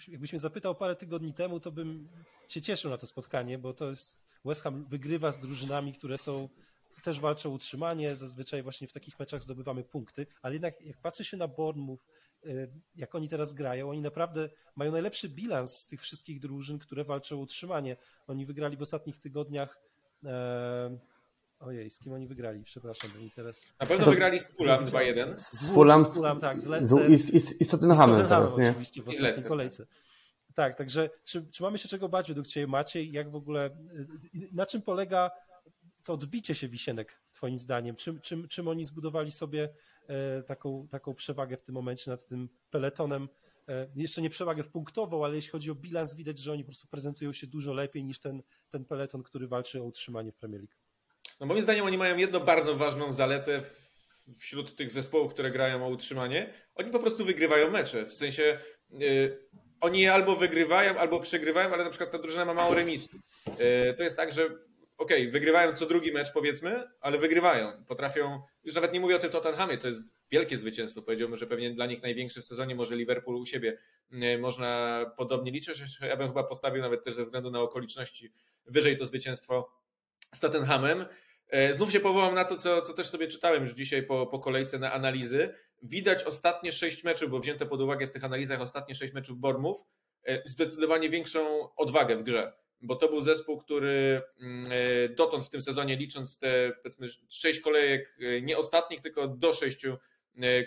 jakbyś 0.08 0.32
mnie 0.32 0.38
zapytał 0.38 0.74
parę 0.74 0.96
tygodni 0.96 1.34
temu, 1.34 1.60
to 1.60 1.72
bym 1.72 2.08
się 2.48 2.60
cieszył 2.60 2.90
na 2.90 2.98
to 2.98 3.06
spotkanie, 3.06 3.58
bo 3.58 3.74
to 3.74 3.90
jest 3.90 4.18
West 4.44 4.62
Ham 4.62 4.84
wygrywa 4.84 5.32
z 5.32 5.38
drużynami, 5.38 5.92
które 5.92 6.18
są 6.18 6.48
też 7.02 7.20
walczą 7.20 7.50
o 7.50 7.52
utrzymanie, 7.52 8.16
zazwyczaj 8.16 8.62
właśnie 8.62 8.88
w 8.88 8.92
takich 8.92 9.18
meczach 9.18 9.42
zdobywamy 9.42 9.84
punkty, 9.84 10.26
ale 10.42 10.54
jednak 10.54 10.80
jak 10.80 11.00
patrzy 11.00 11.24
się 11.24 11.36
na 11.36 11.48
Bournemouth, 11.48 12.02
jak 12.96 13.14
oni 13.14 13.28
teraz 13.28 13.52
grają, 13.54 13.90
oni 13.90 14.00
naprawdę 14.00 14.48
mają 14.76 14.92
najlepszy 14.92 15.28
bilans 15.28 15.78
z 15.78 15.86
tych 15.86 16.00
wszystkich 16.00 16.40
drużyn, 16.40 16.78
które 16.78 17.04
walczą 17.04 17.36
o 17.36 17.40
utrzymanie. 17.40 17.96
Oni 18.26 18.46
wygrali 18.46 18.76
w 18.76 18.82
ostatnich 18.82 19.18
tygodniach 19.18 19.88
E, 20.24 20.98
ojej, 21.60 21.90
z 21.90 21.98
kim 21.98 22.12
oni 22.12 22.26
wygrali? 22.26 22.64
Przepraszam, 22.64 23.10
bo 23.14 23.20
mi 23.20 23.30
teraz... 23.30 23.66
Na 23.80 23.86
pewno 23.86 24.06
wygrali 24.06 24.40
z 24.40 24.48
Fulham 24.48 24.84
2-1. 24.84 25.36
Z 25.36 25.70
Fulham, 25.70 26.04
z 26.04 26.14
Fulham 26.14 26.40
tak, 26.40 26.60
z 26.60 26.66
Leicester. 26.66 27.10
I 27.10 27.16
z, 27.16 27.30
i 27.30 27.40
z, 27.40 27.60
i 27.60 27.64
z 27.64 27.68
Tottenhamem 27.68 28.28
teraz, 28.28 28.58
nie? 28.58 28.70
oczywiście 28.70 29.02
w 29.02 29.08
ostatniej 29.08 29.46
kolejce. 29.46 29.86
Tak, 30.54 30.78
także 30.78 31.10
czy, 31.24 31.46
czy 31.50 31.62
mamy 31.62 31.78
się 31.78 31.88
czego 31.88 32.08
bać 32.08 32.28
według 32.28 32.46
Ciebie 32.46 32.66
Maciej? 32.66 33.12
Jak 33.12 33.30
w 33.30 33.36
ogóle, 33.36 33.70
na 34.52 34.66
czym 34.66 34.82
polega 34.82 35.30
to 36.04 36.12
odbicie 36.12 36.54
się 36.54 36.68
Wisienek 36.68 37.20
Twoim 37.32 37.58
zdaniem? 37.58 37.96
Czym, 37.96 38.20
czym, 38.20 38.48
czym 38.48 38.68
oni 38.68 38.84
zbudowali 38.84 39.30
sobie 39.30 39.68
taką, 40.46 40.88
taką 40.90 41.14
przewagę 41.14 41.56
w 41.56 41.62
tym 41.62 41.74
momencie 41.74 42.10
nad 42.10 42.26
tym 42.26 42.48
peletonem? 42.70 43.28
E, 43.68 43.88
jeszcze 43.96 44.22
nie 44.22 44.30
przewagę 44.30 44.62
w 44.62 44.68
punktową, 44.68 45.24
ale 45.24 45.34
jeśli 45.34 45.50
chodzi 45.50 45.70
o 45.70 45.74
bilans, 45.74 46.14
widać, 46.14 46.38
że 46.38 46.52
oni 46.52 46.62
po 46.62 46.66
prostu 46.66 46.88
prezentują 46.88 47.32
się 47.32 47.46
dużo 47.46 47.72
lepiej 47.72 48.04
niż 48.04 48.18
ten, 48.18 48.42
ten 48.70 48.84
peleton, 48.84 49.22
który 49.22 49.48
walczy 49.48 49.80
o 49.80 49.84
utrzymanie 49.84 50.32
w 50.32 50.36
Premier 50.36 50.60
League. 50.60 50.74
No 51.40 51.46
moim 51.46 51.62
zdaniem 51.62 51.84
oni 51.84 51.98
mają 51.98 52.16
jedną 52.16 52.40
bardzo 52.40 52.76
ważną 52.76 53.12
zaletę 53.12 53.62
wśród 54.38 54.76
tych 54.76 54.90
zespołów, 54.90 55.34
które 55.34 55.50
grają 55.50 55.86
o 55.86 55.88
utrzymanie. 55.88 56.52
Oni 56.74 56.90
po 56.90 56.98
prostu 56.98 57.24
wygrywają 57.24 57.70
mecze. 57.70 58.06
W 58.06 58.14
sensie 58.14 58.58
yy, 58.90 59.48
oni 59.80 60.08
albo 60.08 60.36
wygrywają, 60.36 60.98
albo 60.98 61.20
przegrywają, 61.20 61.72
ale 61.72 61.84
na 61.84 61.90
przykład 61.90 62.10
ta 62.10 62.18
drużyna 62.18 62.44
ma 62.44 62.54
mało 62.54 62.74
remisów. 62.74 63.20
Yy, 63.46 63.94
to 63.96 64.02
jest 64.02 64.16
tak, 64.16 64.32
że 64.32 64.48
okej, 64.98 65.20
okay, 65.20 65.32
wygrywają 65.32 65.74
co 65.74 65.86
drugi 65.86 66.12
mecz 66.12 66.32
powiedzmy, 66.32 66.84
ale 67.00 67.18
wygrywają. 67.18 67.84
Potrafią, 67.84 68.42
już 68.64 68.74
nawet 68.74 68.92
nie 68.92 69.00
mówię 69.00 69.16
o 69.16 69.18
tym 69.18 69.30
Tottenhamie, 69.30 69.78
to 69.78 69.86
jest 69.86 70.00
wielkie 70.30 70.56
zwycięstwo. 70.56 71.02
Powiedziałbym, 71.02 71.36
że 71.36 71.46
pewnie 71.46 71.70
dla 71.74 71.86
nich 71.86 72.02
największe 72.02 72.40
w 72.40 72.44
sezonie, 72.44 72.74
może 72.74 72.96
Liverpool 72.96 73.36
u 73.36 73.46
siebie 73.46 73.78
yy, 74.10 74.38
można 74.38 75.00
podobnie 75.16 75.50
liczyć. 75.50 75.80
Ja 76.00 76.16
bym 76.16 76.28
chyba 76.28 76.44
postawił 76.44 76.82
nawet 76.82 77.04
też 77.04 77.14
ze 77.14 77.24
względu 77.24 77.50
na 77.50 77.60
okoliczności 77.60 78.32
wyżej 78.66 78.96
to 78.96 79.06
zwycięstwo 79.06 79.70
z 80.34 80.40
Tottenhamem. 80.40 81.06
E, 81.48 81.74
znów 81.74 81.92
się 81.92 82.00
powołam 82.00 82.34
na 82.34 82.44
to, 82.44 82.56
co, 82.56 82.82
co 82.82 82.92
też 82.92 83.08
sobie 83.08 83.28
czytałem 83.28 83.62
już 83.62 83.74
dzisiaj 83.74 84.02
po, 84.02 84.26
po 84.26 84.38
kolejce 84.38 84.78
na 84.78 84.92
analizy. 84.92 85.54
Widać 85.82 86.24
ostatnie 86.24 86.72
sześć 86.72 87.04
meczów, 87.04 87.30
bo 87.30 87.40
wzięto 87.40 87.66
pod 87.66 87.80
uwagę 87.80 88.06
w 88.06 88.10
tych 88.10 88.24
analizach 88.24 88.60
ostatnie 88.60 88.94
sześć 88.94 89.12
meczów 89.12 89.38
Bormów, 89.38 89.84
e, 90.24 90.42
zdecydowanie 90.48 91.10
większą 91.10 91.74
odwagę 91.76 92.16
w 92.16 92.22
grze. 92.22 92.52
Bo 92.80 92.96
to 92.96 93.08
był 93.08 93.20
zespół, 93.20 93.58
który 93.58 94.22
mm, 94.40 94.64
e, 94.70 95.08
dotąd 95.08 95.44
w 95.44 95.50
tym 95.50 95.62
sezonie, 95.62 95.96
licząc 95.96 96.38
te 96.38 96.72
powiedzmy 96.82 97.06
sześć 97.28 97.60
kolejek, 97.60 98.18
nie 98.42 98.58
ostatnich, 98.58 99.00
tylko 99.00 99.28
do 99.28 99.52
sześciu 99.52 99.96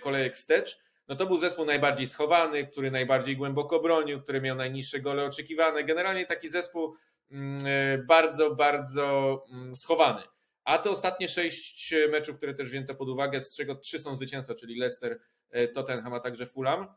kolejek 0.01 0.35
wstecz, 0.35 0.79
no 1.07 1.15
to 1.15 1.25
był 1.25 1.37
zespół 1.37 1.65
najbardziej 1.65 2.07
schowany, 2.07 2.67
który 2.67 2.91
najbardziej 2.91 3.37
głęboko 3.37 3.79
bronił, 3.79 4.21
który 4.21 4.41
miał 4.41 4.55
najniższe 4.55 4.99
gole 4.99 5.25
oczekiwane. 5.25 5.83
Generalnie 5.83 6.25
taki 6.25 6.49
zespół 6.49 6.95
mm, 7.31 7.63
bardzo, 8.07 8.55
bardzo 8.55 9.43
mm, 9.51 9.75
schowany. 9.75 10.21
A 10.63 10.77
te 10.77 10.89
ostatnie 10.89 11.27
sześć 11.27 11.93
meczów, 12.11 12.37
które 12.37 12.53
też 12.53 12.69
wzięto 12.69 12.95
pod 12.95 13.09
uwagę, 13.09 13.41
z 13.41 13.55
czego 13.55 13.75
trzy 13.75 13.99
są 13.99 14.15
zwycięstwa, 14.15 14.55
czyli 14.55 14.79
Leicester, 14.79 15.19
e, 15.49 15.67
Tottenham, 15.67 16.13
a 16.13 16.19
także 16.19 16.45
Fulham, 16.45 16.87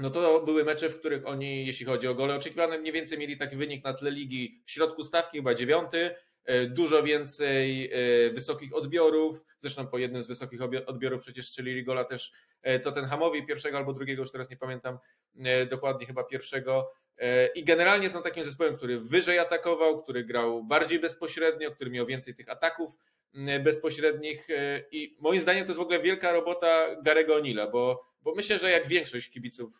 no 0.00 0.10
to 0.10 0.40
były 0.40 0.64
mecze, 0.64 0.90
w 0.90 0.98
których 0.98 1.26
oni, 1.26 1.66
jeśli 1.66 1.86
chodzi 1.86 2.08
o 2.08 2.14
gole 2.14 2.34
oczekiwane, 2.34 2.78
mniej 2.78 2.92
więcej 2.92 3.18
mieli 3.18 3.36
taki 3.36 3.56
wynik 3.56 3.84
na 3.84 3.92
tle 3.92 4.10
ligi 4.10 4.62
w 4.64 4.70
środku 4.70 5.04
stawki, 5.04 5.38
chyba 5.38 5.54
dziewiąty, 5.54 6.14
e, 6.44 6.66
dużo 6.66 7.02
więcej 7.02 7.90
e, 7.92 8.30
wysokich 8.30 8.74
odbiorów, 8.74 9.44
zresztą 9.60 9.86
po 9.86 9.98
jednym 9.98 10.22
z 10.22 10.26
wysokich 10.26 10.60
odbiorów 10.86 11.20
przecież 11.20 11.48
strzelili 11.48 11.84
gola 11.84 12.04
też 12.04 12.32
Tottenhamowi, 12.82 13.46
pierwszego 13.46 13.78
albo 13.78 13.92
drugiego, 13.92 14.22
już 14.22 14.30
teraz 14.30 14.50
nie 14.50 14.56
pamiętam 14.56 14.98
dokładnie, 15.70 16.06
chyba 16.06 16.24
pierwszego, 16.24 16.92
E, 17.20 17.46
I 17.46 17.64
generalnie 17.64 18.10
są 18.10 18.22
takim 18.22 18.44
zespołem, 18.44 18.76
który 18.76 19.00
wyżej 19.00 19.38
atakował, 19.38 20.02
który 20.02 20.24
grał 20.24 20.64
bardziej 20.64 20.98
bezpośrednio, 20.98 21.70
który 21.70 21.90
miał 21.90 22.06
więcej 22.06 22.34
tych 22.34 22.48
ataków 22.48 22.90
bezpośrednich. 23.60 24.50
E, 24.50 24.84
I 24.92 25.16
moim 25.20 25.40
zdaniem 25.40 25.64
to 25.64 25.68
jest 25.68 25.78
w 25.78 25.82
ogóle 25.82 26.00
wielka 26.00 26.32
robota 26.32 26.96
Garego 27.02 27.40
O'Neilla, 27.40 27.70
bo, 27.72 28.04
bo 28.22 28.34
myślę, 28.34 28.58
że 28.58 28.70
jak 28.70 28.88
większość 28.88 29.30
kibiców, 29.30 29.74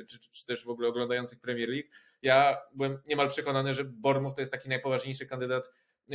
e, 0.00 0.06
czy, 0.06 0.18
czy 0.18 0.46
też 0.46 0.64
w 0.64 0.68
ogóle 0.68 0.88
oglądających 0.88 1.40
Premier 1.40 1.68
League, 1.68 1.88
ja 2.22 2.56
byłem 2.74 2.98
niemal 3.06 3.28
przekonany, 3.28 3.74
że 3.74 3.84
Bournemouth 3.84 4.34
to 4.34 4.42
jest 4.42 4.52
taki 4.52 4.68
najpoważniejszy 4.68 5.26
kandydat 5.26 5.70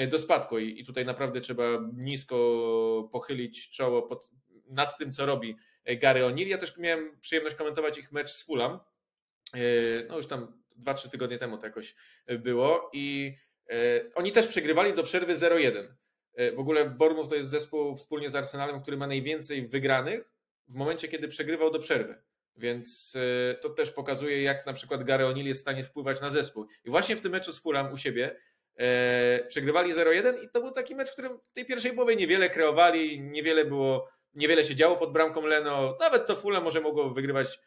do 0.08 0.20
spadku 0.20 0.60
i, 0.60 0.80
i 0.80 0.86
tutaj 0.86 1.06
naprawdę 1.06 1.42
trzeba 1.42 1.64
nisko 1.94 3.10
pochylić 3.12 3.70
czoło 3.70 4.02
pod, 4.02 4.30
nad 4.66 4.98
tym, 4.98 5.12
co 5.12 5.26
robi 5.26 5.56
Gary 5.86 6.22
O'Neill. 6.22 6.48
Ja 6.48 6.58
też 6.58 6.78
miałem 6.78 7.20
przyjemność 7.20 7.56
komentować 7.56 7.98
ich 7.98 8.12
mecz 8.12 8.30
z 8.30 8.44
Fulham 8.44 8.80
no 10.10 10.18
już 10.18 10.28
tam 10.28 10.62
2-3 10.84 11.10
tygodnie 11.10 11.38
temu 11.38 11.58
to 11.58 11.66
jakoś 11.66 11.96
było 12.40 12.90
i 12.94 13.38
oni 14.16 14.32
też 14.32 14.48
przegrywali 14.48 14.94
do 14.94 15.04
przerwy 15.04 15.36
0-1. 15.36 15.88
E, 16.34 16.52
w 16.52 16.60
ogóle 16.60 16.90
Bournemouth 16.90 17.30
to 17.30 17.36
jest 17.36 17.50
zespół 17.50 17.96
wspólnie 17.96 18.30
z 18.30 18.36
Arsenalem, 18.36 18.82
który 18.82 18.98
ma 18.98 19.08
najwięcej 19.08 19.68
wygranych 19.68 20.32
w 20.68 20.76
momencie, 20.76 21.08
kiedy 21.08 21.28
przegrywał 21.28 21.72
do 21.72 21.80
przerwy. 21.80 22.22
Więc 22.58 23.14
to 23.62 23.70
też 23.70 23.92
pokazuje, 23.92 24.44
jak 24.44 24.66
na 24.66 24.74
przykład 24.74 25.04
Gary 25.04 25.24
O'Neill 25.24 25.46
jest 25.46 25.60
w 25.60 25.64
stanie 25.64 25.84
wpływać 25.84 26.22
na 26.22 26.30
zespół. 26.30 26.68
I 26.86 26.90
właśnie 26.90 27.16
w 27.16 27.22
tym 27.22 27.32
meczu 27.32 27.54
z 27.54 27.60
Fulham 27.60 27.94
u 27.94 27.98
siebie 27.98 28.40
przegrywali 29.48 29.94
0-1 29.94 30.44
i 30.44 30.50
to 30.50 30.62
był 30.62 30.72
taki 30.72 30.96
mecz, 30.96 31.10
w 31.10 31.14
którym 31.14 31.40
w 31.46 31.54
tej 31.54 31.66
pierwszej 31.66 31.94
połowie 31.94 32.16
niewiele 32.16 32.50
kreowali, 32.50 33.22
niewiele 33.22 33.66
było, 33.66 34.10
niewiele 34.34 34.64
się 34.64 34.76
działo 34.76 34.98
pod 34.98 35.14
bramką 35.14 35.46
Leno. 35.46 35.98
Nawet 36.00 36.28
to 36.28 36.36
Fulham 36.36 36.64
może 36.64 36.82
mogło 36.82 37.10
wygrywać, 37.10 37.60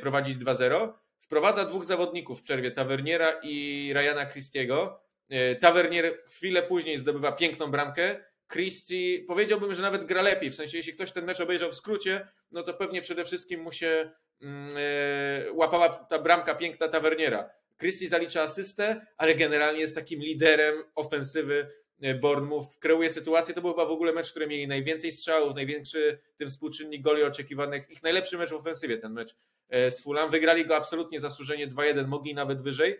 prowadzić 0.00 0.38
2-0 0.38 0.92
wprowadza 1.18 1.64
dwóch 1.64 1.84
zawodników 1.84 2.40
w 2.40 2.42
przerwie, 2.42 2.70
Taverniera 2.70 3.40
i 3.42 3.90
Ryana 3.94 4.26
Christiego. 4.26 5.00
E, 5.28 5.56
Tavernier 5.56 6.18
chwilę 6.28 6.62
później 6.62 6.98
zdobywa 6.98 7.32
piękną 7.32 7.70
bramkę. 7.70 8.24
Christie 8.52 9.24
powiedziałbym, 9.26 9.74
że 9.74 9.82
nawet 9.82 10.04
gra 10.04 10.22
lepiej, 10.22 10.50
w 10.50 10.54
sensie 10.54 10.76
jeśli 10.76 10.92
ktoś 10.92 11.12
ten 11.12 11.24
mecz 11.24 11.40
obejrzał 11.40 11.70
w 11.70 11.74
skrócie, 11.74 12.28
no 12.50 12.62
to 12.62 12.74
pewnie 12.74 13.02
przede 13.02 13.24
wszystkim 13.24 13.60
mu 13.60 13.72
się 13.72 14.10
mm, 14.42 14.70
e, 14.76 15.52
łapała 15.52 15.88
ta 15.88 16.18
bramka 16.18 16.54
piękna 16.54 16.88
Taverniera. 16.88 17.50
Christie 17.78 18.08
zalicza 18.08 18.42
asystę, 18.42 19.06
ale 19.16 19.34
generalnie 19.34 19.80
jest 19.80 19.94
takim 19.94 20.20
liderem 20.20 20.84
ofensywy 20.94 21.68
E, 22.00 22.14
Bournemouth 22.14 22.78
kreuje 22.78 23.10
sytuację. 23.10 23.54
To 23.54 23.60
był 23.60 23.70
chyba 23.70 23.86
w 23.86 23.90
ogóle 23.90 24.12
mecz, 24.12 24.28
w 24.28 24.30
którym 24.30 24.48
mieli 24.48 24.68
najwięcej 24.68 25.12
strzałów, 25.12 25.54
największy 25.54 26.18
tym 26.36 26.48
współczynnik 26.48 27.02
goli 27.02 27.22
oczekiwanych. 27.22 27.90
Ich 27.90 28.02
najlepszy 28.02 28.38
mecz 28.38 28.50
w 28.50 28.54
ofensywie, 28.54 28.98
ten 28.98 29.12
mecz 29.12 29.36
z 29.70 30.00
Fulham. 30.00 30.30
Wygrali 30.30 30.66
go 30.66 30.76
absolutnie 30.76 31.20
zasłużenie 31.20 31.68
2-1, 31.68 32.06
mogli 32.06 32.34
nawet 32.34 32.62
wyżej. 32.62 32.96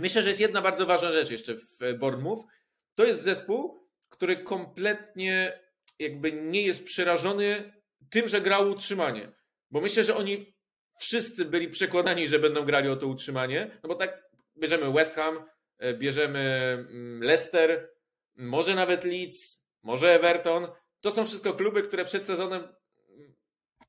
Myślę, 0.00 0.22
że 0.22 0.28
jest 0.28 0.40
jedna 0.40 0.62
bardzo 0.62 0.86
ważna 0.86 1.12
rzecz 1.12 1.30
jeszcze 1.30 1.54
w 1.56 1.82
e, 1.82 1.94
Bournemouth. 1.94 2.44
To 2.94 3.04
jest 3.04 3.22
zespół, 3.22 3.88
który 4.08 4.36
kompletnie 4.36 5.60
jakby 5.98 6.32
nie 6.32 6.62
jest 6.62 6.84
przerażony 6.84 7.72
tym, 8.10 8.28
że 8.28 8.40
grał 8.40 8.70
utrzymanie. 8.70 9.32
Bo 9.70 9.80
myślę, 9.80 10.04
że 10.04 10.16
oni 10.16 10.54
wszyscy 10.98 11.44
byli 11.44 11.68
przekonani, 11.68 12.28
że 12.28 12.38
będą 12.38 12.64
grali 12.64 12.88
o 12.88 12.96
to 12.96 13.06
utrzymanie. 13.06 13.78
No 13.82 13.88
bo 13.88 13.94
tak 13.94 14.22
bierzemy 14.58 14.92
West 14.92 15.14
Ham, 15.14 15.44
bierzemy 15.98 16.38
mm, 16.90 17.22
Leicester, 17.22 17.90
może 18.36 18.74
nawet 18.74 19.04
Leeds, 19.04 19.64
może 19.82 20.14
Everton. 20.14 20.68
To 21.00 21.10
są 21.10 21.26
wszystko 21.26 21.52
kluby, 21.52 21.82
które 21.82 22.04
przed 22.04 22.24
sezonem 22.24 22.68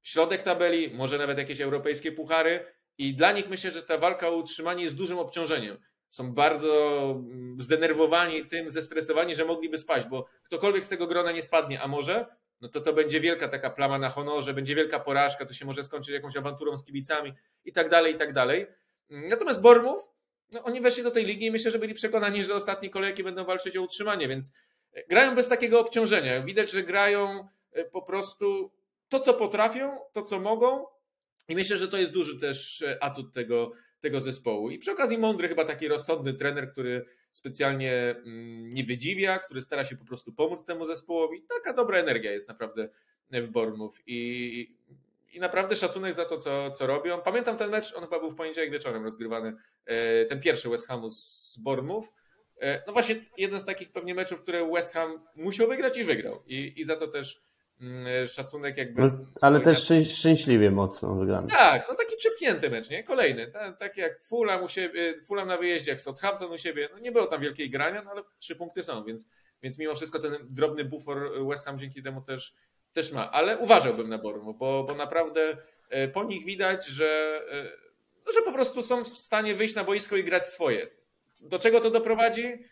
w 0.02 0.08
środek 0.08 0.42
tabeli, 0.42 0.92
może 0.94 1.18
nawet 1.18 1.38
jakieś 1.38 1.62
europejskie 1.62 2.12
puchary 2.12 2.66
i 2.98 3.16
dla 3.16 3.32
nich 3.32 3.50
myślę, 3.50 3.72
że 3.72 3.84
ta 3.84 3.98
walka 3.98 4.30
o 4.30 4.36
utrzymanie 4.36 4.84
jest 4.84 4.96
dużym 4.96 5.20
obciążeniem. 5.20 5.78
Są 6.10 6.34
bardzo 6.34 7.02
mm, 7.12 7.60
zdenerwowani 7.60 8.46
tym, 8.46 8.70
zestresowani, 8.70 9.36
że 9.36 9.46
mogliby 9.46 9.78
spaść, 9.78 10.08
bo 10.08 10.26
ktokolwiek 10.44 10.84
z 10.84 10.88
tego 10.88 11.08
grona 11.08 11.32
nie 11.32 11.44
spadnie, 11.44 11.82
a 11.82 11.88
może, 11.88 12.26
no 12.62 12.70
to 12.70 12.82
to 12.82 12.94
będzie 12.94 13.20
wielka 13.20 13.48
taka 13.48 13.70
plama 13.70 14.00
na 14.00 14.10
honorze, 14.10 14.54
będzie 14.54 14.76
wielka 14.76 15.00
porażka, 15.00 15.46
to 15.46 15.54
się 15.54 15.66
może 15.66 15.84
skończyć 15.84 16.14
jakąś 16.14 16.38
awanturą 16.38 16.78
z 16.78 16.84
kibicami 16.84 17.34
i 17.66 17.72
tak 17.72 17.90
dalej, 17.90 18.16
i 18.16 18.18
tak 18.18 18.34
dalej. 18.34 18.68
Natomiast 19.10 19.62
Bormów 19.62 20.10
no, 20.54 20.64
oni 20.64 20.82
weszli 20.82 21.04
do 21.04 21.12
tej 21.12 21.26
ligi 21.26 21.46
i 21.46 21.52
myślę, 21.52 21.72
że 21.72 21.80
byli 21.80 21.94
przekonani, 21.94 22.42
że 22.42 22.48
do 22.48 22.56
ostatniej 22.56 22.92
kolejki 22.92 23.24
będą 23.24 23.46
walczyć 23.46 23.78
o 23.78 23.82
utrzymanie, 23.82 24.28
więc 24.28 24.54
e, 24.94 25.04
grają 25.04 25.36
bez 25.36 25.48
takiego 25.48 25.80
obciążenia. 25.80 26.42
Widać, 26.42 26.72
że 26.72 26.84
grają 26.84 27.48
e, 27.72 27.86
po 27.86 28.02
prostu 28.02 28.72
to, 29.10 29.20
co 29.20 29.34
potrafią, 29.34 29.98
to, 30.12 30.22
co 30.22 30.40
mogą 30.40 30.86
i 31.48 31.56
myślę, 31.56 31.78
że 31.78 31.88
to 31.88 31.98
jest 31.98 32.12
duży 32.12 32.40
też 32.40 32.82
e, 32.82 33.04
atut 33.04 33.34
tego, 33.34 33.72
tego 34.00 34.22
zespołu. 34.22 34.70
I 34.70 34.80
przy 34.80 34.92
okazji 34.92 35.18
mądry, 35.18 35.48
chyba 35.48 35.66
taki 35.66 35.88
rozsądny 35.88 36.34
trener, 36.34 36.72
który 36.72 37.06
specjalnie 37.32 37.94
mm, 37.94 38.70
nie 38.70 38.84
wydziwia, 38.84 39.40
który 39.40 39.62
stara 39.62 39.86
się 39.86 39.96
po 39.96 40.06
prostu 40.06 40.34
pomóc 40.34 40.66
temu 40.66 40.86
zespołowi. 40.86 41.42
Taka 41.56 41.74
dobra 41.74 42.00
energia 42.00 42.32
jest 42.32 42.48
naprawdę 42.48 42.90
w 43.32 43.48
Bormów 43.48 44.02
i 44.08 44.80
i 45.34 45.40
naprawdę 45.40 45.76
szacunek 45.76 46.14
za 46.14 46.26
to, 46.26 46.38
co, 46.38 46.72
co 46.72 46.88
robią. 46.88 47.22
Pamiętam 47.22 47.58
ten 47.58 47.70
mecz, 47.70 47.94
on 47.96 48.04
chyba 48.04 48.20
był 48.20 48.30
w 48.30 48.36
poniedziałek 48.36 48.72
wieczorem 48.72 49.04
rozgrywany, 49.04 49.54
e, 49.86 50.26
ten 50.26 50.40
pierwszy 50.40 50.70
West 50.70 50.88
Hamu 50.88 51.10
z 51.10 51.58
Bournemouth. 51.60 52.08
E, 52.62 52.84
no 52.88 52.94
właśnie 52.94 53.16
jeden 53.38 53.60
z 53.60 53.66
takich 53.66 53.92
pewnie 53.92 54.16
meczów, 54.16 54.42
które 54.42 54.72
West 54.72 54.94
Ham 54.94 55.26
musiał 55.36 55.68
wygrać 55.68 55.98
i 55.98 56.04
wygrał. 56.04 56.44
I, 56.48 56.74
i 56.76 56.84
za 56.84 56.96
to 56.96 57.08
też 57.08 57.42
szacunek 58.28 58.78
jakby. 58.78 59.02
No, 59.02 59.12
ale 59.42 59.60
też 59.60 59.92
szczęśliwie 60.10 60.72
mocno 60.72 61.16
wygrany. 61.16 61.48
Tak, 61.48 61.86
no 61.90 61.96
taki 61.96 62.16
przepchnięty 62.16 62.70
mecz, 62.70 62.90
nie? 62.90 63.04
Kolejny. 63.04 63.48
Tak, 63.48 63.80
tak 63.80 63.98
jak 63.98 64.24
Fulham 64.24 64.64
u 64.64 64.68
siebie, 64.68 65.14
Fulham 65.24 65.48
na 65.48 65.58
wyjeździe, 65.58 65.92
jak 65.92 66.00
Southampton 66.00 66.52
u 66.52 66.58
siebie. 66.58 66.90
No 66.94 67.00
nie 67.00 67.12
było 67.12 67.28
tam 67.28 67.42
wielkiej 67.42 67.70
grania, 67.70 68.02
no 68.02 68.12
ale 68.12 68.24
trzy 68.40 68.56
punkty 68.56 68.84
są, 68.84 69.04
więc, 69.04 69.28
więc 69.64 69.78
mimo 69.78 69.96
wszystko 69.96 70.20
ten 70.20 70.38
drobny 70.50 70.86
bufor 70.86 71.48
West 71.48 71.66
Ham 71.66 71.80
dzięki 71.80 72.04
temu 72.04 72.22
też, 72.22 72.54
też 72.94 73.12
ma. 73.12 73.32
Ale 73.32 73.58
uważałbym 73.58 74.10
na 74.10 74.18
Bournemouth, 74.18 74.58
bo, 74.58 74.84
bo 74.84 74.96
naprawdę 74.96 75.58
e, 75.90 76.08
po 76.08 76.24
nich 76.24 76.46
widać, 76.46 76.88
że, 76.88 77.42
e, 78.28 78.34
że 78.34 78.42
po 78.46 78.52
prostu 78.52 78.84
są 78.84 79.04
w 79.04 79.08
stanie 79.08 79.56
wyjść 79.56 79.76
na 79.76 79.84
boisko 79.84 80.18
i 80.18 80.24
grać 80.24 80.46
swoje. 80.46 80.88
Do 81.42 81.60
czego 81.60 81.80
to 81.80 81.90
doprowadzi? 81.90 82.64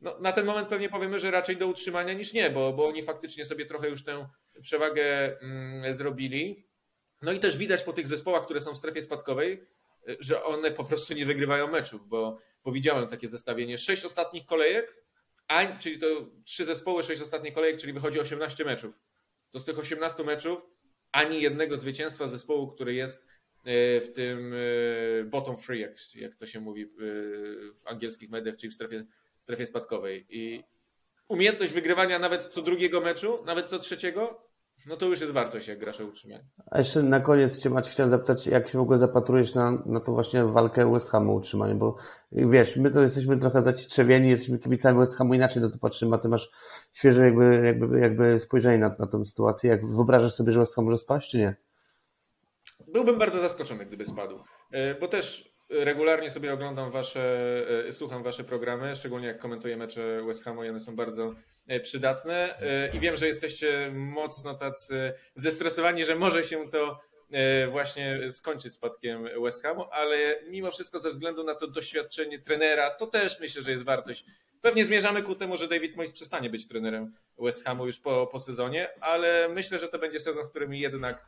No, 0.00 0.18
na 0.18 0.32
ten 0.32 0.46
moment 0.46 0.68
pewnie 0.68 0.88
powiemy, 0.88 1.18
że 1.18 1.30
raczej 1.30 1.56
do 1.56 1.66
utrzymania 1.66 2.12
niż 2.12 2.32
nie, 2.32 2.50
bo, 2.50 2.72
bo 2.72 2.86
oni 2.86 3.02
faktycznie 3.02 3.44
sobie 3.44 3.66
trochę 3.66 3.88
już 3.88 4.04
tę 4.04 4.28
przewagę 4.62 5.38
mm, 5.40 5.94
zrobili. 5.94 6.66
No 7.22 7.32
i 7.32 7.40
też 7.40 7.58
widać 7.58 7.82
po 7.82 7.92
tych 7.92 8.06
zespołach, 8.06 8.44
które 8.44 8.60
są 8.60 8.74
w 8.74 8.76
strefie 8.76 9.02
spadkowej, 9.02 9.66
że 10.20 10.44
one 10.44 10.70
po 10.70 10.84
prostu 10.84 11.14
nie 11.14 11.26
wygrywają 11.26 11.66
meczów, 11.66 12.08
bo, 12.08 12.38
widziałem 12.66 13.08
takie 13.08 13.28
zestawienie. 13.28 13.78
Sześć 13.78 14.04
ostatnich 14.04 14.46
kolejek, 14.46 15.04
a, 15.48 15.66
czyli 15.66 15.98
to 15.98 16.06
trzy 16.44 16.64
zespoły, 16.64 17.02
sześć 17.02 17.22
ostatnich 17.22 17.54
kolejek, 17.54 17.80
czyli 17.80 17.92
wychodzi 17.92 18.20
18 18.20 18.64
meczów. 18.64 18.98
To 19.50 19.60
z 19.60 19.64
tych 19.64 19.78
18 19.78 20.24
meczów 20.24 20.66
ani 21.12 21.42
jednego 21.42 21.76
zwycięstwa 21.76 22.26
zespołu, 22.26 22.68
który 22.68 22.94
jest 22.94 23.26
e, 23.64 24.00
w 24.00 24.12
tym 24.12 24.54
e, 24.54 25.24
bottom 25.24 25.58
free, 25.58 25.80
jak, 25.80 26.14
jak 26.14 26.34
to 26.34 26.46
się 26.46 26.60
mówi 26.60 26.86
w 27.86 27.88
angielskich 27.88 28.30
mediach, 28.30 28.56
czyli 28.56 28.70
w 28.70 28.74
strefie 28.74 29.04
strefie 29.38 29.66
spadkowej. 29.66 30.26
I 30.28 30.64
umiejętność 31.28 31.72
wygrywania 31.72 32.18
nawet 32.18 32.46
co 32.46 32.62
drugiego 32.62 33.00
meczu, 33.00 33.38
nawet 33.44 33.66
co 33.66 33.78
trzeciego, 33.78 34.40
no 34.86 34.96
to 34.96 35.06
już 35.06 35.20
jest 35.20 35.32
wartość, 35.32 35.68
jak 35.68 35.78
grasz 35.78 36.00
o 36.00 36.04
utrzymanie. 36.04 36.44
A 36.70 36.78
jeszcze 36.78 37.02
na 37.02 37.20
koniec 37.20 37.58
Cię 37.58 37.70
Maciej 37.70 37.92
chciałem 37.92 38.10
zapytać, 38.10 38.46
jak 38.46 38.68
się 38.68 38.78
w 38.78 38.80
ogóle 38.80 38.98
zapatrujesz 38.98 39.54
na, 39.54 39.82
na 39.86 40.00
to 40.00 40.12
właśnie 40.12 40.44
walkę 40.44 40.92
West 40.92 41.10
Hamu 41.10 41.32
o 41.32 41.34
utrzymanie, 41.34 41.74
bo 41.74 41.96
wiesz, 42.32 42.76
my 42.76 42.90
to 42.90 43.00
jesteśmy 43.00 43.36
trochę 43.38 43.62
zacietrzewieni, 43.62 44.28
jesteśmy 44.28 44.58
kibicami 44.58 44.98
West 44.98 45.16
Hamu, 45.16 45.34
inaczej 45.34 45.62
na 45.62 45.70
to 45.70 45.78
patrzymy, 45.78 46.16
a 46.16 46.18
Ty 46.18 46.28
masz 46.28 46.50
świeże 46.92 47.24
jakby, 47.24 47.62
jakby, 47.64 48.00
jakby 48.00 48.40
spojrzenie 48.40 48.78
na, 48.78 48.96
na 48.98 49.06
tę 49.06 49.24
sytuację. 49.24 49.70
Jak 49.70 49.86
wyobrażasz 49.86 50.34
sobie, 50.34 50.52
że 50.52 50.58
West 50.58 50.74
Ham 50.74 50.84
może 50.84 50.98
spaść, 50.98 51.30
czy 51.30 51.38
nie? 51.38 51.56
Byłbym 52.88 53.18
bardzo 53.18 53.40
zaskoczony, 53.40 53.86
gdyby 53.86 54.06
spadł, 54.06 54.38
e, 54.70 54.94
bo 54.94 55.08
też 55.08 55.55
regularnie 55.68 56.30
sobie 56.30 56.52
oglądam 56.52 56.90
wasze, 56.90 57.20
e, 57.88 57.92
słucham 57.92 58.22
wasze 58.22 58.44
programy, 58.44 58.96
szczególnie 58.96 59.26
jak 59.26 59.38
komentuję 59.38 59.76
mecze 59.76 60.22
West 60.26 60.44
Hamu 60.44 60.64
i 60.64 60.68
one 60.68 60.80
są 60.80 60.96
bardzo 60.96 61.34
e, 61.66 61.80
przydatne 61.80 62.60
e, 62.60 62.96
i 62.96 63.00
wiem, 63.00 63.16
że 63.16 63.28
jesteście 63.28 63.90
mocno 63.94 64.54
tacy 64.54 65.12
zestresowani, 65.34 66.04
że 66.04 66.16
może 66.16 66.44
się 66.44 66.70
to 66.70 67.00
właśnie 67.70 68.30
skończyć 68.30 68.74
spadkiem 68.74 69.28
West 69.42 69.62
Hamu, 69.62 69.84
ale 69.90 70.40
mimo 70.48 70.70
wszystko 70.70 71.00
ze 71.00 71.10
względu 71.10 71.44
na 71.44 71.54
to 71.54 71.66
doświadczenie 71.66 72.38
trenera, 72.38 72.90
to 72.90 73.06
też 73.06 73.40
myślę, 73.40 73.62
że 73.62 73.70
jest 73.70 73.84
wartość. 73.84 74.24
Pewnie 74.60 74.84
zmierzamy 74.84 75.22
ku 75.22 75.34
temu, 75.34 75.56
że 75.56 75.68
David 75.68 75.96
Moyes 75.96 76.12
przestanie 76.12 76.50
być 76.50 76.68
trenerem 76.68 77.12
West 77.38 77.64
Hamu 77.64 77.86
już 77.86 77.98
po, 78.00 78.26
po 78.26 78.40
sezonie, 78.40 78.88
ale 79.00 79.48
myślę, 79.48 79.78
że 79.78 79.88
to 79.88 79.98
będzie 79.98 80.20
sezon, 80.20 80.44
w 80.46 80.50
którym 80.50 80.74
jednak 80.74 81.26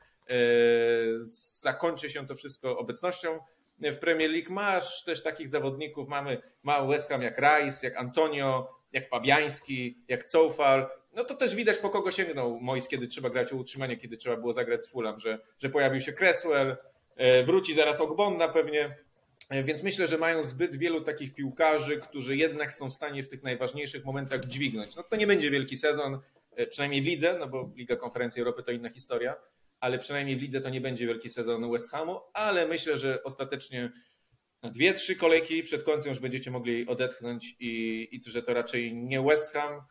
zakończy 1.60 2.10
się 2.10 2.26
to 2.26 2.34
wszystko 2.34 2.78
obecnością 2.78 3.40
w 3.80 3.98
Premier 3.98 4.30
League 4.30 4.52
masz 4.52 5.04
też 5.04 5.22
takich 5.22 5.48
zawodników, 5.48 6.08
mamy, 6.08 6.42
ma 6.62 6.86
West 6.86 7.08
Ham 7.08 7.22
jak 7.22 7.38
Rice, 7.38 7.86
jak 7.86 7.96
Antonio, 7.96 8.78
jak 8.92 9.08
Fabiański, 9.08 10.04
jak 10.08 10.24
Coufal, 10.24 10.88
no 11.18 11.24
to 11.24 11.34
też 11.34 11.54
widać 11.54 11.78
po 11.78 11.90
kogo 11.90 12.10
sięgnął 12.10 12.60
Mois, 12.60 12.88
kiedy 12.88 13.08
trzeba 13.08 13.30
grać 13.30 13.52
o 13.52 13.56
utrzymanie, 13.56 13.96
kiedy 13.96 14.16
trzeba 14.16 14.36
było 14.36 14.52
zagrać 14.52 14.82
z 14.82 14.88
Fulham, 14.88 15.20
że, 15.20 15.38
że 15.58 15.68
pojawił 15.68 16.00
się 16.00 16.12
Cresswell, 16.12 16.76
e, 17.16 17.42
wróci 17.42 17.74
zaraz 17.74 18.00
Ogbonna 18.00 18.48
pewnie, 18.48 18.96
e, 19.48 19.62
więc 19.62 19.82
myślę, 19.82 20.06
że 20.06 20.18
mają 20.18 20.44
zbyt 20.44 20.76
wielu 20.76 21.00
takich 21.00 21.34
piłkarzy, 21.34 21.98
którzy 21.98 22.36
jednak 22.36 22.72
są 22.72 22.90
w 22.90 22.92
stanie 22.92 23.22
w 23.22 23.28
tych 23.28 23.42
najważniejszych 23.42 24.04
momentach 24.04 24.44
dźwignąć. 24.44 24.96
No 24.96 25.02
to 25.02 25.16
nie 25.16 25.26
będzie 25.26 25.50
wielki 25.50 25.76
sezon, 25.76 26.20
e, 26.56 26.66
przynajmniej 26.66 27.02
w 27.02 27.04
lidze, 27.04 27.36
no 27.40 27.48
bo 27.48 27.70
Liga 27.76 27.96
Konferencji 27.96 28.40
Europy 28.42 28.62
to 28.62 28.72
inna 28.72 28.90
historia, 28.90 29.36
ale 29.80 29.98
przynajmniej 29.98 30.36
w 30.36 30.42
lidze 30.42 30.60
to 30.60 30.68
nie 30.68 30.80
będzie 30.80 31.06
wielki 31.06 31.30
sezon 31.30 31.72
West 31.72 31.90
Hamu, 31.90 32.20
ale 32.34 32.68
myślę, 32.68 32.98
że 32.98 33.22
ostatecznie 33.22 33.92
dwie, 34.62 34.94
trzy 34.94 35.16
kolejki 35.16 35.62
przed 35.62 35.82
końcem 35.82 36.10
już 36.10 36.20
będziecie 36.20 36.50
mogli 36.50 36.86
odetchnąć 36.86 37.56
i, 37.60 38.08
i 38.12 38.30
że 38.30 38.42
to 38.42 38.54
raczej 38.54 38.94
nie 38.94 39.22
West 39.22 39.52
Ham, 39.52 39.82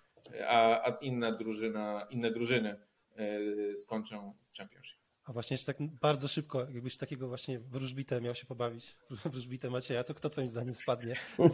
a, 0.47 0.87
a 0.87 0.97
inna 1.01 1.31
drużyna, 1.31 2.07
inne 2.09 2.31
drużyny 2.31 2.81
e, 3.15 3.77
skończą 3.77 4.33
w 4.41 4.57
Championship. 4.57 5.06
A 5.27 5.33
właśnie 5.33 5.53
jeszcze 5.53 5.73
tak 5.73 5.87
bardzo 6.01 6.27
szybko, 6.27 6.59
jakbyś 6.59 6.97
takiego 6.97 7.27
właśnie 7.27 7.59
wróżbitę 7.59 8.21
miał 8.21 8.35
się 8.35 8.45
pobawić, 8.45 8.95
wróżbitę 9.25 9.69
Macieja, 9.69 10.03
to 10.03 10.13
kto 10.13 10.29
twoim 10.29 10.47
zdaniem 10.47 10.75
spadnie? 10.75 11.15
No, 11.39 11.47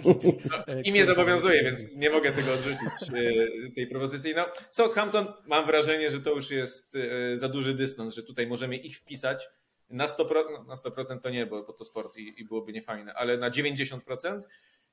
imię 0.83 1.05
zobowiązuje, 1.05 1.63
więc 1.63 1.81
nie 1.95 2.09
mogę 2.09 2.31
tego 2.31 2.53
odrzucić, 2.53 3.09
e, 3.09 3.71
tej 3.71 3.87
propozycji. 3.87 4.33
No, 4.35 4.45
Southampton 4.69 5.27
mam 5.45 5.65
wrażenie, 5.65 6.09
że 6.09 6.21
to 6.21 6.35
już 6.35 6.51
jest 6.51 6.95
e, 6.95 7.37
za 7.37 7.49
duży 7.49 7.73
dystans, 7.73 8.13
że 8.13 8.23
tutaj 8.23 8.47
możemy 8.47 8.77
ich 8.77 8.97
wpisać 8.97 9.49
na 9.89 10.05
100%, 10.05 10.43
no, 10.51 10.63
na 10.63 10.75
100% 10.75 11.19
to 11.19 11.29
nie, 11.29 11.45
bo, 11.45 11.63
bo 11.63 11.73
to 11.73 11.85
sport 11.85 12.17
i, 12.17 12.41
i 12.41 12.45
byłoby 12.45 12.73
niefajne, 12.73 13.13
ale 13.13 13.37
na 13.37 13.49
90%. 13.49 14.41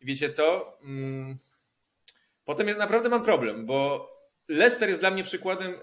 I 0.01 0.07
wiecie 0.07 0.31
co? 0.31 0.76
Hmm, 0.83 1.35
potem 2.45 2.66
jest 2.66 2.78
naprawdę 2.78 3.09
mam 3.09 3.24
problem, 3.24 3.66
bo 3.66 4.11
Leicester 4.49 4.89
jest 4.89 5.01
dla 5.01 5.11
mnie 5.11 5.24
przykładem 5.24 5.74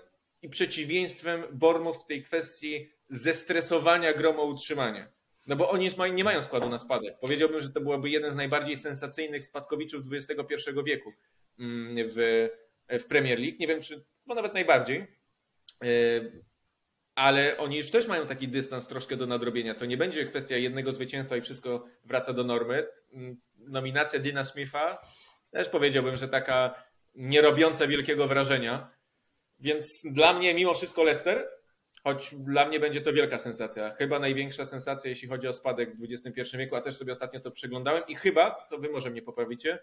i 0.48 0.50
przeciwieństwem 0.50 1.43
Bournemouth 1.52 2.00
w 2.04 2.06
tej 2.06 2.24
kwestii 2.24 2.89
zestresowania 3.10 4.14
grą 4.14 4.38
o 4.38 4.45
utrzymanie. 4.45 5.08
No 5.48 5.56
bo 5.56 5.70
oni 5.70 5.91
nie 6.14 6.24
mają 6.24 6.41
składu 6.41 6.70
na 6.70 6.80
spadek. 6.80 7.20
Powiedziałbym, 7.20 7.60
że 7.60 7.70
to 7.70 7.82
byłoby 7.82 8.10
jeden 8.10 8.32
z 8.32 8.36
najbardziej 8.36 8.78
sensacyjnych 8.78 9.45
spadkowiczów 9.45 10.04
XXI 10.12 10.54
wieku 10.86 11.14
mm, 11.60 12.08
w, 12.08 12.48
w 12.89 13.06
Premier 13.06 13.39
League. 13.39 13.58
Nie 13.60 13.68
wiem, 13.68 13.82
czy, 13.82 14.04
bo 14.26 14.36
nawet 14.36 14.54
najbardziej. 14.54 15.08
E, 15.84 15.88
ale 17.16 17.58
oni 17.58 17.78
już 17.78 17.91
też 17.91 18.08
mają 18.08 18.28
taki 18.28 18.48
dystans 18.48 18.88
troszkę 18.88 19.18
do 19.18 19.26
nadrobienia. 19.26 19.76
To 19.76 19.86
nie 19.86 19.98
będzie 19.98 20.26
kwestia 20.26 20.58
jednego 20.58 20.91
zwycięstwa 20.91 21.38
i 21.38 21.41
wszystko 21.41 21.86
wraca 22.06 22.34
do 22.34 22.43
normy. 22.43 22.88
Mm, 23.14 23.41
nominacja 23.58 24.20
Dina 24.20 24.45
Smitha 24.45 24.98
też 25.52 25.70
powiedziałbym, 25.70 26.16
że 26.16 26.28
taka 26.28 26.84
nie 27.16 27.41
robiąca 27.41 27.88
wielkiego 27.88 28.28
wrażenia. 28.28 28.97
Więc 29.60 30.01
dla 30.05 30.34
mnie 30.34 30.53
mimo 30.53 30.74
wszystko 30.74 31.03
Leicester, 31.03 31.49
choć 32.03 32.36
dla 32.36 32.68
mnie 32.68 32.80
będzie 32.80 33.01
to 33.01 33.14
wielka 33.14 33.39
sensacja. 33.39 33.89
Chyba 33.89 34.20
największa 34.20 34.66
sensacja, 34.66 35.10
jeśli 35.10 35.28
chodzi 35.28 35.47
o 35.47 35.53
spadek 35.53 35.97
w 35.97 36.03
XXI 36.12 36.58
wieku, 36.58 36.76
a 36.76 36.82
też 36.82 36.97
sobie 36.97 37.12
ostatnio 37.12 37.39
to 37.39 37.51
przeglądałem 37.51 38.03
i 38.08 38.16
chyba, 38.16 38.68
to 38.70 38.78
wy 38.78 38.89
może 38.89 39.10
mnie 39.10 39.22
poprawicie, 39.22 39.80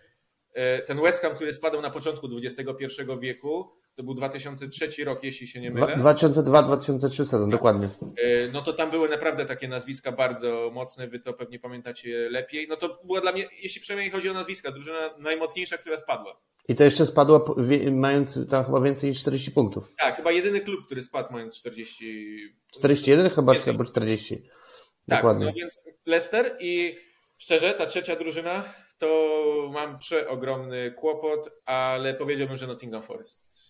e, 0.52 0.82
ten 0.82 1.02
West 1.02 1.22
Ham, 1.22 1.34
który 1.34 1.52
spadł 1.52 1.80
na 1.80 1.90
początku 1.90 2.28
XXI 2.44 2.86
wieku, 3.20 3.70
to 3.96 4.02
był 4.02 4.14
2003 4.14 5.04
rok, 5.04 5.24
jeśli 5.24 5.46
się 5.46 5.60
nie 5.60 5.70
mylę. 5.70 5.96
2002-2003 5.96 7.24
sezon, 7.24 7.50
dokładnie. 7.50 7.88
E, 8.02 8.48
no 8.52 8.62
to 8.62 8.72
tam 8.72 8.90
były 8.90 9.08
naprawdę 9.08 9.46
takie 9.46 9.68
nazwiska 9.68 10.12
bardzo 10.12 10.70
mocne, 10.74 11.08
wy 11.08 11.20
to 11.20 11.32
pewnie 11.32 11.58
pamiętacie 11.58 12.28
lepiej. 12.30 12.66
No 12.68 12.76
to 12.76 13.00
była 13.04 13.20
dla 13.20 13.32
mnie, 13.32 13.44
jeśli 13.62 13.80
przynajmniej 13.80 14.10
chodzi 14.10 14.30
o 14.30 14.32
nazwiska, 14.32 14.70
drużyna 14.70 15.10
najmocniejsza, 15.18 15.78
która 15.78 15.98
spadła. 15.98 16.40
I 16.68 16.74
to 16.74 16.84
jeszcze 16.84 17.06
spadła 17.06 17.44
mając 17.92 18.38
tam 18.50 18.64
chyba 18.64 18.80
więcej 18.80 19.10
niż 19.10 19.20
40 19.20 19.50
punktów. 19.50 19.94
Tak, 19.98 20.16
chyba 20.16 20.32
jedyny 20.32 20.60
klub, 20.60 20.86
który 20.86 21.02
spadł 21.02 21.32
mając 21.32 21.56
40. 21.56 22.36
41 22.74 23.30
chyba, 23.30 23.52
więcej. 23.52 23.70
albo 23.70 23.84
40. 23.84 24.36
Tak, 24.36 25.18
Dokładnie. 25.18 25.46
no 25.46 25.52
więc 25.52 25.80
Leicester 26.06 26.56
i 26.60 26.96
szczerze, 27.38 27.74
ta 27.74 27.86
trzecia 27.86 28.16
drużyna 28.16 28.64
to 28.98 29.70
mam 29.72 29.98
przeogromny 29.98 30.92
kłopot, 30.92 31.50
ale 31.64 32.14
powiedziałbym, 32.14 32.56
że 32.56 32.66
Nottingham 32.66 33.02
Forest. 33.02 33.63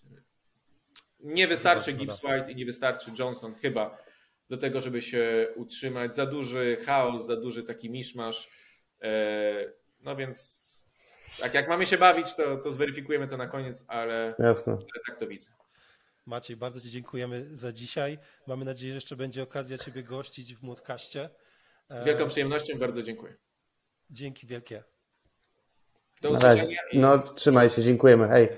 Nie 1.24 1.48
wystarczy 1.48 1.92
Gibbs 1.92 2.24
White 2.24 2.52
i 2.52 2.56
nie 2.56 2.64
wystarczy 2.64 3.10
Johnson 3.18 3.54
chyba 3.54 3.98
do 4.48 4.56
tego, 4.56 4.80
żeby 4.80 5.02
się 5.02 5.48
utrzymać. 5.56 6.14
Za 6.14 6.26
duży 6.26 6.76
chaos, 6.86 7.26
za 7.26 7.36
duży 7.36 7.62
taki 7.62 7.90
miszmasz. 7.90 8.50
E, 9.02 9.72
no 10.04 10.16
więc 10.16 10.64
tak, 11.40 11.54
jak 11.54 11.68
mamy 11.68 11.86
się 11.86 11.98
bawić, 11.98 12.34
to, 12.34 12.56
to 12.56 12.70
zweryfikujemy 12.70 13.28
to 13.28 13.36
na 13.36 13.46
koniec, 13.46 13.84
ale, 13.88 14.34
Jasne. 14.38 14.72
ale 14.72 15.00
tak 15.06 15.18
to 15.18 15.26
widzę. 15.26 15.50
Maciej, 16.26 16.56
bardzo 16.56 16.80
Ci 16.80 16.90
dziękujemy 16.90 17.48
za 17.52 17.72
dzisiaj. 17.72 18.18
Mamy 18.46 18.64
nadzieję, 18.64 18.92
że 18.92 18.96
jeszcze 18.96 19.16
będzie 19.16 19.42
okazja 19.42 19.78
Ciebie 19.78 20.02
gościć 20.02 20.54
w 20.54 20.62
Młotkaście. 20.62 21.30
Z 22.00 22.04
wielką 22.04 22.28
przyjemnością, 22.28 22.78
bardzo 22.78 23.02
dziękuję. 23.02 23.36
Dzięki 24.10 24.46
wielkie. 24.46 24.84
Do 26.22 26.30
usłyszenia. 26.30 26.80
No, 26.92 27.18
trzymaj 27.18 27.70
się, 27.70 27.82
dziękujemy. 27.82 28.28
Hej. 28.28 28.48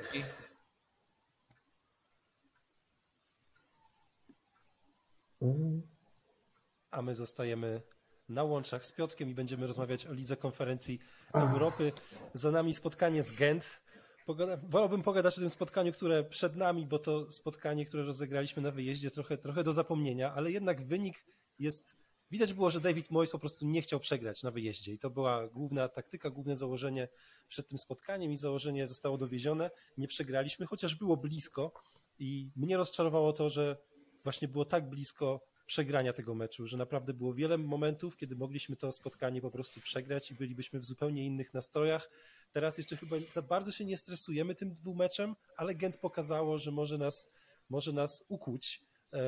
A 6.96 7.02
my 7.02 7.14
zostajemy 7.14 7.82
na 8.28 8.44
łączach 8.44 8.86
z 8.86 8.92
Piotkiem 8.92 9.30
i 9.30 9.34
będziemy 9.34 9.66
rozmawiać 9.66 10.06
o 10.06 10.12
Lidze 10.12 10.36
Konferencji 10.36 10.98
Europy. 11.34 11.92
Za 12.34 12.50
nami 12.50 12.74
spotkanie 12.74 13.22
z 13.22 13.32
Gent. 13.32 13.80
Pogada, 14.26 14.56
wolałbym 14.68 15.02
pogadać 15.02 15.38
o 15.38 15.40
tym 15.40 15.50
spotkaniu, 15.50 15.92
które 15.92 16.24
przed 16.24 16.56
nami, 16.56 16.86
bo 16.86 16.98
to 16.98 17.30
spotkanie, 17.30 17.86
które 17.86 18.04
rozegraliśmy 18.04 18.62
na 18.62 18.70
wyjeździe, 18.70 19.10
trochę, 19.10 19.38
trochę 19.38 19.64
do 19.64 19.72
zapomnienia, 19.72 20.34
ale 20.34 20.50
jednak 20.50 20.84
wynik 20.84 21.24
jest. 21.58 21.96
Widać 22.30 22.52
było, 22.52 22.70
że 22.70 22.80
David 22.80 23.10
Moyes 23.10 23.30
po 23.30 23.38
prostu 23.38 23.66
nie 23.66 23.82
chciał 23.82 24.00
przegrać 24.00 24.42
na 24.42 24.50
wyjeździe 24.50 24.92
i 24.92 24.98
to 24.98 25.10
była 25.10 25.48
główna 25.48 25.88
taktyka, 25.88 26.30
główne 26.30 26.56
założenie 26.56 27.08
przed 27.48 27.68
tym 27.68 27.78
spotkaniem 27.78 28.32
i 28.32 28.36
założenie 28.36 28.86
zostało 28.86 29.18
dowiezione. 29.18 29.70
Nie 29.98 30.08
przegraliśmy, 30.08 30.66
chociaż 30.66 30.94
było 30.94 31.16
blisko 31.16 31.72
i 32.18 32.50
mnie 32.56 32.76
rozczarowało 32.76 33.32
to, 33.32 33.50
że 33.50 33.76
właśnie 34.24 34.48
było 34.48 34.64
tak 34.64 34.88
blisko 34.88 35.55
przegrania 35.66 36.12
tego 36.12 36.34
meczu, 36.34 36.66
że 36.66 36.76
naprawdę 36.76 37.14
było 37.14 37.34
wiele 37.34 37.58
momentów, 37.58 38.16
kiedy 38.16 38.36
mogliśmy 38.36 38.76
to 38.76 38.92
spotkanie 38.92 39.40
po 39.40 39.50
prostu 39.50 39.80
przegrać 39.80 40.30
i 40.30 40.34
bylibyśmy 40.34 40.80
w 40.80 40.84
zupełnie 40.84 41.26
innych 41.26 41.54
nastrojach. 41.54 42.10
Teraz 42.52 42.78
jeszcze 42.78 42.96
chyba 42.96 43.16
za 43.28 43.42
bardzo 43.42 43.72
się 43.72 43.84
nie 43.84 43.96
stresujemy 43.96 44.54
tym 44.54 44.74
dwumeczem, 44.74 45.36
ale 45.56 45.74
Gent 45.74 45.96
pokazało, 45.96 46.58
że 46.58 46.70
może 46.70 46.98
nas, 46.98 47.30
może 47.68 47.92
nas 47.92 48.24
ukuć. 48.28 48.82
E, 49.12 49.18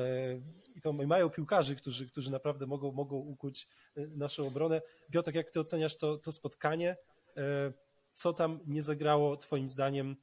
I 0.75 0.81
to 0.81 0.93
mają 0.93 1.29
piłkarzy, 1.29 1.75
którzy, 1.75 2.07
którzy 2.07 2.31
naprawdę 2.31 2.65
mogą, 2.65 2.91
mogą 2.91 3.15
ukuć 3.15 3.67
e, 3.95 4.07
naszą 4.07 4.47
obronę. 4.47 4.81
Piotrek, 5.11 5.35
jak 5.35 5.51
ty 5.51 5.59
oceniasz 5.59 5.97
to, 5.97 6.17
to 6.17 6.31
spotkanie? 6.31 6.97
E, 7.37 7.73
co 8.11 8.33
tam 8.33 8.59
nie 8.67 8.81
zagrało 8.81 9.37
Twoim 9.37 9.69
zdaniem? 9.69 10.15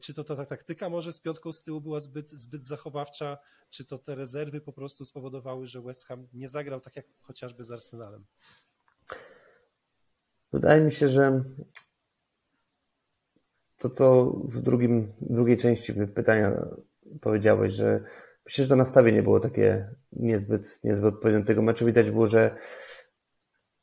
Czy 0.00 0.14
to 0.14 0.24
ta 0.24 0.46
taktyka 0.46 0.88
może 0.88 1.12
z 1.12 1.20
piątką 1.20 1.52
z 1.52 1.62
tyłu 1.62 1.80
była 1.80 2.00
zbyt, 2.00 2.30
zbyt 2.30 2.64
zachowawcza, 2.64 3.38
czy 3.70 3.84
to 3.84 3.98
te 3.98 4.14
rezerwy 4.14 4.60
po 4.60 4.72
prostu 4.72 5.04
spowodowały, 5.04 5.66
że 5.66 5.82
West 5.82 6.06
Ham 6.06 6.28
nie 6.32 6.48
zagrał 6.48 6.80
tak 6.80 6.96
jak 6.96 7.06
chociażby 7.20 7.64
z 7.64 7.70
Arsenalem? 7.70 8.24
Wydaje 10.52 10.80
mi 10.80 10.92
się, 10.92 11.08
że 11.08 11.42
to, 13.78 13.90
co 13.90 14.24
w, 14.24 14.60
drugim, 14.60 15.12
drugiej 15.20 15.56
części 15.56 15.94
pytania 16.14 16.66
powiedziałeś, 17.20 17.72
że 17.72 18.04
myślę, 18.44 18.64
że 18.64 18.68
to 18.68 18.76
nastawienie 18.76 19.22
było 19.22 19.40
takie 19.40 19.94
niezbyt, 20.12 20.80
niezbyt 20.84 21.14
odpowiednie 21.14 21.44
tego 21.44 21.62
meczu. 21.62 21.86
Widać 21.86 22.10
było, 22.10 22.26
że 22.26 22.56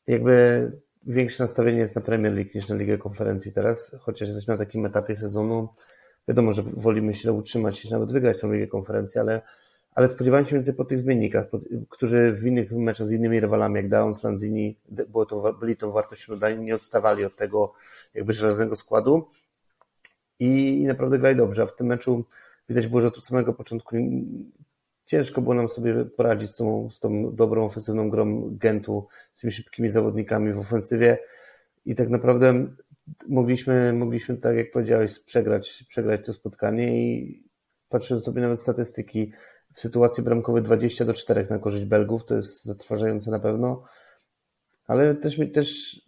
jakby 0.08 0.72
większe 1.04 1.44
nastawienie 1.44 1.80
jest 1.80 1.96
na 1.96 2.02
Premier 2.02 2.34
League 2.34 2.50
niż 2.56 2.68
na 2.68 2.76
Ligę 2.76 2.98
Konferencji 2.98 3.52
teraz, 3.52 3.96
chociaż 4.00 4.28
jesteśmy 4.28 4.54
na 4.54 4.58
takim 4.58 4.86
etapie 4.86 5.16
sezonu. 5.16 5.70
Wiadomo, 6.28 6.54
że 6.54 6.64
wolimy 6.64 7.16
się 7.16 7.34
utrzymać 7.34 7.84
niż 7.84 7.92
nawet 7.92 8.12
wygrać 8.12 8.40
tą 8.40 8.52
Ligę 8.52 8.68
Konferencji, 8.68 9.22
ale, 9.22 9.42
ale 9.96 10.08
spodziewałem 10.08 10.46
się 10.46 10.54
więcej 10.56 10.74
po 10.74 10.86
tych 10.86 11.00
zmiennikach, 11.00 11.50
po, 11.50 11.58
którzy 11.90 12.34
w 12.34 12.48
innych 12.48 12.72
meczach 12.72 13.08
z 13.08 13.12
innymi 13.12 13.40
rywalami, 13.40 13.76
jak 13.76 13.90
Downs, 13.90 14.24
Lanzini, 14.24 14.78
było 14.90 15.26
to, 15.26 15.54
byli 15.54 15.78
tą 15.78 15.92
wartością 15.92 16.34
dodania, 16.34 16.56
nie 16.56 16.76
odstawali 16.76 17.26
od 17.26 17.36
tego 17.36 17.74
jakby 18.14 18.34
żelaznego 18.34 18.76
składu 18.76 19.28
i, 20.40 20.82
i 20.82 20.86
naprawdę 20.86 21.20
grali 21.20 21.36
dobrze. 21.36 21.64
A 21.64 21.66
w 21.66 21.76
tym 21.76 21.88
meczu 21.88 22.26
widać 22.70 22.88
było, 22.88 23.02
że 23.02 23.08
od 23.08 23.26
samego 23.26 23.54
początku 23.54 23.96
ciężko 25.12 25.42
było 25.42 25.56
nam 25.56 25.70
sobie 25.70 26.06
poradzić 26.06 26.50
z 26.50 26.56
tą, 26.56 26.90
z 26.92 27.00
tą 27.00 27.36
dobrą 27.36 27.66
ofensywną 27.66 28.10
grą 28.10 28.50
Gentu, 28.52 29.08
z 29.34 29.40
tymi 29.40 29.54
szybkimi 29.54 29.90
zawodnikami 29.90 30.54
w 30.54 30.60
ofensywie. 30.60 31.18
I 31.86 31.96
tak 31.96 32.10
naprawdę 32.10 32.68
mogliśmy, 33.28 33.94
mogliśmy 33.94 34.38
tak 34.38 34.56
jak 34.56 34.72
powiedziałeś, 34.72 35.20
przegrać, 35.20 35.86
przegrać 35.90 36.26
to 36.26 36.34
spotkanie. 36.34 37.12
I 37.12 37.44
patrząc 37.90 38.24
sobie 38.24 38.42
nawet 38.42 38.60
statystyki, 38.60 39.32
w 39.74 39.80
sytuacji 39.80 40.24
bramkowej 40.24 40.64
20 40.64 41.06
do 41.06 41.14
4 41.14 41.48
na 41.50 41.60
korzyść 41.60 41.86
Belgów, 41.86 42.26
to 42.26 42.36
jest 42.36 42.66
zatrważające 42.66 43.32
na 43.32 43.40
pewno, 43.40 43.84
ale 44.88 45.16
też 45.16 45.40
też 45.54 46.02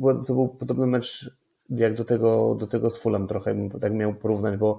to 0.00 0.34
był 0.34 0.48
podobny 0.48 0.86
mecz 0.86 1.30
jak 1.70 1.94
do 1.94 2.04
tego, 2.04 2.54
do 2.54 2.66
tego 2.66 2.90
z 2.90 2.98
Fulham 2.98 3.28
trochę 3.28 3.54
bym 3.54 3.70
tak 3.70 3.92
miał 3.92 4.14
porównać, 4.14 4.56
bo 4.56 4.78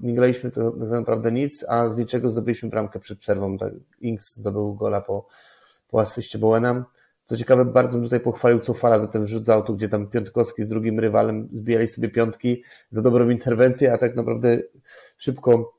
nie 0.00 0.14
graliśmy 0.14 0.50
to 0.50 0.70
tak 0.70 0.90
naprawdę 0.90 1.32
nic, 1.32 1.64
a 1.68 1.88
z 1.88 1.98
niczego 1.98 2.30
zdobyliśmy 2.30 2.68
bramkę 2.68 3.00
przed 3.00 3.18
przerwą. 3.18 3.58
Tak, 3.58 3.72
Inks 4.00 4.36
zdobył 4.36 4.74
gola 4.74 5.00
po, 5.00 5.26
po 5.88 6.00
asyście 6.00 6.38
Bowena. 6.38 6.84
Co 7.24 7.36
ciekawe, 7.36 7.64
bardzo 7.64 7.96
bym 7.96 8.04
tutaj 8.04 8.20
pochwalił 8.20 8.58
Cofala 8.58 8.98
za 8.98 9.06
ten 9.06 9.26
rzut 9.26 9.44
z 9.44 9.48
autu, 9.48 9.76
gdzie 9.76 9.88
tam 9.88 10.08
Piątkowski 10.08 10.64
z 10.64 10.68
drugim 10.68 11.00
rywalem 11.00 11.48
zbijali 11.52 11.88
sobie 11.88 12.08
piątki 12.08 12.62
za 12.90 13.02
dobrą 13.02 13.30
interwencję, 13.30 13.92
a 13.92 13.98
tak 13.98 14.16
naprawdę 14.16 14.58
szybko 15.18 15.74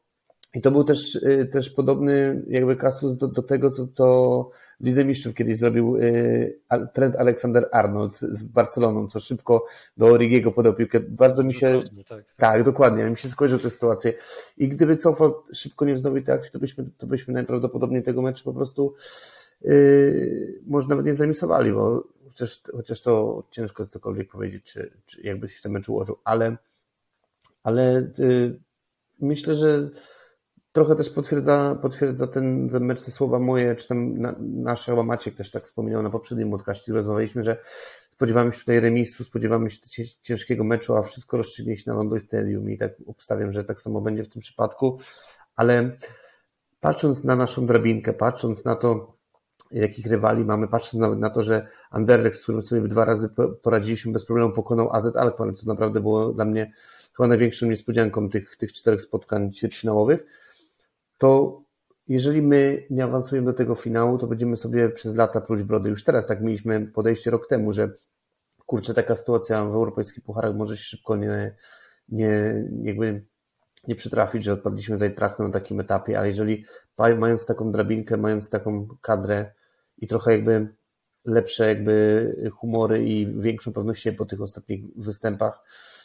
i 0.56 0.62
to 0.62 0.72
był 0.72 0.84
też, 0.84 1.16
y, 1.16 1.50
też 1.52 1.70
podobny 1.70 2.44
jakby 2.48 2.76
kasus 2.76 3.18
do, 3.18 3.28
do 3.28 3.44
tego, 3.44 3.72
co, 3.72 3.88
co 3.88 4.50
Lidze 4.82 5.06
Mistrzów 5.06 5.34
kiedyś 5.34 5.58
zrobił 5.58 5.96
y, 5.96 6.60
Trent 6.94 7.16
Alexander 7.16 7.70
Arnold 7.72 8.14
z 8.14 8.44
Barceloną, 8.44 9.08
co 9.08 9.20
szybko 9.20 9.66
do 9.98 10.06
Origiego 10.06 10.52
podał 10.52 10.74
piłkę. 10.74 11.00
Bardzo 11.00 11.44
mi 11.44 11.54
się... 11.54 11.80
Tak. 12.08 12.24
tak, 12.38 12.64
dokładnie. 12.64 13.10
Mi 13.10 13.18
się 13.18 13.30
skojarzył 13.30 13.60
tę 13.60 13.70
sytuację. 13.70 14.14
I 14.58 14.70
gdyby 14.70 14.98
cofał 14.98 15.44
szybko 15.54 15.86
nie 15.86 15.96
wznowił 15.96 16.24
tej 16.24 16.36
akcji, 16.36 16.52
to 16.52 16.60
byśmy, 16.60 16.86
to 16.98 17.08
byśmy 17.08 17.34
najprawdopodobniej 17.34 18.04
tego 18.04 18.22
meczu 18.22 18.44
po 18.44 18.54
prostu 18.54 18.94
yy, 19.62 20.62
może 20.68 20.88
nawet 20.88 21.06
nie 21.06 21.14
zamisowali, 21.14 21.72
bo 21.72 22.04
chociaż, 22.28 22.62
chociaż 22.72 23.02
to 23.02 23.44
ciężko 23.52 23.86
cokolwiek 23.86 24.32
powiedzieć, 24.32 24.64
czy, 24.64 24.92
czy 25.06 25.22
jakby 25.22 25.50
się 25.50 25.62
ten 25.62 25.72
mecz 25.72 25.90
ułożył, 25.90 26.18
ale, 26.24 26.58
ale 27.64 28.08
yy, 28.18 28.60
myślę, 29.20 29.56
że 29.56 29.90
trochę 30.76 30.96
też 30.96 31.10
potwierdza, 31.10 31.78
potwierdza 31.82 32.28
ten, 32.28 32.70
ten 32.70 32.86
mecz 32.86 33.06
te 33.06 33.12
słowa 33.12 33.40
moje, 33.40 33.76
czy 33.76 33.88
tam 33.88 34.18
na, 34.18 34.36
nasze, 34.40 35.04
Maciek 35.04 35.36
też 35.36 35.52
tak 35.52 35.64
wspominał 35.64 36.04
na 36.04 36.10
poprzednim 36.10 36.52
podcaście, 36.52 36.94
rozmawialiśmy, 36.94 37.44
że 37.44 37.58
spodziewamy 38.10 38.54
się 38.54 38.60
tutaj 38.60 38.80
remisu, 38.80 39.24
spodziewamy 39.24 39.70
się 39.70 39.80
ciężkiego 40.22 40.64
meczu, 40.64 40.96
a 40.96 41.02
wszystko 41.02 41.38
rozstrzygnie 41.38 41.78
się 41.78 41.84
na 41.92 41.98
London 41.98 42.20
Stadium 42.22 42.70
i 42.70 42.78
tak 42.78 42.92
obstawiam, 43.08 43.52
że 43.52 43.64
tak 43.64 43.82
samo 43.82 44.02
będzie 44.02 44.24
w 44.24 44.30
tym 44.30 44.42
przypadku, 44.42 45.00
ale 45.56 45.98
patrząc 46.80 47.24
na 47.24 47.36
naszą 47.36 47.66
drabinkę, 47.66 48.14
patrząc 48.14 48.66
na 48.66 48.76
to, 48.76 49.16
jakich 49.72 50.06
rywali 50.06 50.46
mamy, 50.46 50.68
patrząc 50.68 50.94
nawet 50.94 51.20
na 51.20 51.30
to, 51.30 51.44
że 51.44 51.68
Anderlecht, 51.92 52.40
z 52.40 52.44
którym 52.44 52.64
sobie 52.64 52.82
dwa 52.82 53.06
razy 53.06 53.30
poradziliśmy 53.62 54.12
bez 54.12 54.26
problemu, 54.26 54.54
pokonał 54.54 54.94
AZ 54.94 55.16
Alkmaar, 55.16 55.54
co 55.54 55.68
naprawdę 55.68 56.02
było 56.02 56.34
dla 56.34 56.46
mnie 56.46 56.72
chyba 57.18 57.28
największą 57.28 57.66
niespodzianką 57.66 58.30
tych, 58.30 58.56
tych 58.56 58.74
czterech 58.74 59.02
spotkań 59.02 59.54
ćwierćfinałowych, 59.54 60.26
to 61.18 61.62
jeżeli 62.08 62.42
my 62.42 62.86
nie 62.90 63.04
awansujemy 63.04 63.46
do 63.46 63.54
tego 63.54 63.76
finału, 63.76 64.18
to 64.18 64.28
będziemy 64.28 64.58
sobie 64.58 64.90
przez 64.90 65.16
lata 65.16 65.42
pluć 65.42 65.64
brody. 65.64 65.90
Już 65.90 66.04
teraz 66.04 66.28
tak 66.28 66.42
mieliśmy 66.42 66.88
podejście 66.88 67.32
rok 67.32 67.48
temu, 67.48 67.74
że 67.74 67.94
kurczę, 68.66 68.94
taka 68.94 69.16
sytuacja 69.16 69.66
w 69.66 69.76
europejskich 69.76 70.24
pucharach 70.24 70.56
może 70.56 70.78
się 70.78 70.84
szybko 70.84 71.16
nie, 71.16 71.56
nie 72.10 72.64
jakby 72.84 73.26
nie 73.88 73.96
przytrafić, 73.96 74.44
że 74.44 74.54
odpadliśmy 74.54 74.98
za 74.98 75.06
Eintrachtem 75.06 75.46
na 75.46 75.54
takim 75.54 75.80
etapie, 75.80 76.20
ale 76.20 76.28
jeżeli 76.28 76.66
mając 76.98 77.46
taką 77.46 77.72
drabinkę, 77.72 78.18
mając 78.18 78.50
taką 78.50 78.88
kadrę 79.02 79.52
i 79.98 80.08
trochę 80.08 80.32
jakby 80.32 80.68
lepsze 81.26 81.68
jakby 81.68 82.52
humory 82.58 83.06
i 83.06 83.42
większą 83.42 83.74
pewność 83.74 84.04
siebie 84.04 84.18
po 84.18 84.26
tych 84.26 84.42
ostatnich 84.42 84.86
występach 84.96 85.64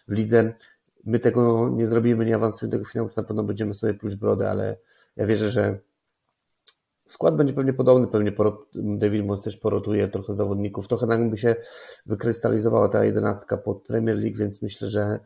w 0.09 0.13
lidze, 0.13 0.53
my 1.05 1.19
tego 1.19 1.69
nie 1.69 1.87
zrobimy, 1.87 2.25
nie 2.25 2.35
awansujemy 2.35 2.71
do 2.71 2.79
tego 2.79 2.91
finału, 2.91 3.09
to 3.09 3.21
na 3.23 3.29
pewno 3.29 3.43
będziemy 3.43 3.75
sobie 3.75 3.95
pluć 3.95 4.17
brodę, 4.17 4.51
ale 4.51 4.77
ja 5.17 5.27
wierzę, 5.27 5.51
że 5.51 5.79
skład 7.09 7.37
będzie 7.37 7.53
pewnie 7.53 7.73
podobny, 7.73 8.07
pewnie 8.07 8.33
David 8.75 9.27
Moss 9.27 9.43
też 9.43 9.57
porotuje 9.57 10.09
trochę 10.09 10.35
zawodników, 10.35 10.89
trochę 10.89 11.07
tak 11.07 11.31
by 11.31 11.39
się 11.39 11.57
wykrystalizowała 12.07 12.89
ta 12.89 13.05
jedenastka 13.05 13.57
pod 13.57 13.83
Premier 13.83 14.17
League, 14.17 14.37
więc 14.37 14.63
myślę, 14.63 14.89
że 14.89 15.21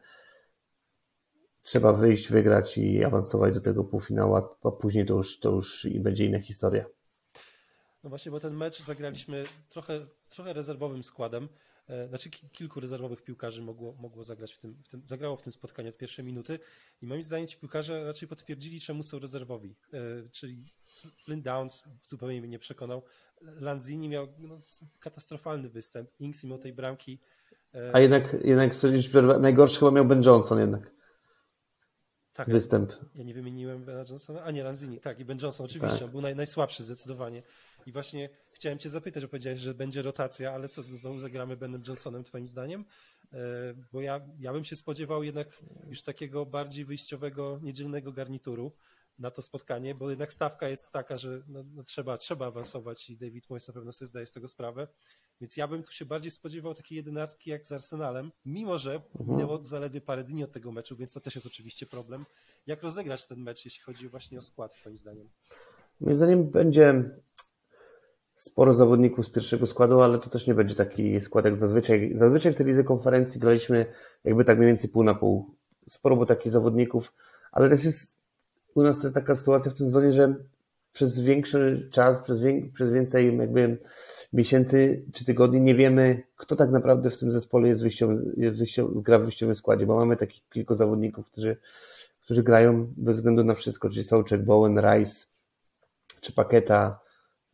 trzeba 1.62 1.92
wyjść, 1.92 2.30
wygrać 2.30 2.78
i 2.78 3.04
awansować 3.04 3.54
do 3.54 3.60
tego 3.60 3.84
półfinału, 3.84 4.36
a 4.36 4.70
później 4.70 5.06
to 5.06 5.14
już, 5.14 5.40
to 5.40 5.50
już 5.50 5.86
będzie 6.00 6.24
inna 6.24 6.40
historia. 6.40 6.84
No 8.04 8.10
właśnie, 8.10 8.32
bo 8.32 8.40
ten 8.40 8.54
mecz 8.54 8.82
zagraliśmy 8.82 9.44
trochę, 9.68 10.06
trochę 10.28 10.52
rezerwowym 10.52 11.02
składem. 11.02 11.48
E, 11.88 12.08
znaczy 12.08 12.30
kilku 12.30 12.80
rezerwowych 12.80 13.22
piłkarzy 13.22 13.62
mogło, 13.62 13.92
mogło 13.92 14.24
zagrać 14.24 14.54
w 14.54 14.58
tym, 14.58 14.82
w 14.84 14.88
tym, 14.88 15.02
zagrało 15.04 15.36
w 15.36 15.42
tym 15.42 15.52
spotkaniu 15.52 15.88
od 15.88 15.96
pierwszej 15.96 16.24
minuty 16.24 16.58
i 17.02 17.06
moim 17.06 17.22
zdaniem 17.22 17.46
ci 17.46 17.56
piłkarze 17.56 18.04
raczej 18.04 18.28
potwierdzili, 18.28 18.80
czemu 18.80 19.02
są 19.02 19.18
rezerwowi. 19.18 19.74
E, 19.92 19.98
czyli 20.30 20.72
Flynn 21.24 21.42
Downs 21.42 21.82
zupełnie 22.04 22.40
mnie 22.40 22.50
nie 22.50 22.58
przekonał. 22.58 23.02
Lanzini 23.40 24.08
miał 24.08 24.28
no, 24.38 24.58
katastrofalny 25.00 25.68
występ. 25.68 26.10
Inks 26.20 26.44
mimo 26.44 26.58
tej 26.58 26.72
bramki. 26.72 27.18
E, 27.74 27.90
a 27.94 28.00
jednak, 28.00 28.36
jednak 28.44 28.72
najgorszy 29.40 29.78
chyba 29.78 29.90
miał 29.90 30.04
Ben 30.04 30.22
Johnson 30.22 30.58
jednak. 30.58 30.94
Tak, 32.34 32.50
występ. 32.50 32.92
Ja 33.14 33.24
nie 33.24 33.34
wymieniłem 33.34 33.84
Bena 33.84 34.04
Johnsona, 34.08 34.42
a 34.42 34.50
nie 34.50 34.64
Lanzini, 34.64 35.00
tak 35.00 35.20
i 35.20 35.24
Ben 35.24 35.38
Johnson 35.42 35.66
oczywiście, 35.66 35.98
tak. 35.98 36.04
on 36.04 36.10
był 36.10 36.20
naj, 36.20 36.36
najsłabszy 36.36 36.82
zdecydowanie. 36.82 37.42
I 37.86 37.92
właśnie 37.92 38.28
chciałem 38.54 38.78
Cię 38.78 38.90
zapytać, 38.90 39.22
bo 39.22 39.28
powiedziałeś, 39.28 39.60
że 39.60 39.74
będzie 39.74 40.02
rotacja, 40.02 40.52
ale 40.52 40.68
co, 40.68 40.82
znowu 40.82 41.20
zagramy 41.20 41.56
Benem 41.56 41.82
Johnsonem 41.88 42.24
Twoim 42.24 42.48
zdaniem? 42.48 42.84
bo 43.92 44.00
ja, 44.00 44.20
ja 44.38 44.52
bym 44.52 44.64
się 44.64 44.76
spodziewał 44.76 45.22
jednak 45.22 45.62
już 45.88 46.02
takiego 46.02 46.46
bardziej 46.46 46.84
wyjściowego 46.84 47.58
niedzielnego 47.62 48.12
garnituru 48.12 48.72
na 49.18 49.30
to 49.30 49.42
spotkanie, 49.42 49.94
bo 49.94 50.10
jednak 50.10 50.32
stawka 50.32 50.68
jest 50.68 50.92
taka, 50.92 51.16
że 51.16 51.42
no, 51.48 51.64
no 51.74 51.84
trzeba, 51.84 52.16
trzeba 52.16 52.46
awansować 52.46 53.10
i 53.10 53.16
David 53.16 53.50
Moyes 53.50 53.68
na 53.68 53.74
pewno 53.74 53.92
sobie 53.92 54.06
zdaje 54.06 54.26
z 54.26 54.30
tego 54.30 54.48
sprawę. 54.48 54.88
Więc 55.40 55.56
ja 55.56 55.68
bym 55.68 55.82
tu 55.82 55.92
się 55.92 56.04
bardziej 56.04 56.30
spodziewał 56.30 56.74
takiej 56.74 56.96
jedenastki 56.96 57.50
jak 57.50 57.66
z 57.66 57.72
Arsenalem, 57.72 58.32
mimo 58.44 58.78
że 58.78 58.94
mhm. 58.94 59.30
minęło 59.30 59.64
zaledwie 59.64 60.00
parę 60.00 60.24
dni 60.24 60.44
od 60.44 60.52
tego 60.52 60.72
meczu, 60.72 60.96
więc 60.96 61.12
to 61.12 61.20
też 61.20 61.34
jest 61.34 61.46
oczywiście 61.46 61.86
problem. 61.86 62.24
Jak 62.66 62.82
rozegrać 62.82 63.26
ten 63.26 63.40
mecz, 63.40 63.64
jeśli 63.64 63.82
chodzi 63.82 64.08
właśnie 64.08 64.38
o 64.38 64.42
skład, 64.42 64.74
twoim 64.74 64.98
zdaniem? 64.98 65.28
Moim 66.00 66.14
zdaniem 66.14 66.50
będzie 66.50 67.10
sporo 68.36 68.74
zawodników 68.74 69.26
z 69.26 69.30
pierwszego 69.30 69.66
składu, 69.66 70.00
ale 70.00 70.18
to 70.18 70.30
też 70.30 70.46
nie 70.46 70.54
będzie 70.54 70.74
taki 70.74 71.20
skład 71.20 71.44
jak 71.44 71.56
zazwyczaj. 71.56 72.12
Zazwyczaj 72.14 72.52
w 72.52 72.56
tej 72.56 72.66
lidze 72.66 72.84
konferencji 72.84 73.40
graliśmy 73.40 73.86
jakby 74.24 74.44
tak 74.44 74.58
mniej 74.58 74.68
więcej 74.68 74.90
pół 74.90 75.04
na 75.04 75.14
pół. 75.14 75.54
Sporo 75.88 76.16
było 76.16 76.26
takich 76.26 76.52
zawodników, 76.52 77.12
ale 77.52 77.68
też 77.70 77.84
jest 77.84 78.14
u 78.74 78.82
nas 78.82 79.02
jest 79.02 79.14
taka 79.14 79.34
sytuacja 79.34 79.70
w 79.70 79.74
tym 79.74 79.86
sezonie, 79.86 80.12
że 80.12 80.34
przez 80.92 81.20
większy 81.20 81.88
czas, 81.92 82.18
przez, 82.18 82.40
przez 82.74 82.92
więcej 82.92 83.38
jakby 83.38 83.78
miesięcy 84.32 85.04
czy 85.12 85.24
tygodni 85.24 85.60
nie 85.60 85.74
wiemy, 85.74 86.22
kto 86.36 86.56
tak 86.56 86.70
naprawdę 86.70 87.10
w 87.10 87.18
tym 87.18 87.32
zespole 87.32 87.68
jest, 87.68 87.84
jest 88.36 88.80
gra 88.94 89.18
w 89.18 89.22
wyjściowym 89.22 89.54
składzie, 89.54 89.86
bo 89.86 89.96
mamy 89.96 90.16
takich 90.16 90.48
kilku 90.48 90.74
zawodników, 90.74 91.26
którzy, 91.26 91.56
którzy 92.24 92.42
grają 92.42 92.92
bez 92.96 93.16
względu 93.16 93.44
na 93.44 93.54
wszystko, 93.54 93.90
czyli 93.90 94.04
Sołczek, 94.04 94.44
Bowen, 94.44 94.80
Rice 94.80 95.26
czy 96.20 96.32
Paketa. 96.32 97.03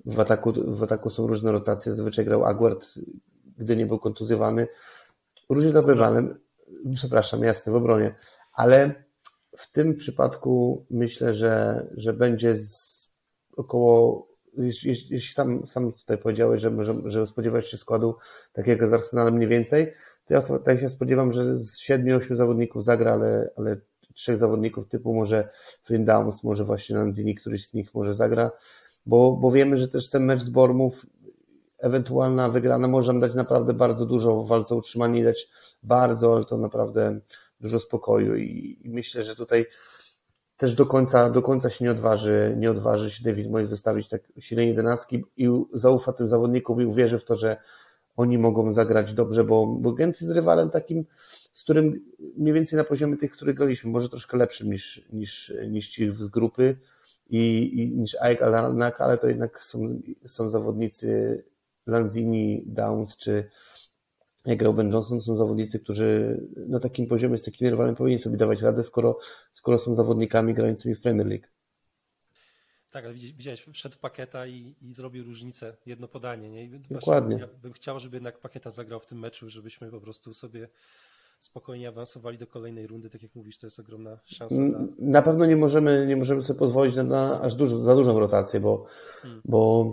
W 0.05 0.20
ataku, 0.20 0.53
w 0.66 0.82
ataku 0.82 1.11
są 1.11 1.26
różne 1.26 1.53
rotacje. 1.53 1.92
Zazwyczaj 1.92 2.24
grał 2.24 2.44
Aguard, 2.44 2.86
gdy 3.59 3.76
nie 3.76 3.86
był 3.86 3.98
kontuzjowany. 3.98 4.68
Różnie 5.48 5.72
to 5.72 5.82
bywa, 5.82 6.12
przepraszam, 6.94 7.42
jasne, 7.42 7.72
w 7.72 7.76
obronie. 7.76 8.14
Ale 8.53 9.05
w 9.57 9.72
tym 9.72 9.94
przypadku 9.94 10.86
myślę, 10.90 11.34
że, 11.34 11.86
że 11.96 12.12
będzie 12.12 12.55
około, 13.57 14.28
jeśli, 14.57 15.20
sam, 15.20 15.66
sam 15.66 15.92
tutaj 15.92 16.18
powiedziałeś, 16.18 16.61
że, 16.61 16.84
że, 16.84 17.26
że 17.44 17.62
się 17.62 17.76
składu 17.76 18.16
takiego 18.53 18.88
z 18.88 18.92
Arsenalem 18.92 19.34
mniej 19.34 19.48
więcej, 19.48 19.92
to 20.24 20.34
ja 20.34 20.42
tak 20.64 20.80
się 20.80 20.88
spodziewam, 20.88 21.32
że 21.32 21.59
z 21.59 21.80
7-8 21.80 22.36
zawodników 22.36 22.84
zagra, 22.84 23.12
ale, 23.12 23.51
ale 23.57 23.76
trzech 24.14 24.36
zawodników 24.36 24.88
typu 24.88 25.14
może 25.14 25.48
Flynn 25.82 26.05
Downs, 26.05 26.44
może 26.44 26.64
właśnie 26.64 26.96
Lanzini, 26.96 27.34
któryś 27.34 27.66
z 27.66 27.74
nich 27.74 27.94
może 27.94 28.14
zagra, 28.14 28.51
bo, 29.07 29.32
bo 29.32 29.51
wiemy, 29.51 29.78
że 29.78 29.88
też 29.88 30.11
ten 30.11 30.24
mecz 30.24 30.40
z 30.40 30.48
Bormów 30.48 31.07
ewentualna 31.78 32.48
wygrana 32.48 32.88
może 32.88 33.20
dać 33.20 33.34
naprawdę 33.34 33.74
bardzo 33.74 34.07
dużo 34.07 34.42
w 34.42 34.48
walce 34.48 34.74
o 34.74 34.78
utrzymanie 34.78 35.20
i 35.20 35.24
dać 35.24 35.48
bardzo, 35.82 36.36
ale 36.36 36.44
to 36.44 36.59
naprawdę 36.59 37.20
dużo 37.61 37.80
spokoju. 37.80 38.36
I, 38.36 38.78
i 38.84 38.90
myślę, 38.90 39.24
że 39.24 39.36
tutaj 39.36 39.66
też 40.57 40.74
do 40.74 40.86
końca, 40.86 41.30
do 41.30 41.42
końca 41.42 41.70
się 41.70 41.84
nie 41.84 41.90
odważy, 41.90 42.55
nie 42.59 42.70
odważy 42.70 43.11
się 43.11 43.24
David 43.24 43.51
Moyes 43.51 43.70
wystawić 43.70 44.09
tak 44.09 44.22
silnej 44.40 44.68
jedenastki 44.68 45.24
i 45.36 45.48
zaufa 45.72 46.12
tym 46.12 46.28
zawodnikom 46.28 46.82
i 46.82 46.84
uwierzy 46.84 47.18
w 47.18 47.24
to, 47.24 47.36
że 47.36 47.57
oni 48.16 48.38
mogą 48.38 48.74
zagrać 48.74 49.14
dobrze, 49.14 49.44
bo, 49.44 49.66
bo 49.66 49.92
Gent 49.92 50.20
jest 50.20 50.32
rywalem 50.32 50.70
takim, 50.70 51.05
z 51.53 51.62
którym 51.62 52.01
mniej 52.36 52.55
więcej 52.55 52.76
na 52.76 52.84
poziomie 52.84 53.16
tych, 53.16 53.32
których 53.32 53.57
graliśmy, 53.57 53.90
może 53.90 54.09
troszkę 54.09 54.36
lepszym 54.36 54.70
niż, 54.70 55.03
niż, 55.12 55.53
niż 55.68 55.88
ci 55.88 56.12
z 56.12 56.28
grupy 56.28 56.76
i, 57.30 57.74
i 57.80 57.90
niż 57.90 58.16
Aik 58.20 58.42
Alanak, 58.42 59.00
ale 59.00 59.18
to 59.18 59.28
jednak 59.28 59.62
są, 59.62 60.00
są 60.26 60.50
zawodnicy 60.50 61.42
Lanzini, 61.86 62.62
Downs 62.66 63.16
czy, 63.16 63.50
jak 64.46 64.72
Ben 64.72 64.92
Johnson, 64.92 65.20
są 65.20 65.36
zawodnicy, 65.36 65.80
którzy 65.80 66.40
na 66.56 66.80
takim 66.80 67.06
poziomie 67.06 67.38
z 67.38 67.44
takim 67.44 67.68
rywalem 67.68 67.96
powinni 67.96 68.18
sobie 68.18 68.36
dawać 68.36 68.62
radę, 68.62 68.82
skoro, 68.82 69.18
skoro 69.52 69.78
są 69.78 69.94
zawodnikami 69.94 70.54
grającymi 70.54 70.94
w 70.94 71.00
Premier 71.00 71.26
League. 71.26 71.46
Tak, 72.90 73.04
ale 73.04 73.14
widziałeś, 73.14 73.62
wszedł 73.72 73.98
Paketa 74.00 74.46
i, 74.46 74.74
i 74.82 74.92
zrobił 74.92 75.24
różnicę, 75.24 75.76
jedno 75.86 76.08
podanie. 76.08 76.50
Nie? 76.50 76.78
Dokładnie. 76.90 77.36
Ja 77.36 77.46
bym 77.46 77.72
chciał, 77.72 78.00
żeby 78.00 78.16
jednak 78.16 78.38
Paketa 78.38 78.70
zagrał 78.70 79.00
w 79.00 79.06
tym 79.06 79.18
meczu, 79.18 79.50
żebyśmy 79.50 79.90
po 79.90 80.00
prostu 80.00 80.34
sobie 80.34 80.68
spokojnie 81.41 81.88
awansowali 81.88 82.38
do 82.38 82.47
kolejnej 82.47 82.86
rundy. 82.86 83.11
Tak 83.11 83.22
jak 83.22 83.34
mówisz, 83.34 83.59
to 83.59 83.66
jest 83.66 83.80
ogromna 83.80 84.20
szansa. 84.24 84.57
Dla... 84.57 84.80
Na 84.99 85.22
pewno 85.22 85.47
nie 85.47 85.57
możemy, 85.57 86.07
nie 86.07 86.16
możemy 86.16 86.43
sobie 86.43 86.59
pozwolić 86.59 86.97
na, 86.97 87.03
na 87.03 87.41
aż 87.41 87.55
dużo, 87.55 87.78
za 87.78 87.95
dużą 87.95 88.18
rotację, 88.18 88.61
bo, 88.61 88.86
hmm. 89.22 89.43
bo 89.45 89.93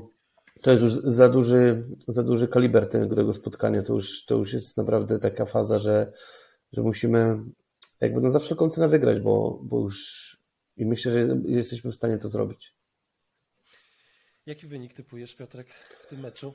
to 0.61 0.71
jest 0.71 0.83
już 0.83 0.93
za 0.93 1.29
duży, 1.29 1.83
za 2.07 2.23
duży 2.23 2.47
kaliber 2.47 2.89
tego, 2.89 3.15
tego 3.15 3.33
spotkania. 3.33 3.83
To 3.83 3.93
już, 3.93 4.25
to 4.25 4.35
już 4.35 4.53
jest 4.53 4.77
naprawdę 4.77 5.19
taka 5.19 5.45
faza, 5.45 5.79
że, 5.79 6.13
że 6.73 6.81
musimy 6.81 7.39
jakby 8.01 8.21
no 8.21 8.31
za 8.31 8.39
wszelką 8.39 8.69
cenę 8.69 8.87
wygrać, 8.87 9.19
bo, 9.19 9.59
bo 9.63 9.79
już 9.79 10.27
i 10.77 10.85
myślę, 10.85 11.11
że 11.11 11.37
jesteśmy 11.45 11.91
w 11.91 11.95
stanie 11.95 12.17
to 12.17 12.29
zrobić. 12.29 12.75
Jaki 14.45 14.67
wynik 14.67 14.93
typujesz, 14.93 15.35
Piotrek, 15.35 15.67
w 15.99 16.07
tym 16.07 16.19
meczu? 16.19 16.53